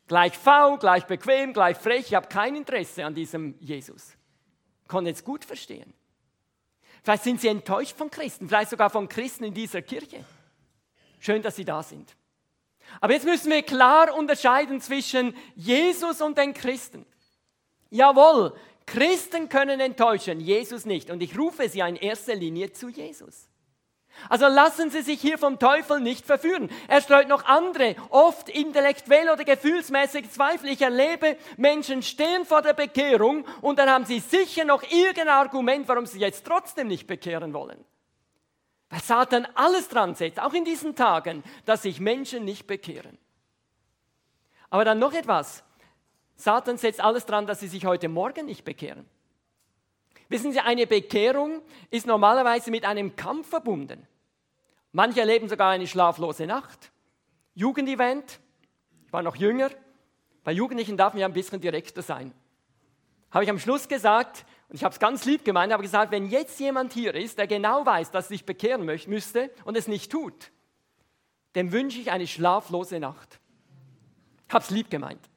Gleich 0.06 0.36
faul, 0.36 0.78
gleich 0.78 1.04
bequem, 1.04 1.52
gleich 1.52 1.76
frech. 1.76 2.06
Ich 2.08 2.14
habe 2.14 2.28
kein 2.28 2.56
Interesse 2.56 3.04
an 3.04 3.14
diesem 3.14 3.54
Jesus. 3.60 4.16
Konnte 4.88 5.10
jetzt 5.10 5.24
gut 5.24 5.44
verstehen. 5.44 5.94
Vielleicht 7.02 7.24
sind 7.24 7.40
sie 7.40 7.48
enttäuscht 7.48 7.96
von 7.96 8.10
Christen, 8.10 8.48
vielleicht 8.48 8.70
sogar 8.70 8.90
von 8.90 9.08
Christen 9.08 9.44
in 9.44 9.54
dieser 9.54 9.82
Kirche. 9.82 10.24
Schön, 11.20 11.42
dass 11.42 11.56
sie 11.56 11.64
da 11.64 11.82
sind. 11.82 12.14
Aber 13.00 13.12
jetzt 13.12 13.24
müssen 13.24 13.50
wir 13.50 13.62
klar 13.62 14.14
unterscheiden 14.14 14.80
zwischen 14.80 15.34
Jesus 15.54 16.20
und 16.20 16.36
den 16.36 16.54
Christen. 16.54 17.06
Jawohl, 17.90 18.54
Christen 18.86 19.48
können 19.48 19.80
enttäuschen, 19.80 20.40
Jesus 20.40 20.84
nicht. 20.84 21.10
Und 21.10 21.22
ich 21.22 21.38
rufe 21.38 21.68
sie 21.68 21.80
in 21.80 21.96
erster 21.96 22.34
Linie 22.34 22.72
zu 22.72 22.88
Jesus. 22.88 23.48
Also 24.28 24.46
lassen 24.46 24.90
Sie 24.90 25.02
sich 25.02 25.20
hier 25.20 25.38
vom 25.38 25.58
Teufel 25.58 26.00
nicht 26.00 26.24
verführen. 26.24 26.70
Er 26.88 27.00
streut 27.00 27.28
noch 27.28 27.44
andere, 27.44 27.96
oft 28.10 28.48
intellektuell 28.48 29.28
oder 29.28 29.44
gefühlsmäßig 29.44 30.30
Zweifel. 30.30 30.70
Ich 30.70 30.80
erlebe, 30.80 31.36
Menschen 31.56 32.02
stehen 32.02 32.44
vor 32.44 32.62
der 32.62 32.72
Bekehrung 32.72 33.44
und 33.60 33.78
dann 33.78 33.90
haben 33.90 34.04
sie 34.04 34.20
sicher 34.20 34.64
noch 34.64 34.82
irgendein 34.82 35.28
Argument, 35.28 35.86
warum 35.88 36.06
sie 36.06 36.20
jetzt 36.20 36.46
trotzdem 36.46 36.88
nicht 36.88 37.06
bekehren 37.06 37.52
wollen. 37.52 37.84
Weil 38.88 39.02
Satan 39.02 39.46
alles 39.54 39.88
dran 39.88 40.14
setzt, 40.14 40.40
auch 40.40 40.52
in 40.52 40.64
diesen 40.64 40.94
Tagen, 40.94 41.42
dass 41.64 41.82
sich 41.82 42.00
Menschen 42.00 42.44
nicht 42.44 42.66
bekehren. 42.66 43.18
Aber 44.70 44.84
dann 44.84 44.98
noch 44.98 45.12
etwas. 45.12 45.64
Satan 46.36 46.78
setzt 46.78 47.00
alles 47.00 47.26
dran, 47.26 47.46
dass 47.46 47.60
sie 47.60 47.68
sich 47.68 47.86
heute 47.86 48.08
Morgen 48.08 48.46
nicht 48.46 48.64
bekehren. 48.64 49.08
Wissen 50.34 50.50
Sie, 50.50 50.58
eine 50.58 50.84
Bekehrung 50.88 51.62
ist 51.92 52.08
normalerweise 52.08 52.72
mit 52.72 52.84
einem 52.84 53.14
Kampf 53.14 53.50
verbunden. 53.50 54.04
Manche 54.90 55.20
erleben 55.20 55.48
sogar 55.48 55.70
eine 55.70 55.86
schlaflose 55.86 56.44
Nacht. 56.44 56.90
Jugendevent, 57.54 58.40
ich 59.06 59.12
war 59.12 59.22
noch 59.22 59.36
jünger. 59.36 59.70
Bei 60.42 60.50
Jugendlichen 60.50 60.96
darf 60.96 61.12
man 61.12 61.20
ja 61.20 61.28
ein 61.28 61.32
bisschen 61.32 61.60
direkter 61.60 62.02
sein. 62.02 62.34
Habe 63.30 63.44
ich 63.44 63.50
am 63.50 63.60
Schluss 63.60 63.86
gesagt, 63.86 64.44
und 64.68 64.74
ich 64.74 64.82
habe 64.82 64.92
es 64.92 64.98
ganz 64.98 65.24
lieb 65.24 65.44
gemeint, 65.44 65.72
habe 65.72 65.84
gesagt, 65.84 66.10
wenn 66.10 66.26
jetzt 66.26 66.58
jemand 66.58 66.92
hier 66.92 67.14
ist, 67.14 67.38
der 67.38 67.46
genau 67.46 67.86
weiß, 67.86 68.10
dass 68.10 68.24
er 68.24 68.30
sich 68.30 68.44
bekehren 68.44 68.84
müsste 68.84 69.52
und 69.64 69.76
es 69.76 69.86
nicht 69.86 70.10
tut, 70.10 70.50
dem 71.54 71.70
wünsche 71.70 72.00
ich 72.00 72.10
eine 72.10 72.26
schlaflose 72.26 72.98
Nacht. 72.98 73.38
Ich 74.48 74.52
habe 74.52 74.64
es 74.64 74.70
lieb 74.70 74.90
gemeint. 74.90 75.30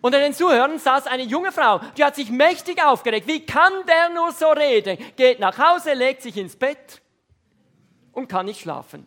Unter 0.00 0.18
den 0.18 0.32
Zuhörern 0.34 0.78
saß 0.78 1.06
eine 1.06 1.22
junge 1.22 1.52
Frau, 1.52 1.80
die 1.96 2.04
hat 2.04 2.14
sich 2.14 2.30
mächtig 2.30 2.82
aufgeregt. 2.84 3.26
Wie 3.26 3.44
kann 3.44 3.72
der 3.88 4.10
nur 4.10 4.32
so 4.32 4.48
reden? 4.48 4.98
Geht 5.16 5.40
nach 5.40 5.58
Hause, 5.58 5.94
legt 5.94 6.22
sich 6.22 6.36
ins 6.36 6.56
Bett 6.56 7.00
und 8.12 8.28
kann 8.28 8.46
nicht 8.46 8.60
schlafen. 8.60 9.06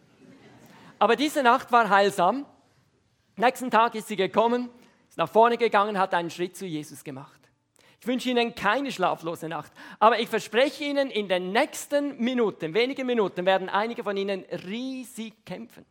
Aber 0.97 1.15
diese 1.15 1.43
Nacht 1.43 1.71
war 1.71 1.89
heilsam. 1.89 2.45
Nächsten 3.35 3.71
Tag 3.71 3.95
ist 3.95 4.07
sie 4.07 4.17
gekommen, 4.17 4.69
ist 5.07 5.17
nach 5.17 5.29
vorne 5.29 5.57
gegangen, 5.57 5.97
hat 5.97 6.13
einen 6.13 6.29
Schritt 6.29 6.57
zu 6.57 6.65
Jesus 6.65 7.03
gemacht. 7.03 7.39
Ich 8.01 8.07
wünsche 8.07 8.29
Ihnen 8.29 8.55
keine 8.55 8.91
schlaflose 8.91 9.49
Nacht, 9.49 9.71
aber 9.99 10.19
ich 10.19 10.29
verspreche 10.29 10.85
Ihnen, 10.85 11.09
in 11.09 11.27
den 11.27 11.51
nächsten 11.51 12.17
Minuten, 12.17 12.73
wenigen 12.73 13.05
Minuten, 13.05 13.45
werden 13.45 13.67
einige 13.67 14.03
von 14.03 14.15
Ihnen 14.15 14.45
riesig 14.65 15.45
kämpfen. 15.45 15.85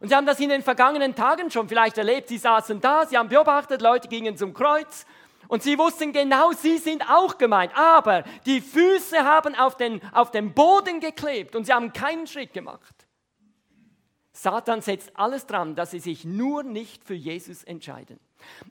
Und 0.00 0.08
Sie 0.08 0.14
haben 0.14 0.26
das 0.26 0.40
in 0.40 0.50
den 0.50 0.62
vergangenen 0.62 1.14
Tagen 1.14 1.50
schon 1.50 1.68
vielleicht 1.68 1.98
erlebt. 1.98 2.28
Sie 2.28 2.38
saßen 2.38 2.80
da, 2.80 3.06
Sie 3.06 3.16
haben 3.16 3.28
beobachtet, 3.28 3.80
Leute 3.80 4.08
gingen 4.08 4.36
zum 4.36 4.52
Kreuz 4.52 5.06
und 5.48 5.62
Sie 5.62 5.78
wussten 5.78 6.12
genau, 6.12 6.52
Sie 6.52 6.78
sind 6.78 7.08
auch 7.08 7.38
gemeint. 7.38 7.76
Aber 7.76 8.24
die 8.44 8.60
Füße 8.60 9.24
haben 9.24 9.54
auf 9.54 9.76
den, 9.76 10.00
auf 10.12 10.30
den 10.30 10.52
Boden 10.52 11.00
geklebt 11.00 11.56
und 11.56 11.64
Sie 11.64 11.72
haben 11.72 11.92
keinen 11.92 12.26
Schritt 12.26 12.52
gemacht. 12.52 12.94
Satan 14.32 14.82
setzt 14.82 15.12
alles 15.14 15.46
dran, 15.46 15.74
dass 15.74 15.92
Sie 15.92 15.98
sich 15.98 16.24
nur 16.24 16.62
nicht 16.62 17.04
für 17.04 17.14
Jesus 17.14 17.64
entscheiden. 17.64 18.20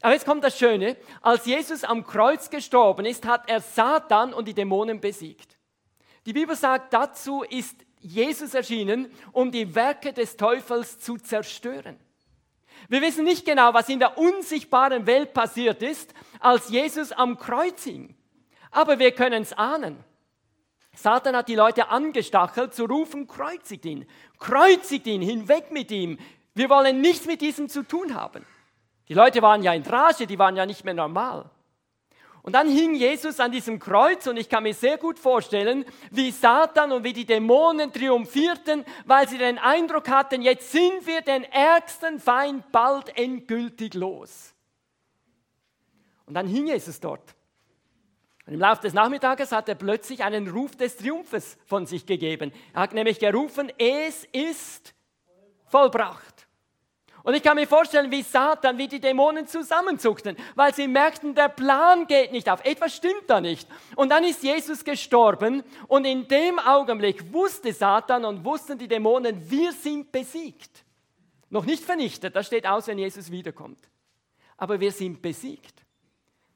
Aber 0.01 0.13
jetzt 0.13 0.25
kommt 0.25 0.43
das 0.43 0.59
Schöne, 0.59 0.95
als 1.21 1.45
Jesus 1.47 1.83
am 1.83 2.05
Kreuz 2.05 2.51
gestorben 2.51 3.05
ist, 3.05 3.25
hat 3.25 3.49
er 3.49 3.61
Satan 3.61 4.33
und 4.33 4.47
die 4.47 4.53
Dämonen 4.53 5.01
besiegt. 5.01 5.57
Die 6.27 6.33
Bibel 6.33 6.55
sagt, 6.55 6.93
dazu 6.93 7.43
ist 7.43 7.75
Jesus 8.05 8.53
erschienen, 8.53 9.11
um 9.31 9.51
die 9.51 9.75
Werke 9.75 10.13
des 10.13 10.37
Teufels 10.37 10.99
zu 10.99 11.17
zerstören. 11.17 11.99
Wir 12.87 13.01
wissen 13.01 13.23
nicht 13.23 13.45
genau, 13.45 13.73
was 13.73 13.89
in 13.89 13.99
der 13.99 14.17
unsichtbaren 14.17 15.07
Welt 15.07 15.33
passiert 15.33 15.81
ist, 15.81 16.13
als 16.39 16.69
Jesus 16.69 17.11
am 17.11 17.37
Kreuz 17.37 17.83
hing. 17.83 18.15
Aber 18.69 18.99
wir 18.99 19.11
können 19.11 19.41
es 19.41 19.53
ahnen. 19.53 20.03
Satan 20.93 21.35
hat 21.35 21.49
die 21.49 21.55
Leute 21.55 21.89
angestachelt 21.89 22.73
zu 22.73 22.85
rufen, 22.85 23.27
kreuzigt 23.27 23.85
ihn, 23.85 24.05
kreuzigt 24.39 25.07
ihn, 25.07 25.21
hinweg 25.21 25.71
mit 25.71 25.91
ihm. 25.91 26.19
Wir 26.53 26.69
wollen 26.69 27.01
nichts 27.01 27.25
mit 27.25 27.41
diesem 27.41 27.69
zu 27.69 27.83
tun 27.83 28.13
haben. 28.13 28.45
Die 29.09 29.13
Leute 29.13 29.41
waren 29.41 29.61
ja 29.61 29.73
in 29.73 29.83
Rage, 29.83 30.27
die 30.27 30.39
waren 30.39 30.55
ja 30.55 30.65
nicht 30.65 30.85
mehr 30.85 30.93
normal. 30.93 31.49
Und 32.45 32.53
dann 32.53 32.69
hing 32.69 32.93
Jesus 32.93 33.39
an 33.39 33.51
diesem 33.51 33.79
Kreuz 33.79 34.27
und 34.27 34.37
ich 34.37 34.47
kann 34.47 34.61
mir 34.61 34.75
sehr 34.75 34.99
gut 34.99 35.17
vorstellen, 35.17 35.83
wie 36.11 36.29
Satan 36.29 36.91
und 36.91 37.03
wie 37.03 37.11
die 37.11 37.25
Dämonen 37.25 37.91
triumphierten, 37.91 38.85
weil 39.05 39.27
sie 39.27 39.39
den 39.39 39.57
Eindruck 39.57 40.07
hatten, 40.09 40.43
jetzt 40.43 40.71
sind 40.71 41.07
wir 41.07 41.21
den 41.21 41.43
ärgsten 41.45 42.19
Feind 42.19 42.71
bald 42.71 43.17
endgültig 43.17 43.95
los. 43.95 44.53
Und 46.27 46.35
dann 46.35 46.45
hing 46.45 46.67
Jesus 46.67 46.99
dort. 46.99 47.33
Und 48.45 48.53
im 48.53 48.59
Laufe 48.59 48.83
des 48.83 48.93
Nachmittages 48.93 49.51
hat 49.51 49.67
er 49.67 49.73
plötzlich 49.73 50.23
einen 50.23 50.47
Ruf 50.47 50.75
des 50.75 50.97
Triumphes 50.97 51.57
von 51.65 51.87
sich 51.87 52.05
gegeben. 52.05 52.53
Er 52.75 52.81
hat 52.81 52.93
nämlich 52.93 53.17
gerufen, 53.17 53.71
es 53.79 54.23
ist 54.25 54.93
vollbracht. 55.65 56.34
Und 57.25 57.33
ich 57.33 57.41
kann 57.41 57.55
mir 57.55 57.65
vorstellen, 57.65 58.11
wie 58.11 58.21
Satan, 58.21 58.77
wie 58.77 58.87
die 58.87 58.99
Dämonen 58.99 59.47
zusammenzuckten, 59.47 60.37
weil 60.53 60.75
sie 60.75 60.87
merkten, 60.87 61.33
der 61.33 61.49
Plan 61.49 62.05
geht 62.05 62.31
nicht 62.31 62.47
auf, 62.47 62.63
etwas 62.63 62.95
stimmt 62.95 63.23
da 63.25 63.41
nicht. 63.41 63.67
Und 63.95 64.09
dann 64.09 64.23
ist 64.23 64.43
Jesus 64.43 64.83
gestorben 64.83 65.63
und 65.87 66.05
in 66.05 66.27
dem 66.27 66.59
Augenblick 66.59 67.33
wusste 67.33 67.73
Satan 67.73 68.25
und 68.25 68.45
wussten 68.45 68.77
die 68.77 68.87
Dämonen, 68.87 69.49
wir 69.49 69.71
sind 69.71 70.11
besiegt. 70.11 70.83
Noch 71.49 71.65
nicht 71.65 71.83
vernichtet, 71.83 72.35
das 72.35 72.45
steht 72.45 72.67
aus, 72.67 72.85
wenn 72.85 72.99
Jesus 72.99 73.31
wiederkommt. 73.31 73.79
Aber 74.55 74.79
wir 74.79 74.91
sind 74.91 75.23
besiegt. 75.23 75.83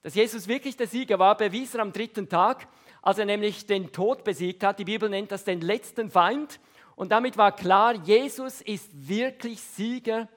Dass 0.04 0.14
Jesus 0.14 0.48
wirklich 0.48 0.78
der 0.78 0.88
Sieger 0.88 1.18
war, 1.18 1.36
bewies 1.36 1.74
er 1.74 1.82
am 1.82 1.92
dritten 1.92 2.30
Tag, 2.30 2.68
als 3.02 3.18
er 3.18 3.26
nämlich 3.26 3.66
den 3.66 3.92
Tod 3.92 4.24
besiegt 4.24 4.64
hat. 4.64 4.78
Die 4.78 4.86
Bibel 4.86 5.10
nennt 5.10 5.32
das 5.32 5.44
den 5.44 5.62
letzten 5.62 6.12
Feind. 6.12 6.60
Und 6.96 7.12
damit 7.12 7.38
war 7.38 7.56
klar, 7.56 7.96
Jesus 7.96 8.62
ist 8.62 8.92
wirklich 9.10 9.60
Sieger 9.60 10.28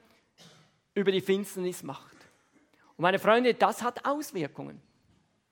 über 0.95 1.11
die 1.11 1.21
Finsternis 1.21 1.83
macht. 1.83 2.15
Und 2.97 3.03
meine 3.03 3.19
Freunde, 3.19 3.53
das 3.53 3.81
hat 3.81 4.05
Auswirkungen. 4.05 4.81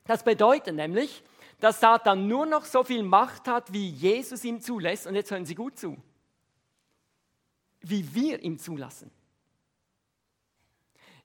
Das 0.05 0.23
bedeutet 0.23 0.75
nämlich, 0.75 1.23
dass 1.59 1.79
Satan 1.79 2.27
nur 2.27 2.45
noch 2.45 2.65
so 2.65 2.83
viel 2.83 3.03
Macht 3.03 3.47
hat, 3.47 3.71
wie 3.71 3.89
Jesus 3.89 4.43
ihm 4.43 4.61
zulässt. 4.61 5.07
Und 5.07 5.15
jetzt 5.15 5.31
hören 5.31 5.45
Sie 5.45 5.55
gut 5.55 5.77
zu. 5.77 5.95
Wie 7.81 8.13
wir 8.13 8.41
ihm 8.41 8.57
zulassen. 8.57 9.11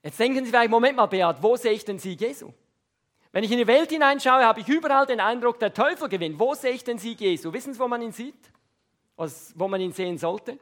Jetzt 0.03 0.19
denken 0.19 0.45
Sie 0.45 0.51
vielleicht, 0.51 0.69
Moment 0.69 0.95
mal, 0.95 1.07
Beat, 1.07 1.41
wo 1.41 1.55
sehe 1.55 1.73
ich 1.73 1.83
den 1.83 1.99
Sieg 1.99 2.21
Jesu? 2.21 2.53
Wenn 3.31 3.43
ich 3.43 3.51
in 3.51 3.57
die 3.57 3.67
Welt 3.67 3.89
hineinschaue, 3.91 4.45
habe 4.45 4.61
ich 4.61 4.67
überall 4.67 5.05
den 5.05 5.19
Eindruck, 5.19 5.59
der 5.59 5.73
Teufel 5.73 6.07
gewinnt. 6.07 6.39
Wo 6.39 6.53
sehe 6.53 6.71
ich 6.71 6.83
den 6.83 6.97
Sieg 6.97 7.19
Jesu? 7.19 7.51
Wissen 7.51 7.73
Sie, 7.73 7.79
wo 7.79 7.87
man 7.87 8.01
ihn 8.01 8.11
sieht? 8.11 8.51
wo 9.55 9.67
man 9.67 9.81
ihn 9.81 9.91
sehen 9.93 10.19
sollte? 10.19 10.59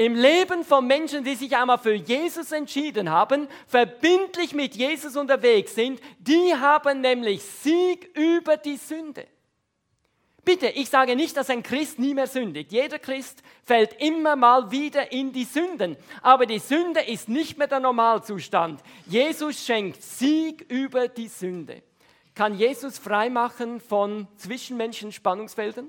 Im 0.00 0.14
Leben 0.14 0.62
von 0.62 0.86
Menschen, 0.86 1.24
die 1.24 1.34
sich 1.34 1.56
einmal 1.56 1.76
für 1.76 1.92
Jesus 1.92 2.52
entschieden 2.52 3.10
haben, 3.10 3.48
verbindlich 3.66 4.54
mit 4.54 4.76
Jesus 4.76 5.16
unterwegs 5.16 5.74
sind, 5.74 6.00
die 6.20 6.54
haben 6.54 7.00
nämlich 7.00 7.42
Sieg 7.42 8.16
über 8.16 8.56
die 8.56 8.76
Sünde. 8.76 9.26
Bitte, 10.44 10.68
ich 10.68 10.88
sage 10.88 11.16
nicht, 11.16 11.36
dass 11.36 11.50
ein 11.50 11.64
Christ 11.64 11.98
nie 11.98 12.14
mehr 12.14 12.28
sündigt. 12.28 12.70
Jeder 12.70 13.00
Christ 13.00 13.42
fällt 13.64 14.00
immer 14.00 14.36
mal 14.36 14.70
wieder 14.70 15.10
in 15.10 15.32
die 15.32 15.44
Sünden. 15.44 15.96
Aber 16.22 16.46
die 16.46 16.60
Sünde 16.60 17.00
ist 17.00 17.28
nicht 17.28 17.58
mehr 17.58 17.66
der 17.66 17.80
Normalzustand. 17.80 18.80
Jesus 19.06 19.66
schenkt 19.66 20.00
Sieg 20.00 20.64
über 20.70 21.08
die 21.08 21.26
Sünde. 21.26 21.82
Kann 22.36 22.54
Jesus 22.54 22.98
freimachen 22.98 23.80
von 23.80 24.28
zwischenmenschlichen 24.36 25.10
Spannungsfeldern? 25.10 25.88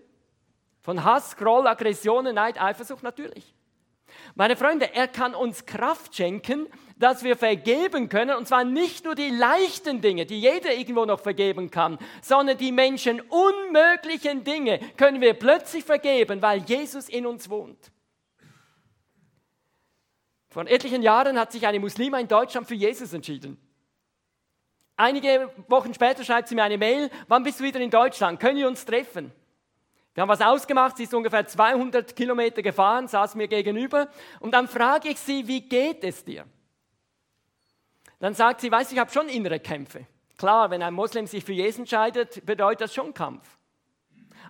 Von 0.82 1.04
Hass, 1.04 1.38
Groll, 1.38 1.68
Aggressionen, 1.68 2.34
Neid, 2.34 2.60
Eifersucht? 2.60 3.04
Natürlich. 3.04 3.54
Meine 4.40 4.56
Freunde, 4.56 4.96
er 4.96 5.10
kann 5.10 5.36
uns 5.36 5.66
Kraft 5.66 6.16
schenken, 6.16 6.68
dass 6.98 7.26
wir 7.26 7.36
vergeben 7.36 8.08
können, 8.08 8.38
und 8.38 8.48
zwar 8.48 8.64
nicht 8.64 9.04
nur 9.04 9.14
die 9.14 9.32
leichten 9.32 10.00
Dinge, 10.00 10.26
die 10.26 10.40
jeder 10.40 10.74
irgendwo 10.74 11.04
noch 11.04 11.20
vergeben 11.20 11.70
kann, 11.70 12.00
sondern 12.22 12.58
die 12.58 12.72
Menschen 12.72 13.20
unmöglichen 13.20 14.46
Dinge 14.46 14.80
können 14.96 15.20
wir 15.20 15.34
plötzlich 15.34 15.84
vergeben, 15.84 16.42
weil 16.42 16.60
Jesus 16.60 17.10
in 17.10 17.26
uns 17.26 17.50
wohnt. 17.50 17.92
Vor 20.48 20.66
etlichen 20.68 21.02
Jahren 21.02 21.38
hat 21.38 21.52
sich 21.52 21.68
eine 21.68 21.82
Muslima 21.82 22.18
in 22.18 22.30
Deutschland 22.30 22.66
für 22.66 22.76
Jesus 22.76 23.12
entschieden. 23.12 23.58
Einige 24.96 25.52
Wochen 25.68 25.94
später 25.94 26.24
schreibt 26.24 26.48
sie 26.48 26.56
mir 26.56 26.64
eine 26.64 26.78
Mail, 26.78 27.10
wann 27.28 27.44
bist 27.44 27.60
du 27.60 27.66
wieder 27.66 27.82
in 27.82 27.90
Deutschland? 27.90 28.40
Können 28.40 28.58
wir 28.58 28.70
uns 28.70 28.86
treffen? 28.86 29.34
Wir 30.14 30.22
haben 30.22 30.30
was 30.30 30.42
ausgemacht, 30.42 30.98
sie 30.98 31.04
ist 31.04 31.14
ungefähr 31.14 31.46
200 31.48 32.16
Kilometer 32.16 32.62
gefahren, 32.62 33.08
saß 33.08 33.36
mir 33.36 33.48
gegenüber 33.48 34.10
und 34.40 34.52
dann 34.52 34.68
frage 34.68 35.10
ich 35.10 35.20
sie, 35.20 35.48
wie 35.48 35.62
geht 35.62 36.04
es 36.04 36.26
dir? 36.26 36.46
Dann 38.20 38.34
sagt 38.34 38.62
sie, 38.62 38.72
weiß 38.72 38.92
ich 38.92 39.00
habe 39.00 39.12
schon 39.12 39.30
innere 39.30 39.60
Kämpfe. 39.60 40.06
Klar, 40.38 40.72
wenn 40.72 40.82
ein 40.82 40.94
Moslem 40.94 41.28
sich 41.28 41.44
für 41.44 41.54
Jesus 41.54 41.80
entscheidet, 41.80 42.46
bedeutet 42.46 42.82
das 42.82 42.94
schon 42.94 43.14
Kampf. 43.14 43.58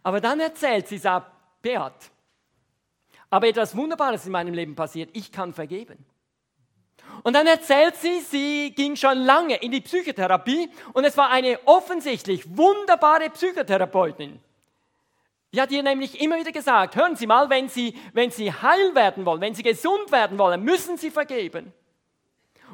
Aber 0.01 0.21
dann 0.21 0.39
erzählt 0.39 0.87
sie, 0.87 0.97
sagt, 0.97 1.31
Beat, 1.61 2.11
aber 3.29 3.47
etwas 3.47 3.75
Wunderbares 3.75 4.25
in 4.25 4.31
meinem 4.31 4.53
Leben 4.53 4.75
passiert, 4.75 5.09
ich 5.13 5.31
kann 5.31 5.53
vergeben. 5.53 6.05
Und 7.23 7.33
dann 7.33 7.47
erzählt 7.47 7.95
sie, 7.95 8.21
sie 8.21 8.71
ging 8.71 8.95
schon 8.95 9.19
lange 9.19 9.57
in 9.57 9.71
die 9.71 9.81
Psychotherapie 9.81 10.69
und 10.93 11.03
es 11.03 11.17
war 11.17 11.29
eine 11.29 11.59
offensichtlich 11.65 12.57
wunderbare 12.57 13.29
Psychotherapeutin. 13.29 14.39
Die 15.53 15.61
hat 15.61 15.71
ihr 15.71 15.81
nämlich 15.81 16.21
immer 16.21 16.37
wieder 16.37 16.51
gesagt, 16.51 16.95
hören 16.95 17.15
Sie 17.15 17.25
mal, 17.25 17.49
wenn 17.49 17.69
Sie, 17.69 17.95
wenn 18.13 18.29
Sie 18.29 18.51
heil 18.51 18.93
werden 18.93 19.25
wollen, 19.25 19.41
wenn 19.41 19.55
Sie 19.55 19.63
gesund 19.63 20.11
werden 20.11 20.37
wollen, 20.37 20.63
müssen 20.63 20.97
Sie 20.97 21.09
vergeben. 21.09 21.73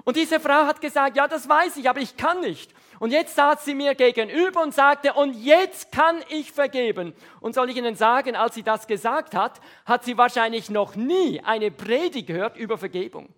Und 0.04 0.18
diese 0.18 0.40
Frau 0.40 0.66
hat 0.66 0.82
gesagt, 0.82 1.16
ja, 1.16 1.28
das 1.28 1.48
weiß 1.48 1.78
ich, 1.78 1.90
aber 1.90 2.02
ich 2.02 2.18
kann 2.18 2.42
nicht. 2.42 2.74
Und 3.00 3.12
jetzt 3.12 3.36
saß 3.36 3.64
sie 3.66 3.76
mir 3.76 3.96
gegenüber 3.96 4.62
und 4.62 4.74
sagte, 4.74 5.14
und 5.14 5.34
jetzt 5.36 5.92
kann 5.92 6.22
ich 6.30 6.52
vergeben. 6.52 7.14
Und 7.40 7.54
soll 7.54 7.70
ich 7.70 7.78
Ihnen 7.78 7.96
sagen, 7.96 8.36
als 8.36 8.56
sie 8.56 8.64
das 8.64 8.88
gesagt 8.88 9.36
hat, 9.36 9.60
hat 9.86 10.04
sie 10.04 10.18
wahrscheinlich 10.18 10.70
noch 10.70 10.96
nie 10.96 11.42
eine 11.42 11.72
Predigt 11.72 12.28
gehört 12.28 12.58
über 12.58 12.78
Vergebung. 12.78 13.30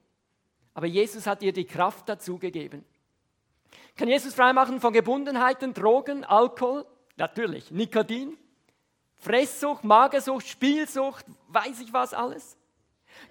Aber 0.73 0.85
Jesus 0.85 1.25
hat 1.25 1.41
ihr 1.41 1.53
die 1.53 1.65
Kraft 1.65 2.07
dazu 2.07 2.37
gegeben. 2.37 2.85
Kann 3.95 4.07
Jesus 4.07 4.35
freimachen 4.35 4.79
von 4.79 4.93
Gebundenheiten, 4.93 5.73
Drogen, 5.73 6.23
Alkohol? 6.23 6.85
Natürlich. 7.15 7.71
Nikotin? 7.71 8.37
Fresssucht, 9.17 9.83
Magersucht, 9.83 10.47
Spielsucht, 10.47 11.25
weiß 11.47 11.79
ich 11.81 11.93
was 11.93 12.13
alles? 12.13 12.57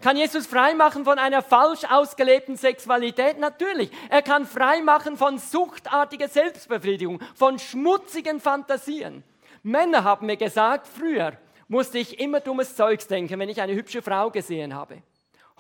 Kann 0.01 0.17
Jesus 0.17 0.47
freimachen 0.47 1.05
von 1.05 1.19
einer 1.19 1.43
falsch 1.43 1.85
ausgelebten 1.85 2.57
Sexualität? 2.57 3.39
Natürlich. 3.39 3.91
Er 4.11 4.23
kann 4.23 4.47
freimachen 4.47 5.17
von 5.17 5.39
suchtartiger 5.39 6.29
Selbstbefriedigung, 6.29 7.21
von 7.35 7.59
schmutzigen 7.59 8.41
Fantasien. 8.41 9.23
Männer 9.63 10.05
haben 10.05 10.27
mir 10.27 10.37
gesagt, 10.37 10.87
früher 10.87 11.33
musste 11.69 11.99
ich 11.99 12.21
immer 12.21 12.41
dummes 12.41 12.77
Zeugs 12.77 13.07
denken, 13.07 13.39
wenn 13.39 13.49
ich 13.49 13.61
eine 13.61 13.75
hübsche 13.75 14.03
Frau 14.03 14.31
gesehen 14.31 14.75
habe. 14.75 15.03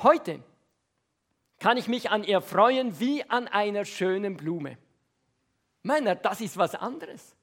Heute 0.02 0.40
kann 1.58 1.76
ich 1.76 1.88
mich 1.88 2.10
an 2.10 2.22
ihr 2.22 2.40
freuen 2.40 3.00
wie 3.00 3.24
an 3.28 3.48
einer 3.48 3.84
schönen 3.84 4.36
Blume. 4.36 4.76
Männer, 5.82 6.14
das 6.14 6.40
ist 6.40 6.56
was 6.56 6.74
anderes. 6.74 7.35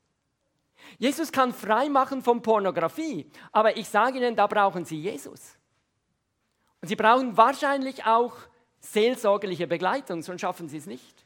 Jesus 1.00 1.32
kann 1.32 1.54
freimachen 1.54 2.22
von 2.22 2.42
Pornografie, 2.42 3.30
aber 3.52 3.78
ich 3.78 3.88
sage 3.88 4.18
Ihnen, 4.18 4.36
da 4.36 4.48
brauchen 4.48 4.86
Sie 4.86 5.00
Jesus. 5.00 5.58
Und 6.84 6.90
sie 6.90 6.98
brauchen 6.98 7.38
wahrscheinlich 7.38 8.06
auch 8.06 8.34
seelsorgerliche 8.82 9.68
Begleitung, 9.68 10.22
sonst 10.22 10.42
schaffen 10.42 10.68
sie 10.68 10.76
es 10.76 10.86
nicht. 10.86 11.26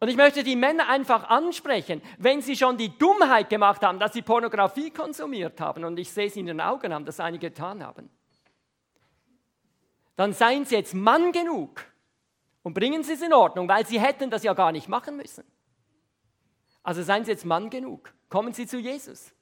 Und 0.00 0.08
ich 0.08 0.16
möchte 0.16 0.44
die 0.44 0.54
Männer 0.54 0.86
einfach 0.86 1.30
ansprechen, 1.30 2.02
wenn 2.18 2.42
sie 2.42 2.54
schon 2.54 2.76
die 2.76 2.96
Dummheit 2.98 3.48
gemacht 3.48 3.82
haben, 3.82 3.98
dass 3.98 4.12
sie 4.12 4.20
Pornografie 4.20 4.90
konsumiert 4.90 5.62
haben, 5.62 5.82
und 5.82 5.98
ich 5.98 6.12
sehe 6.12 6.26
es 6.26 6.36
in 6.36 6.44
den 6.44 6.60
Augen 6.60 6.92
haben, 6.92 7.06
dass 7.06 7.20
einige 7.20 7.48
getan 7.48 7.82
haben, 7.82 8.10
dann 10.14 10.34
seien 10.34 10.66
sie 10.66 10.74
jetzt 10.74 10.92
Mann 10.92 11.32
genug 11.32 11.82
und 12.62 12.74
bringen 12.74 13.02
sie 13.02 13.14
es 13.14 13.22
in 13.22 13.32
Ordnung, 13.32 13.66
weil 13.66 13.86
sie 13.86 13.98
hätten 13.98 14.28
das 14.28 14.42
ja 14.42 14.52
gar 14.52 14.72
nicht 14.72 14.88
machen 14.90 15.16
müssen. 15.16 15.44
Also 16.82 17.02
seien 17.02 17.24
sie 17.24 17.30
jetzt 17.30 17.46
Mann 17.46 17.70
genug, 17.70 18.12
kommen 18.28 18.52
sie 18.52 18.66
zu 18.66 18.78
Jesus. 18.78 19.32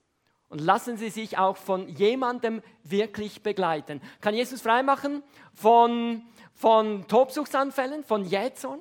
Und 0.49 0.61
lassen 0.61 0.97
Sie 0.97 1.11
sich 1.11 1.39
auch 1.39 1.57
von 1.57 1.89
jemandem 1.89 2.63
wirklich 2.85 3.43
begleiten. 3.43 4.01
Kann 4.21 4.35
Jesus 4.35 4.63
freimachen 4.63 5.25
von, 5.53 6.23
von 6.55 7.09
Tobsuchtsanfällen, 7.09 8.05
von 8.05 8.25
Jähzorn? 8.25 8.81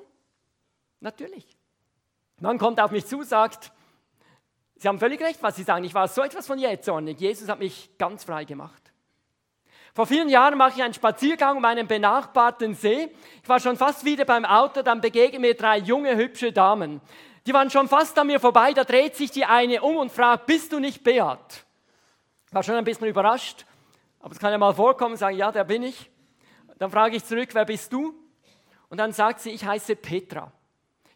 Natürlich. 1.00 1.44
Man 2.40 2.58
kommt 2.58 2.80
auf 2.80 2.92
mich 2.92 3.06
zu, 3.06 3.22
sagt, 3.24 3.72
Sie 4.78 4.88
haben 4.88 4.98
völlig 4.98 5.20
recht, 5.22 5.42
was 5.42 5.56
Sie 5.56 5.62
sagen. 5.62 5.84
Ich 5.84 5.94
war 5.94 6.06
so 6.06 6.22
etwas 6.22 6.46
von 6.46 6.58
jähzornig. 6.58 7.18
Jesus 7.18 7.48
hat 7.48 7.58
mich 7.58 7.90
ganz 7.98 8.24
frei 8.24 8.44
gemacht. 8.44 8.92
Vor 9.94 10.06
vielen 10.06 10.28
Jahren 10.28 10.58
mache 10.58 10.74
ich 10.76 10.82
einen 10.82 10.92
Spaziergang 10.92 11.56
um 11.56 11.64
einen 11.64 11.86
benachbarten 11.86 12.74
See. 12.74 13.08
Ich 13.42 13.48
war 13.48 13.58
schon 13.58 13.78
fast 13.78 14.04
wieder 14.04 14.26
beim 14.26 14.44
Auto, 14.44 14.82
dann 14.82 15.00
begegnen 15.00 15.40
mir 15.40 15.54
drei 15.54 15.78
junge, 15.78 16.14
hübsche 16.16 16.52
Damen. 16.52 17.00
Die 17.46 17.54
waren 17.54 17.70
schon 17.70 17.88
fast 17.88 18.18
an 18.18 18.26
mir 18.26 18.40
vorbei, 18.40 18.72
da 18.72 18.82
dreht 18.82 19.14
sich 19.14 19.30
die 19.30 19.44
eine 19.44 19.80
um 19.80 19.96
und 19.96 20.10
fragt, 20.10 20.46
bist 20.46 20.72
du 20.72 20.80
nicht 20.80 21.04
Beat? 21.04 21.64
War 22.50 22.62
schon 22.64 22.74
ein 22.74 22.84
bisschen 22.84 23.06
überrascht, 23.06 23.64
aber 24.18 24.32
es 24.32 24.40
kann 24.40 24.50
ja 24.50 24.58
mal 24.58 24.74
vorkommen, 24.74 25.16
sagen, 25.16 25.36
ja, 25.36 25.52
der 25.52 25.62
bin 25.62 25.84
ich. 25.84 26.10
Dann 26.78 26.90
frage 26.90 27.16
ich 27.16 27.24
zurück, 27.24 27.50
wer 27.52 27.64
bist 27.64 27.92
du? 27.92 28.14
Und 28.88 28.98
dann 28.98 29.12
sagt 29.12 29.40
sie, 29.40 29.50
ich 29.50 29.64
heiße 29.64 29.94
Petra. 29.94 30.50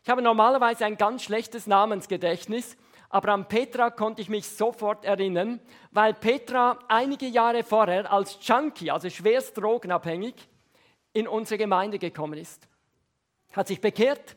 Ich 0.04 0.08
habe 0.08 0.22
normalerweise 0.22 0.86
ein 0.86 0.96
ganz 0.96 1.24
schlechtes 1.24 1.66
Namensgedächtnis, 1.66 2.76
aber 3.08 3.32
an 3.32 3.48
Petra 3.48 3.90
konnte 3.90 4.22
ich 4.22 4.28
mich 4.28 4.48
sofort 4.48 5.04
erinnern, 5.04 5.60
weil 5.90 6.14
Petra 6.14 6.78
einige 6.86 7.26
Jahre 7.26 7.64
vorher 7.64 8.10
als 8.10 8.38
Junkie, 8.40 8.92
also 8.92 9.10
schwerst 9.10 9.58
drogenabhängig, 9.58 10.34
in 11.12 11.26
unsere 11.26 11.58
Gemeinde 11.58 11.98
gekommen 11.98 12.38
ist. 12.38 12.68
Hat 13.52 13.66
sich 13.66 13.80
bekehrt, 13.80 14.36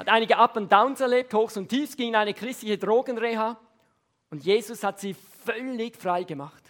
hat 0.00 0.08
einige 0.08 0.38
Up 0.38 0.56
and 0.56 0.72
Downs 0.72 1.02
erlebt, 1.02 1.34
Hochs 1.34 1.58
und 1.58 1.68
Tiefs, 1.68 1.94
ging 1.94 2.08
in 2.08 2.16
eine 2.16 2.32
christliche 2.32 2.78
Drogenreha 2.78 3.58
und 4.30 4.42
Jesus 4.42 4.82
hat 4.82 4.98
sie 4.98 5.14
völlig 5.44 5.94
frei 5.94 6.24
gemacht. 6.24 6.62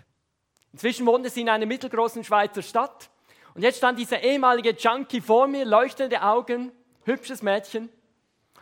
Inzwischen 0.73 1.07
wohnte 1.07 1.31
sie 1.31 1.43
in 1.43 1.49
einer 1.49 1.67
mittelgroßen 1.67 2.25
Schweizer 2.25 2.63
Stadt 2.63 3.09
und 3.55 3.63
jetzt 3.63 3.79
stand 3.79 4.01
dieser 4.01 4.21
ehemalige 4.21 4.71
Junkie 4.71 5.21
vor 5.21 5.47
mir, 5.47 5.65
leuchtende 5.65 6.23
Augen, 6.23 6.73
hübsches 7.05 7.41
Mädchen. 7.41 7.89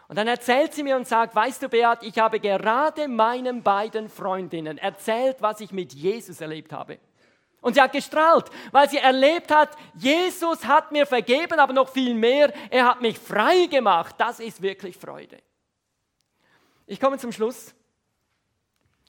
Und 0.06 0.16
dann 0.16 0.28
erzählt 0.28 0.74
sie 0.74 0.82
mir 0.82 0.96
und 0.96 1.08
sagt, 1.08 1.34
weißt 1.34 1.62
du 1.62 1.70
Beat, 1.70 2.02
ich 2.02 2.18
habe 2.18 2.38
gerade 2.38 3.08
meinen 3.08 3.62
beiden 3.62 4.10
Freundinnen 4.10 4.76
erzählt, 4.76 5.38
was 5.40 5.60
ich 5.60 5.72
mit 5.72 5.94
Jesus 5.94 6.42
erlebt 6.42 6.74
habe. 6.74 6.98
Und 7.60 7.74
sie 7.74 7.80
hat 7.80 7.92
gestrahlt, 7.92 8.50
weil 8.70 8.88
sie 8.88 8.98
erlebt 8.98 9.52
hat, 9.52 9.76
Jesus 9.94 10.64
hat 10.64 10.92
mir 10.92 11.06
vergeben, 11.06 11.58
aber 11.58 11.72
noch 11.72 11.88
viel 11.88 12.14
mehr, 12.14 12.52
er 12.70 12.86
hat 12.86 13.00
mich 13.00 13.18
frei 13.18 13.66
gemacht. 13.66 14.14
Das 14.18 14.38
ist 14.38 14.62
wirklich 14.62 14.96
Freude. 14.96 15.38
Ich 16.86 17.00
komme 17.00 17.18
zum 17.18 17.32
Schluss 17.32 17.74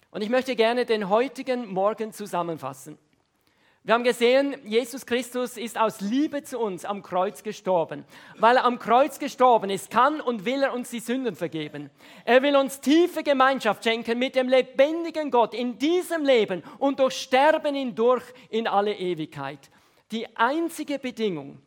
und 0.10 0.22
ich 0.22 0.30
möchte 0.30 0.56
gerne 0.56 0.86
den 0.86 1.10
heutigen 1.10 1.72
Morgen 1.72 2.12
zusammenfassen. 2.12 2.98
Wir 3.84 3.94
haben 3.94 4.04
gesehen, 4.04 4.56
Jesus 4.66 5.06
Christus 5.06 5.56
ist 5.56 5.78
aus 5.78 6.02
Liebe 6.02 6.44
zu 6.44 6.60
uns 6.60 6.84
am 6.84 7.02
Kreuz 7.02 7.44
gestorben. 7.44 8.04
Weil 8.38 8.58
er 8.58 8.66
am 8.66 8.78
Kreuz 8.78 9.20
gestorben 9.20 9.70
ist, 9.70 9.90
kann 9.90 10.20
und 10.20 10.44
will 10.44 10.62
er 10.62 10.74
uns 10.74 10.90
die 10.90 11.00
Sünden 11.00 11.36
vergeben. 11.36 11.90
Er 12.26 12.42
will 12.44 12.58
uns 12.58 12.82
tiefe 12.82 13.24
Gemeinschaft 13.24 13.84
schenken 13.84 14.20
mit 14.20 14.36
dem 14.36 14.50
lebendigen 14.50 15.32
Gott 15.32 15.54
in 15.54 15.80
diesem 15.80 16.26
Leben 16.26 16.62
und 16.78 17.00
durch 17.00 17.16
Sterben 17.16 17.74
hindurch 17.74 18.24
in 18.50 18.68
alle 18.68 18.94
Ewigkeit. 18.94 19.72
Die 20.12 20.36
einzige 20.36 21.00
Bedingung, 21.00 21.62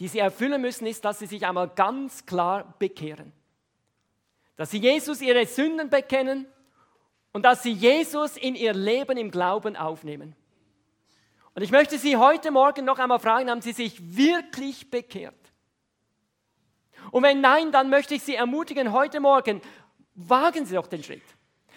die 0.00 0.08
sie 0.08 0.18
erfüllen 0.18 0.62
müssen, 0.62 0.86
ist, 0.86 1.04
dass 1.04 1.18
sie 1.18 1.26
sich 1.26 1.46
einmal 1.46 1.68
ganz 1.68 2.24
klar 2.24 2.74
bekehren. 2.78 3.32
Dass 4.56 4.70
sie 4.70 4.78
Jesus 4.78 5.20
ihre 5.20 5.44
Sünden 5.44 5.90
bekennen 5.90 6.46
und 7.32 7.44
dass 7.44 7.62
sie 7.62 7.72
Jesus 7.72 8.38
in 8.38 8.54
ihr 8.54 8.72
Leben 8.72 9.18
im 9.18 9.30
Glauben 9.30 9.76
aufnehmen. 9.76 10.34
Und 11.56 11.62
ich 11.62 11.70
möchte 11.70 11.98
Sie 11.98 12.18
heute 12.18 12.50
Morgen 12.50 12.84
noch 12.84 12.98
einmal 12.98 13.18
fragen, 13.18 13.48
haben 13.48 13.62
Sie 13.62 13.72
sich 13.72 14.14
wirklich 14.14 14.90
bekehrt? 14.90 15.34
Und 17.10 17.22
wenn 17.22 17.40
nein, 17.40 17.72
dann 17.72 17.88
möchte 17.88 18.14
ich 18.14 18.22
Sie 18.22 18.34
ermutigen, 18.34 18.92
heute 18.92 19.20
Morgen, 19.20 19.62
wagen 20.14 20.66
Sie 20.66 20.74
doch 20.74 20.86
den 20.86 21.02
Schritt. 21.02 21.22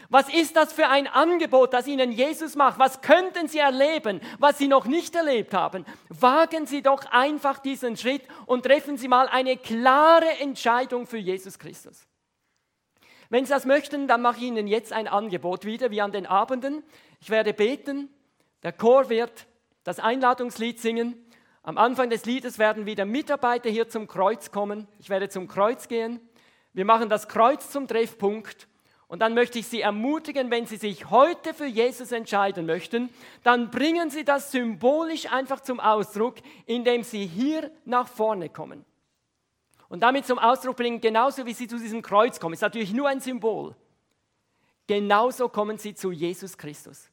Was 0.09 0.27
ist 0.33 0.57
das 0.57 0.73
für 0.73 0.89
ein 0.89 1.07
Angebot, 1.07 1.71
das 1.71 1.87
Ihnen 1.87 2.11
Jesus 2.11 2.57
macht? 2.57 2.77
Was 2.77 2.99
könnten 2.99 3.47
Sie 3.47 3.59
erleben, 3.59 4.19
was 4.37 4.57
Sie 4.57 4.67
noch 4.67 4.85
nicht 4.85 5.15
erlebt 5.15 5.53
haben? 5.53 5.85
Wagen 6.09 6.65
Sie 6.65 6.81
doch 6.81 7.05
einfach 7.11 7.59
diesen 7.59 7.95
Schritt 7.95 8.23
und 8.47 8.65
treffen 8.65 8.97
Sie 8.97 9.07
mal 9.07 9.29
eine 9.29 9.55
klare 9.55 10.39
Entscheidung 10.41 11.07
für 11.07 11.19
Jesus 11.19 11.57
Christus. 11.57 12.05
Wenn 13.29 13.45
Sie 13.45 13.53
das 13.53 13.65
möchten, 13.65 14.09
dann 14.09 14.21
mache 14.23 14.39
ich 14.39 14.43
Ihnen 14.43 14.67
jetzt 14.67 14.91
ein 14.91 15.07
Angebot 15.07 15.63
wieder, 15.63 15.89
wie 15.89 16.01
an 16.01 16.11
den 16.11 16.25
Abenden. 16.25 16.83
Ich 17.21 17.29
werde 17.29 17.53
beten, 17.53 18.09
der 18.61 18.73
Chor 18.73 19.07
wird 19.07 19.45
das 19.83 19.99
Einladungslied 19.99 20.79
singen. 20.79 21.15
Am 21.63 21.77
Anfang 21.77 22.09
des 22.09 22.25
Liedes 22.25 22.59
werden 22.59 22.85
wieder 22.85 23.05
Mitarbeiter 23.05 23.69
hier 23.69 23.89
zum 23.89 24.07
Kreuz 24.07 24.51
kommen. 24.51 24.87
Ich 24.99 25.09
werde 25.09 25.29
zum 25.29 25.47
Kreuz 25.47 25.87
gehen. 25.87 26.19
Wir 26.73 26.85
machen 26.85 27.09
das 27.09 27.27
Kreuz 27.27 27.69
zum 27.69 27.87
Treffpunkt. 27.87 28.67
Und 29.07 29.19
dann 29.23 29.33
möchte 29.33 29.57
ich 29.57 29.67
Sie 29.67 29.81
ermutigen, 29.81 30.51
wenn 30.51 30.67
Sie 30.67 30.77
sich 30.77 31.09
heute 31.09 31.55
für 31.55 31.65
Jesus 31.65 32.11
entscheiden 32.11 32.67
möchten, 32.67 33.09
dann 33.43 33.71
bringen 33.71 34.11
Sie 34.11 34.23
das 34.23 34.51
symbolisch 34.51 35.31
einfach 35.31 35.61
zum 35.61 35.79
Ausdruck, 35.79 36.35
indem 36.67 37.01
Sie 37.01 37.25
hier 37.25 37.71
nach 37.85 38.07
vorne 38.07 38.49
kommen. 38.49 38.85
Und 39.89 40.01
damit 40.01 40.27
zum 40.27 40.37
Ausdruck 40.37 40.77
bringen, 40.77 41.01
genauso 41.01 41.47
wie 41.47 41.53
Sie 41.53 41.67
zu 41.67 41.79
diesem 41.79 42.03
Kreuz 42.03 42.39
kommen, 42.39 42.53
ist 42.53 42.61
natürlich 42.61 42.93
nur 42.93 43.09
ein 43.09 43.19
Symbol. 43.19 43.75
Genauso 44.85 45.49
kommen 45.49 45.79
Sie 45.79 45.95
zu 45.95 46.11
Jesus 46.11 46.55
Christus. 46.55 47.08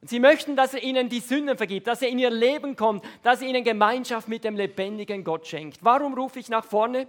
Und 0.00 0.08
sie 0.08 0.20
möchten, 0.20 0.56
dass 0.56 0.72
er 0.72 0.82
ihnen 0.82 1.08
die 1.08 1.20
Sünden 1.20 1.56
vergibt, 1.56 1.86
dass 1.86 2.00
er 2.00 2.08
in 2.08 2.18
ihr 2.18 2.30
Leben 2.30 2.74
kommt, 2.74 3.04
dass 3.22 3.42
er 3.42 3.48
ihnen 3.48 3.64
Gemeinschaft 3.64 4.28
mit 4.28 4.44
dem 4.44 4.56
lebendigen 4.56 5.24
Gott 5.24 5.46
schenkt. 5.46 5.78
Warum 5.82 6.14
rufe 6.14 6.38
ich 6.38 6.48
nach 6.48 6.64
vorne? 6.64 7.06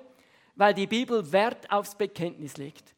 Weil 0.56 0.74
die 0.74 0.88
Bibel 0.88 1.32
Wert 1.32 1.72
aufs 1.72 1.96
Bekenntnis 1.96 2.58
legt. 2.58 2.94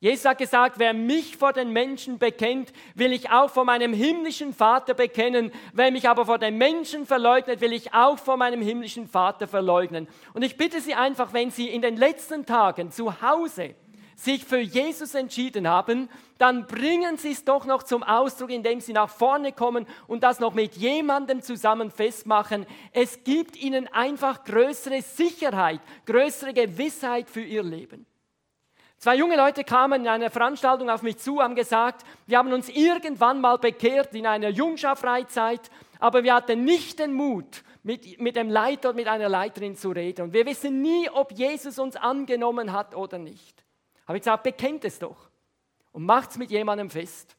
Jesus 0.00 0.24
hat 0.26 0.38
gesagt, 0.38 0.78
wer 0.78 0.94
mich 0.94 1.36
vor 1.36 1.52
den 1.52 1.72
Menschen 1.72 2.18
bekennt, 2.18 2.72
will 2.94 3.12
ich 3.12 3.30
auch 3.30 3.50
vor 3.50 3.64
meinem 3.64 3.92
himmlischen 3.92 4.54
Vater 4.54 4.94
bekennen. 4.94 5.50
Wer 5.72 5.90
mich 5.90 6.08
aber 6.08 6.24
vor 6.24 6.38
den 6.38 6.56
Menschen 6.56 7.04
verleugnet, 7.04 7.60
will 7.60 7.72
ich 7.72 7.92
auch 7.92 8.16
vor 8.16 8.36
meinem 8.36 8.62
himmlischen 8.62 9.08
Vater 9.08 9.48
verleugnen. 9.48 10.06
Und 10.34 10.42
ich 10.42 10.56
bitte 10.56 10.80
Sie 10.80 10.94
einfach, 10.94 11.32
wenn 11.32 11.50
Sie 11.50 11.68
in 11.68 11.82
den 11.82 11.96
letzten 11.96 12.46
Tagen 12.46 12.92
zu 12.92 13.20
Hause 13.20 13.74
sich 14.18 14.44
für 14.44 14.58
Jesus 14.58 15.14
entschieden 15.14 15.68
haben, 15.68 16.08
dann 16.38 16.66
bringen 16.66 17.16
Sie 17.16 17.30
es 17.30 17.44
doch 17.44 17.64
noch 17.64 17.84
zum 17.84 18.02
Ausdruck, 18.02 18.50
indem 18.50 18.80
Sie 18.80 18.92
nach 18.92 19.08
vorne 19.08 19.52
kommen 19.52 19.86
und 20.08 20.24
das 20.24 20.40
noch 20.40 20.54
mit 20.54 20.74
jemandem 20.74 21.40
zusammen 21.40 21.90
festmachen. 21.90 22.66
Es 22.92 23.22
gibt 23.22 23.56
Ihnen 23.56 23.86
einfach 23.88 24.44
größere 24.44 25.02
Sicherheit, 25.02 25.80
größere 26.04 26.52
Gewissheit 26.52 27.30
für 27.30 27.42
Ihr 27.42 27.62
Leben. 27.62 28.06
Zwei 28.96 29.14
junge 29.14 29.36
Leute 29.36 29.62
kamen 29.62 30.02
in 30.02 30.08
einer 30.08 30.30
Veranstaltung 30.30 30.90
auf 30.90 31.02
mich 31.02 31.18
zu, 31.18 31.40
haben 31.40 31.54
gesagt, 31.54 32.04
wir 32.26 32.38
haben 32.38 32.52
uns 32.52 32.68
irgendwann 32.68 33.40
mal 33.40 33.58
bekehrt 33.58 34.12
in 34.14 34.26
einer 34.26 34.48
Jungschar-Freizeit, 34.48 35.70
aber 36.00 36.24
wir 36.24 36.34
hatten 36.34 36.64
nicht 36.64 36.98
den 36.98 37.12
Mut, 37.12 37.62
mit, 37.84 38.20
mit 38.20 38.34
dem 38.34 38.50
Leiter 38.50 38.94
mit 38.94 39.06
einer 39.06 39.28
Leiterin 39.28 39.76
zu 39.76 39.90
reden. 39.90 40.22
Und 40.22 40.32
wir 40.32 40.44
wissen 40.44 40.82
nie, 40.82 41.08
ob 41.08 41.30
Jesus 41.30 41.78
uns 41.78 41.94
angenommen 41.94 42.72
hat 42.72 42.96
oder 42.96 43.18
nicht. 43.18 43.64
Habe 44.08 44.16
ich 44.16 44.22
gesagt, 44.22 44.42
bekennt 44.42 44.86
es 44.86 44.98
doch 44.98 45.28
und 45.92 46.04
macht 46.04 46.30
es 46.30 46.38
mit 46.38 46.50
jemandem 46.50 46.88
fest. 46.88 47.36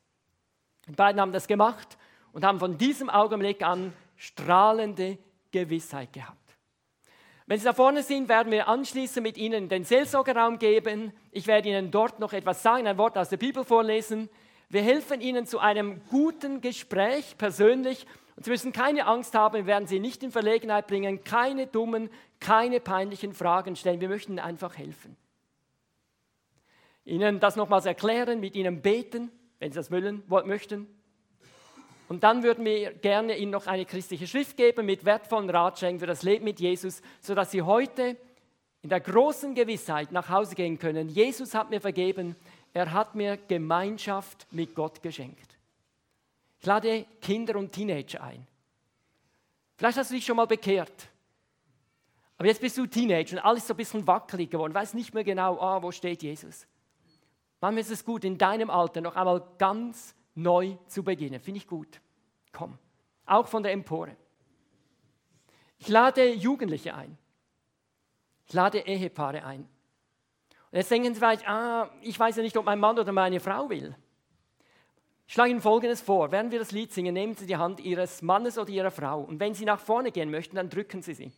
Die 0.87 0.91
beiden 0.91 1.19
haben 1.19 1.31
das 1.31 1.47
gemacht 1.47 1.97
und 2.31 2.45
haben 2.45 2.59
von 2.59 2.77
diesem 2.77 3.09
Augenblick 3.09 3.63
an 3.63 3.91
strahlende 4.15 5.17
Gewissheit 5.51 6.13
gehabt. 6.13 6.37
Wenn 7.47 7.57
Sie 7.57 7.65
da 7.65 7.73
vorne 7.73 8.03
sind, 8.03 8.29
werden 8.29 8.51
wir 8.51 8.67
anschließend 8.67 9.23
mit 9.23 9.35
Ihnen 9.35 9.67
den 9.67 9.83
Seelsorgerraum 9.83 10.59
geben. 10.59 11.11
Ich 11.31 11.47
werde 11.47 11.69
Ihnen 11.69 11.89
dort 11.89 12.19
noch 12.19 12.33
etwas 12.33 12.61
sagen, 12.61 12.85
ein 12.85 12.99
Wort 12.99 13.17
aus 13.17 13.29
der 13.29 13.37
Bibel 13.37 13.63
vorlesen. 13.63 14.29
Wir 14.69 14.83
helfen 14.83 15.21
Ihnen 15.21 15.47
zu 15.47 15.57
einem 15.57 16.01
guten 16.09 16.61
Gespräch 16.61 17.35
persönlich. 17.39 18.05
Und 18.35 18.45
Sie 18.45 18.51
müssen 18.51 18.71
keine 18.71 19.07
Angst 19.07 19.33
haben, 19.33 19.55
wir 19.55 19.65
werden 19.65 19.87
Sie 19.87 19.99
nicht 19.99 20.21
in 20.21 20.31
Verlegenheit 20.31 20.85
bringen, 20.85 21.23
keine 21.23 21.65
dummen, 21.65 22.11
keine 22.39 22.79
peinlichen 22.79 23.33
Fragen 23.33 23.75
stellen. 23.75 23.99
Wir 23.99 24.09
möchten 24.09 24.33
Ihnen 24.33 24.39
einfach 24.39 24.77
helfen. 24.77 25.17
Ihnen 27.09 27.39
das 27.39 27.55
nochmals 27.55 27.85
erklären, 27.85 28.39
mit 28.39 28.55
Ihnen 28.55 28.81
beten, 28.81 29.31
wenn 29.59 29.71
Sie 29.71 29.77
das 29.77 29.91
wollen, 29.91 30.23
möchten. 30.27 30.87
Und 32.07 32.23
dann 32.23 32.43
würden 32.43 32.65
wir 32.65 32.93
gerne 32.93 33.37
Ihnen 33.37 33.51
noch 33.51 33.67
eine 33.67 33.85
christliche 33.85 34.27
Schrift 34.27 34.57
geben 34.57 34.85
mit 34.85 35.05
wertvollen 35.05 35.49
Ratschlägen 35.49 35.99
für 35.99 36.07
das 36.07 36.23
Leben 36.23 36.45
mit 36.45 36.59
Jesus, 36.59 37.01
sodass 37.21 37.51
Sie 37.51 37.61
heute 37.61 38.17
in 38.81 38.89
der 38.89 38.99
großen 38.99 39.53
Gewissheit 39.55 40.11
nach 40.11 40.29
Hause 40.29 40.55
gehen 40.55 40.79
können. 40.79 41.09
Jesus 41.09 41.53
hat 41.53 41.69
mir 41.69 41.81
vergeben, 41.81 42.35
er 42.73 42.91
hat 42.93 43.15
mir 43.15 43.37
Gemeinschaft 43.37 44.47
mit 44.51 44.73
Gott 44.73 45.01
geschenkt. 45.01 45.57
Ich 46.59 46.65
lade 46.65 47.05
Kinder 47.21 47.57
und 47.57 47.71
Teenager 47.71 48.23
ein. 48.23 48.45
Vielleicht 49.77 49.97
hast 49.97 50.11
du 50.11 50.15
dich 50.15 50.25
schon 50.25 50.35
mal 50.35 50.47
bekehrt. 50.47 51.09
Aber 52.37 52.47
jetzt 52.47 52.61
bist 52.61 52.77
du 52.77 52.85
Teenager 52.85 53.37
und 53.37 53.43
alles 53.43 53.67
so 53.67 53.73
ein 53.73 53.77
bisschen 53.77 54.07
wackelig 54.07 54.49
geworden, 54.49 54.73
weiß 54.73 54.93
nicht 54.93 55.13
mehr 55.13 55.23
genau, 55.23 55.59
ah, 55.59 55.81
wo 55.81 55.91
steht 55.91 56.23
Jesus. 56.23 56.65
Manchmal 57.61 57.81
ist 57.81 57.91
es 57.91 58.05
gut, 58.05 58.23
in 58.23 58.37
deinem 58.37 58.69
Alter 58.69 59.01
noch 59.01 59.15
einmal 59.15 59.45
ganz 59.57 60.15
neu 60.35 60.77
zu 60.87 61.03
beginnen. 61.03 61.39
Finde 61.39 61.57
ich 61.57 61.67
gut. 61.67 61.99
Komm. 62.51 62.77
Auch 63.25 63.47
von 63.47 63.63
der 63.63 63.73
Empore. 63.73 64.15
Ich 65.77 65.87
lade 65.87 66.33
Jugendliche 66.33 66.95
ein. 66.95 67.17
Ich 68.47 68.53
lade 68.53 68.79
Ehepaare 68.79 69.43
ein. 69.43 69.61
Und 70.71 70.77
jetzt 70.77 70.91
denken 70.91 71.13
Sie 71.13 71.19
vielleicht, 71.19 71.47
ah, 71.47 71.89
ich 72.01 72.19
weiß 72.19 72.35
ja 72.37 72.43
nicht, 72.43 72.57
ob 72.57 72.65
mein 72.65 72.79
Mann 72.79 72.97
oder 72.99 73.11
meine 73.11 73.39
Frau 73.39 73.69
will. 73.69 73.95
Ich 75.27 75.33
schlage 75.33 75.51
Ihnen 75.51 75.61
Folgendes 75.61 76.01
vor. 76.01 76.31
Während 76.31 76.51
wir 76.51 76.59
das 76.59 76.71
Lied 76.71 76.91
singen, 76.91 77.13
nehmen 77.13 77.35
Sie 77.35 77.45
die 77.45 77.57
Hand 77.57 77.79
Ihres 77.79 78.21
Mannes 78.21 78.57
oder 78.57 78.69
Ihrer 78.69 78.91
Frau. 78.91 79.21
Und 79.21 79.39
wenn 79.39 79.53
Sie 79.53 79.65
nach 79.65 79.79
vorne 79.79 80.11
gehen 80.11 80.31
möchten, 80.31 80.55
dann 80.55 80.69
drücken 80.69 81.01
Sie 81.01 81.13
sie. 81.13 81.31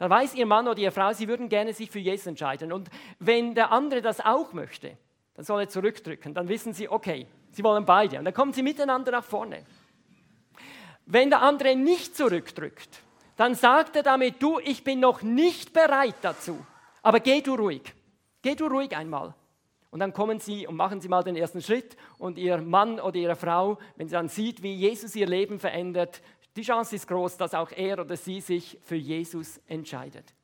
Dann 0.00 0.08
weiß 0.08 0.34
Ihr 0.34 0.46
Mann 0.46 0.66
oder 0.66 0.78
Ihre 0.78 0.92
Frau, 0.92 1.12
Sie 1.12 1.28
würden 1.28 1.50
gerne 1.50 1.74
sich 1.74 1.90
für 1.90 1.98
Jesus 1.98 2.26
entscheiden. 2.26 2.72
Und 2.72 2.88
wenn 3.18 3.54
der 3.54 3.70
andere 3.70 4.00
das 4.00 4.18
auch 4.18 4.54
möchte, 4.54 4.96
dann 5.34 5.44
soll 5.44 5.60
er 5.60 5.68
zurückdrücken. 5.68 6.32
Dann 6.32 6.48
wissen 6.48 6.72
Sie, 6.72 6.88
okay, 6.88 7.26
Sie 7.52 7.62
wollen 7.62 7.84
beide. 7.84 8.18
Und 8.18 8.24
dann 8.24 8.32
kommen 8.32 8.54
sie 8.54 8.62
miteinander 8.62 9.12
nach 9.12 9.24
vorne. 9.24 9.62
Wenn 11.04 11.28
der 11.28 11.42
andere 11.42 11.76
nicht 11.76 12.16
zurückdrückt, 12.16 13.02
dann 13.36 13.54
sagt 13.54 13.94
er 13.94 14.02
damit, 14.02 14.42
du, 14.42 14.58
ich 14.60 14.84
bin 14.84 15.00
noch 15.00 15.20
nicht 15.20 15.74
bereit 15.74 16.14
dazu. 16.22 16.64
Aber 17.02 17.20
geh 17.20 17.42
du 17.42 17.54
ruhig. 17.54 17.82
Geh 18.40 18.54
du 18.54 18.68
ruhig 18.68 18.96
einmal. 18.96 19.34
Und 19.90 20.00
dann 20.00 20.14
kommen 20.14 20.40
sie 20.40 20.66
und 20.66 20.76
machen 20.76 21.02
sie 21.02 21.08
mal 21.08 21.24
den 21.24 21.36
ersten 21.36 21.60
Schritt 21.60 21.98
und 22.16 22.38
ihr 22.38 22.56
Mann 22.56 23.00
oder 23.00 23.16
ihre 23.16 23.36
Frau, 23.36 23.76
wenn 23.96 24.08
sie 24.08 24.14
dann 24.14 24.30
sieht, 24.30 24.62
wie 24.62 24.72
Jesus 24.72 25.14
ihr 25.14 25.26
Leben 25.26 25.58
verändert, 25.58 26.22
die 26.56 26.62
Chance 26.62 26.96
ist 26.96 27.06
groß, 27.06 27.36
dass 27.36 27.54
auch 27.54 27.70
er 27.72 27.98
oder 27.98 28.16
sie 28.16 28.40
sich 28.40 28.78
für 28.82 28.96
Jesus 28.96 29.60
entscheidet. 29.66 30.34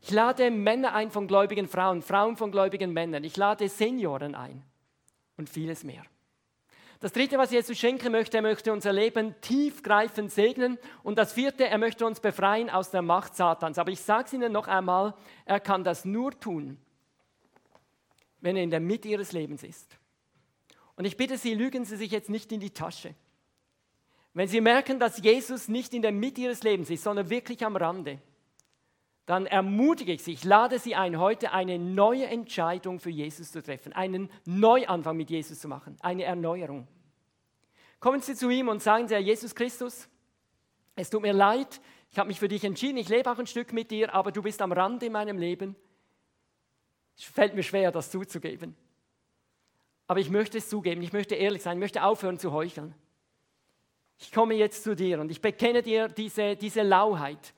Ich 0.00 0.10
lade 0.10 0.50
Männer 0.50 0.94
ein 0.94 1.10
von 1.10 1.26
gläubigen 1.26 1.66
Frauen, 1.66 2.02
Frauen 2.02 2.36
von 2.36 2.50
gläubigen 2.50 2.92
Männern. 2.92 3.24
Ich 3.24 3.36
lade 3.36 3.68
Senioren 3.68 4.34
ein 4.34 4.62
und 5.36 5.48
vieles 5.48 5.82
mehr. 5.82 6.04
Das 7.00 7.12
dritte, 7.12 7.36
was 7.36 7.50
Jesus 7.50 7.76
schenken 7.78 8.12
möchte, 8.12 8.38
er 8.38 8.42
möchte 8.42 8.72
unser 8.72 8.92
Leben 8.92 9.34
tiefgreifend 9.42 10.30
segnen. 10.30 10.78
Und 11.02 11.18
das 11.18 11.34
vierte, 11.34 11.68
er 11.68 11.76
möchte 11.76 12.06
uns 12.06 12.20
befreien 12.20 12.70
aus 12.70 12.90
der 12.90 13.02
Macht 13.02 13.36
Satans. 13.36 13.78
Aber 13.78 13.90
ich 13.90 14.00
sage 14.00 14.24
es 14.26 14.32
Ihnen 14.32 14.52
noch 14.52 14.68
einmal, 14.68 15.14
er 15.44 15.60
kann 15.60 15.84
das 15.84 16.04
nur 16.04 16.38
tun, 16.38 16.78
wenn 18.40 18.56
er 18.56 18.62
in 18.62 18.70
der 18.70 18.80
Mitte 18.80 19.08
Ihres 19.08 19.32
Lebens 19.32 19.62
ist. 19.62 19.98
Und 20.96 21.04
ich 21.04 21.16
bitte 21.16 21.36
Sie, 21.36 21.54
lügen 21.54 21.84
Sie 21.84 21.96
sich 21.96 22.10
jetzt 22.10 22.30
nicht 22.30 22.52
in 22.52 22.60
die 22.60 22.70
Tasche. 22.70 23.14
Wenn 24.34 24.48
Sie 24.48 24.60
merken, 24.60 24.98
dass 24.98 25.22
Jesus 25.22 25.68
nicht 25.68 25.94
in 25.94 26.02
der 26.02 26.10
Mitte 26.10 26.40
Ihres 26.40 26.64
Lebens 26.64 26.90
ist, 26.90 27.04
sondern 27.04 27.30
wirklich 27.30 27.64
am 27.64 27.76
Rande, 27.76 28.20
dann 29.26 29.46
ermutige 29.46 30.12
ich 30.12 30.22
Sie, 30.22 30.32
ich 30.32 30.44
lade 30.44 30.78
Sie 30.78 30.96
ein, 30.96 31.18
heute 31.18 31.52
eine 31.52 31.78
neue 31.78 32.26
Entscheidung 32.26 32.98
für 32.98 33.10
Jesus 33.10 33.52
zu 33.52 33.62
treffen, 33.62 33.92
einen 33.92 34.28
Neuanfang 34.44 35.16
mit 35.16 35.30
Jesus 35.30 35.60
zu 35.60 35.68
machen, 35.68 35.96
eine 36.00 36.24
Erneuerung. 36.24 36.88
Kommen 38.00 38.20
Sie 38.20 38.34
zu 38.34 38.50
ihm 38.50 38.68
und 38.68 38.82
sagen 38.82 39.08
Sie, 39.08 39.14
Herr 39.14 39.20
Jesus 39.20 39.54
Christus, 39.54 40.08
es 40.96 41.10
tut 41.10 41.22
mir 41.22 41.32
leid, 41.32 41.80
ich 42.10 42.18
habe 42.18 42.28
mich 42.28 42.38
für 42.38 42.48
dich 42.48 42.64
entschieden, 42.64 42.98
ich 42.98 43.08
lebe 43.08 43.30
auch 43.30 43.38
ein 43.38 43.46
Stück 43.46 43.72
mit 43.72 43.90
dir, 43.90 44.12
aber 44.12 44.30
du 44.30 44.42
bist 44.42 44.60
am 44.60 44.72
Rand 44.72 45.02
in 45.04 45.12
meinem 45.12 45.38
Leben. 45.38 45.74
Es 47.16 47.24
fällt 47.24 47.54
mir 47.54 47.62
schwer, 47.62 47.92
das 47.92 48.10
zuzugeben. 48.10 48.76
Aber 50.06 50.20
ich 50.20 50.28
möchte 50.28 50.58
es 50.58 50.68
zugeben, 50.68 51.02
ich 51.02 51.12
möchte 51.12 51.34
ehrlich 51.36 51.62
sein, 51.62 51.78
ich 51.78 51.80
möchte 51.80 52.02
aufhören 52.02 52.38
zu 52.38 52.52
heucheln. 52.52 52.94
Ich 54.18 54.32
komme 54.32 54.54
jetzt 54.54 54.84
zu 54.84 54.94
dir 54.94 55.20
und 55.20 55.30
ich 55.30 55.40
bekenne 55.40 55.82
dir 55.82 56.08
diese, 56.08 56.56
diese 56.56 56.82
Lauheit 56.82 57.54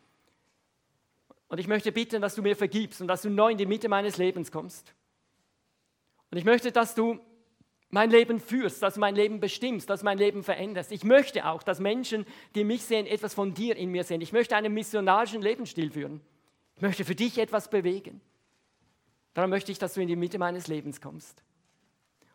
und 1.49 1.59
ich 1.59 1.69
möchte 1.69 1.93
bitten, 1.93 2.21
dass 2.21 2.35
du 2.35 2.43
mir 2.43 2.57
vergibst 2.57 3.01
und 3.01 3.09
dass 3.09 3.23
du 3.23 3.31
neu 3.31 3.53
in 3.53 3.59
die 3.59 3.67
Mitte 3.67 3.89
meines 3.89 4.17
Lebens 4.17 4.51
kommst. 4.51 4.95
Und 6.31 6.39
ich 6.39 6.45
möchte, 6.45 6.73
dass 6.73 6.95
du 6.95 7.21
mein 7.89 8.11
Leben 8.11 8.41
führst, 8.41 8.83
dass 8.83 8.95
du 8.95 9.01
mein 9.01 9.15
Leben 9.15 9.39
bestimmst, 9.39 9.89
dass 9.89 10.01
du 10.01 10.07
mein 10.07 10.19
Leben 10.19 10.43
veränderst. 10.43 10.91
Ich 10.91 11.05
möchte 11.05 11.47
auch, 11.47 11.63
dass 11.63 11.79
Menschen, 11.79 12.27
die 12.57 12.65
mich 12.65 12.83
sehen, 12.83 13.07
etwas 13.07 13.33
von 13.33 13.55
dir 13.55 13.77
in 13.77 13.91
mir 13.91 14.03
sehen. 14.03 14.21
Ich 14.21 14.33
möchte 14.33 14.57
einen 14.57 14.75
missionarischen 14.75 15.41
Lebensstil 15.41 15.93
führen. 15.93 16.21
Ich 16.75 16.83
möchte 16.83 17.05
für 17.05 17.15
dich 17.15 17.39
etwas 17.39 17.71
bewegen. 17.71 18.21
Darum 19.35 19.51
möchte 19.51 19.71
ich, 19.71 19.79
dass 19.79 19.95
du 19.95 20.01
in 20.01 20.09
die 20.09 20.17
Mitte 20.17 20.39
meines 20.39 20.67
Lebens 20.67 21.01
kommst. 21.01 21.45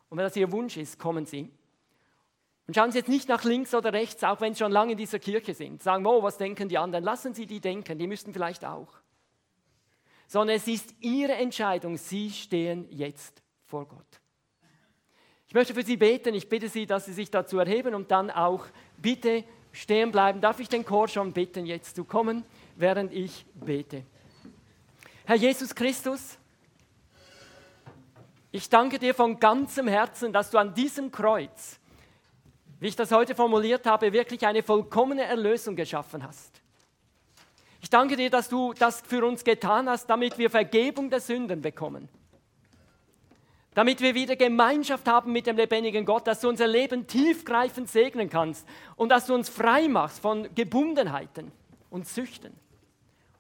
Und 0.10 0.18
wenn 0.18 0.24
das 0.24 0.36
Ihr 0.36 0.52
Wunsch 0.52 0.78
ist, 0.78 0.98
kommen 0.98 1.26
Sie. 1.26 1.50
Und 2.68 2.76
schauen 2.76 2.92
Sie 2.92 3.00
jetzt 3.00 3.10
nicht 3.10 3.28
nach 3.28 3.44
links 3.44 3.74
oder 3.74 3.92
rechts, 3.92 4.24
auch 4.24 4.40
wenn 4.42 4.54
Sie 4.54 4.60
schon 4.60 4.72
lange 4.72 4.94
in 4.94 4.98
dieser 4.98 5.20
Kirche 5.20 5.54
sind. 5.54 5.84
Sagen, 5.84 6.06
oh, 6.06 6.24
was 6.24 6.38
denken 6.38 6.70
die 6.70 6.78
anderen? 6.78 7.04
Lassen 7.04 7.34
Sie 7.34 7.46
die 7.46 7.60
denken, 7.60 7.98
die 7.98 8.08
müssten 8.08 8.34
vielleicht 8.34 8.64
auch 8.64 9.02
sondern 10.32 10.56
es 10.56 10.66
ist 10.66 10.96
ihre 11.02 11.34
Entscheidung. 11.34 11.98
Sie 11.98 12.30
stehen 12.30 12.88
jetzt 12.90 13.44
vor 13.66 13.86
Gott. 13.86 14.22
Ich 15.46 15.54
möchte 15.54 15.74
für 15.74 15.84
Sie 15.84 15.98
beten. 15.98 16.34
Ich 16.34 16.48
bitte 16.48 16.70
Sie, 16.70 16.86
dass 16.86 17.04
Sie 17.04 17.12
sich 17.12 17.30
dazu 17.30 17.60
erheben 17.60 17.94
und 17.94 18.12
dann 18.12 18.32
auch 18.32 18.66
bitte 18.96 19.44
stehen 19.74 20.10
bleiben. 20.10 20.40
Darf 20.40 20.62
ich 20.62 20.70
den 20.70 20.86
Chor 20.86 21.10
schon 21.10 21.34
bitten, 21.34 21.66
jetzt 21.66 21.98
zu 21.98 22.06
kommen, 22.06 22.46
während 22.78 23.12
ich 23.12 23.46
bete? 23.56 24.06
Herr 25.26 25.36
Jesus 25.36 25.76
Christus, 25.76 26.38
ich 28.52 28.70
danke 28.70 29.00
dir 29.00 29.14
von 29.14 29.38
ganzem 29.38 29.90
Herzen, 29.90 30.32
dass 30.32 30.50
du 30.50 30.58
an 30.58 30.74
diesem 30.74 31.12
Kreuz, 31.12 31.78
wie 32.82 32.88
ich 32.88 32.96
das 32.96 33.12
heute 33.12 33.36
formuliert 33.36 33.86
habe, 33.86 34.12
wirklich 34.12 34.46
eine 34.46 34.64
vollkommene 34.64 35.24
Erlösung 35.24 35.76
geschaffen 35.76 36.28
hast. 36.28 36.60
Ich 37.80 37.92
danke 37.92 38.16
dir, 38.16 38.32
dass 38.32 38.50
du 38.50 38.74
das 38.74 39.02
für 39.02 39.24
uns 39.24 39.44
getan 39.44 39.88
hast, 39.88 40.08
damit 40.08 40.40
wir 40.40 40.50
Vergebung 40.50 41.12
der 41.12 41.20
Sünden 41.20 41.62
bekommen. 41.62 42.10
Damit 43.76 44.02
wir 44.02 44.16
wieder 44.16 44.36
Gemeinschaft 44.36 45.08
haben 45.08 45.32
mit 45.32 45.46
dem 45.46 45.58
lebendigen 45.58 46.06
Gott, 46.06 46.26
dass 46.26 46.42
du 46.42 46.50
unser 46.50 46.66
Leben 46.66 47.06
tiefgreifend 47.06 47.88
segnen 47.88 48.32
kannst 48.32 48.68
und 48.96 49.10
dass 49.10 49.28
du 49.28 49.36
uns 49.36 49.48
frei 49.48 49.88
machst 49.88 50.20
von 50.20 50.54
Gebundenheiten 50.56 51.52
und 51.92 52.08
Süchten. 52.08 52.52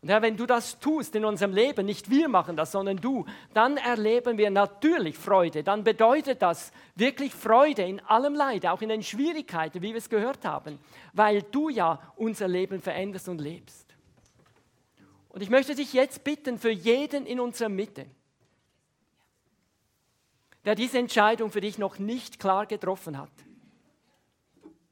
Und 0.01 0.09
Herr, 0.09 0.23
wenn 0.23 0.35
du 0.35 0.47
das 0.47 0.79
tust 0.79 1.15
in 1.15 1.25
unserem 1.25 1.53
Leben, 1.53 1.85
nicht 1.85 2.09
wir 2.09 2.27
machen 2.27 2.57
das, 2.57 2.71
sondern 2.71 2.97
du, 2.97 3.25
dann 3.53 3.77
erleben 3.77 4.37
wir 4.39 4.49
natürlich 4.49 5.15
Freude. 5.15 5.63
Dann 5.63 5.83
bedeutet 5.83 6.41
das 6.41 6.71
wirklich 6.95 7.33
Freude 7.35 7.83
in 7.83 7.99
allem 7.99 8.33
Leid, 8.33 8.65
auch 8.65 8.81
in 8.81 8.89
den 8.89 9.03
Schwierigkeiten, 9.03 9.83
wie 9.83 9.89
wir 9.89 9.97
es 9.97 10.09
gehört 10.09 10.43
haben, 10.43 10.79
weil 11.13 11.43
du 11.43 11.69
ja 11.69 12.01
unser 12.15 12.47
Leben 12.47 12.81
veränderst 12.81 13.29
und 13.29 13.39
lebst. 13.39 13.95
Und 15.29 15.43
ich 15.43 15.51
möchte 15.51 15.75
dich 15.75 15.93
jetzt 15.93 16.23
bitten 16.23 16.57
für 16.57 16.71
jeden 16.71 17.27
in 17.27 17.39
unserer 17.39 17.69
Mitte, 17.69 18.07
der 20.65 20.73
diese 20.73 20.97
Entscheidung 20.97 21.51
für 21.51 21.61
dich 21.61 21.77
noch 21.77 21.99
nicht 21.99 22.39
klar 22.39 22.65
getroffen 22.65 23.19
hat. 23.19 23.31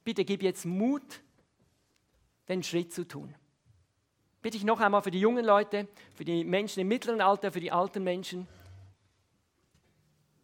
Bitte 0.03 0.23
gib 0.23 0.43
jetzt 0.43 0.65
Mut, 0.65 1.21
den 2.47 2.61
Schritt 2.61 2.93
zu 2.93 3.07
tun. 3.07 3.33
Bitte 4.41 4.57
ich 4.57 4.63
noch 4.63 4.79
einmal 4.79 5.01
für 5.01 5.11
die 5.11 5.19
jungen 5.19 5.43
Leute, 5.43 5.87
für 6.15 6.23
die 6.23 6.43
Menschen 6.45 6.79
im 6.79 6.87
mittleren 6.87 7.19
Alter, 7.19 7.51
für 7.51 7.59
die 7.59 7.71
alten 7.71 8.03
Menschen. 8.03 8.47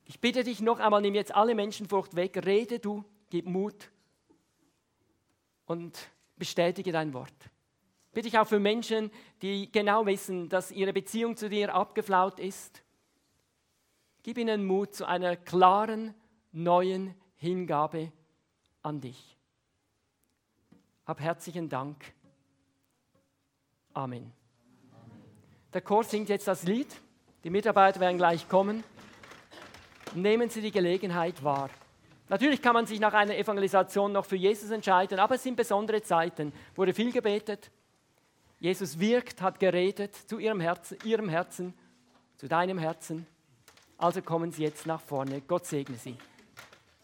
Ich 0.03 0.19
bitte 0.19 0.43
dich 0.43 0.59
noch 0.59 0.79
einmal, 0.79 1.01
nimm 1.01 1.15
jetzt 1.15 1.33
alle 1.33 1.55
Menschenfurcht 1.55 2.15
weg, 2.15 2.45
rede 2.45 2.79
du, 2.79 3.05
gib 3.29 3.45
Mut 3.45 3.89
und 5.65 5.97
bestätige 6.35 6.91
dein 6.91 7.13
Wort. 7.13 7.33
Bitte 8.13 8.27
ich 8.27 8.37
auch 8.37 8.47
für 8.47 8.59
Menschen, 8.59 9.11
die 9.41 9.71
genau 9.71 10.05
wissen, 10.05 10.47
dass 10.49 10.71
ihre 10.71 10.93
Beziehung 10.93 11.35
zu 11.35 11.49
dir 11.49 11.73
abgeflaut 11.73 12.39
ist. 12.39 12.83
Gib 14.23 14.37
ihnen 14.37 14.65
Mut 14.65 14.93
zu 14.93 15.05
einer 15.05 15.35
klaren, 15.35 16.13
neuen 16.51 17.13
Hingabe 17.35 18.11
an 18.81 19.01
dich. 19.01 19.37
Hab 21.05 21.19
herzlichen 21.19 21.69
Dank 21.69 22.14
Amen. 23.95 24.31
Der 25.73 25.79
Chor 25.79 26.03
singt 26.03 26.27
jetzt 26.27 26.47
das 26.49 26.63
Lied. 26.63 26.93
Die 27.45 27.49
Mitarbeiter 27.49 28.01
werden 28.01 28.17
gleich 28.17 28.47
kommen. 28.49 28.83
Nehmen 30.13 30.49
Sie 30.49 30.61
die 30.61 30.71
Gelegenheit 30.71 31.43
wahr. 31.43 31.69
Natürlich 32.27 32.61
kann 32.61 32.73
man 32.73 32.85
sich 32.85 32.99
nach 32.99 33.13
einer 33.13 33.37
Evangelisation 33.37 34.11
noch 34.11 34.25
für 34.25 34.35
Jesus 34.35 34.69
entscheiden, 34.71 35.17
aber 35.17 35.35
es 35.35 35.43
sind 35.43 35.55
besondere 35.55 36.01
Zeiten. 36.01 36.51
Wurde 36.75 36.93
viel 36.93 37.13
gebetet. 37.13 37.71
Jesus 38.59 38.99
wirkt, 38.99 39.41
hat 39.41 39.59
geredet 39.61 40.13
zu 40.15 40.39
ihrem 40.39 40.59
Herzen, 40.59 40.97
ihrem 41.05 41.29
Herzen, 41.29 41.73
zu 42.35 42.47
deinem 42.47 42.77
Herzen. 42.77 43.25
Also 43.97 44.21
kommen 44.21 44.51
Sie 44.51 44.63
jetzt 44.63 44.85
nach 44.85 45.01
vorne. 45.01 45.39
Gott 45.41 45.65
segne 45.67 45.95
Sie. 45.95 46.17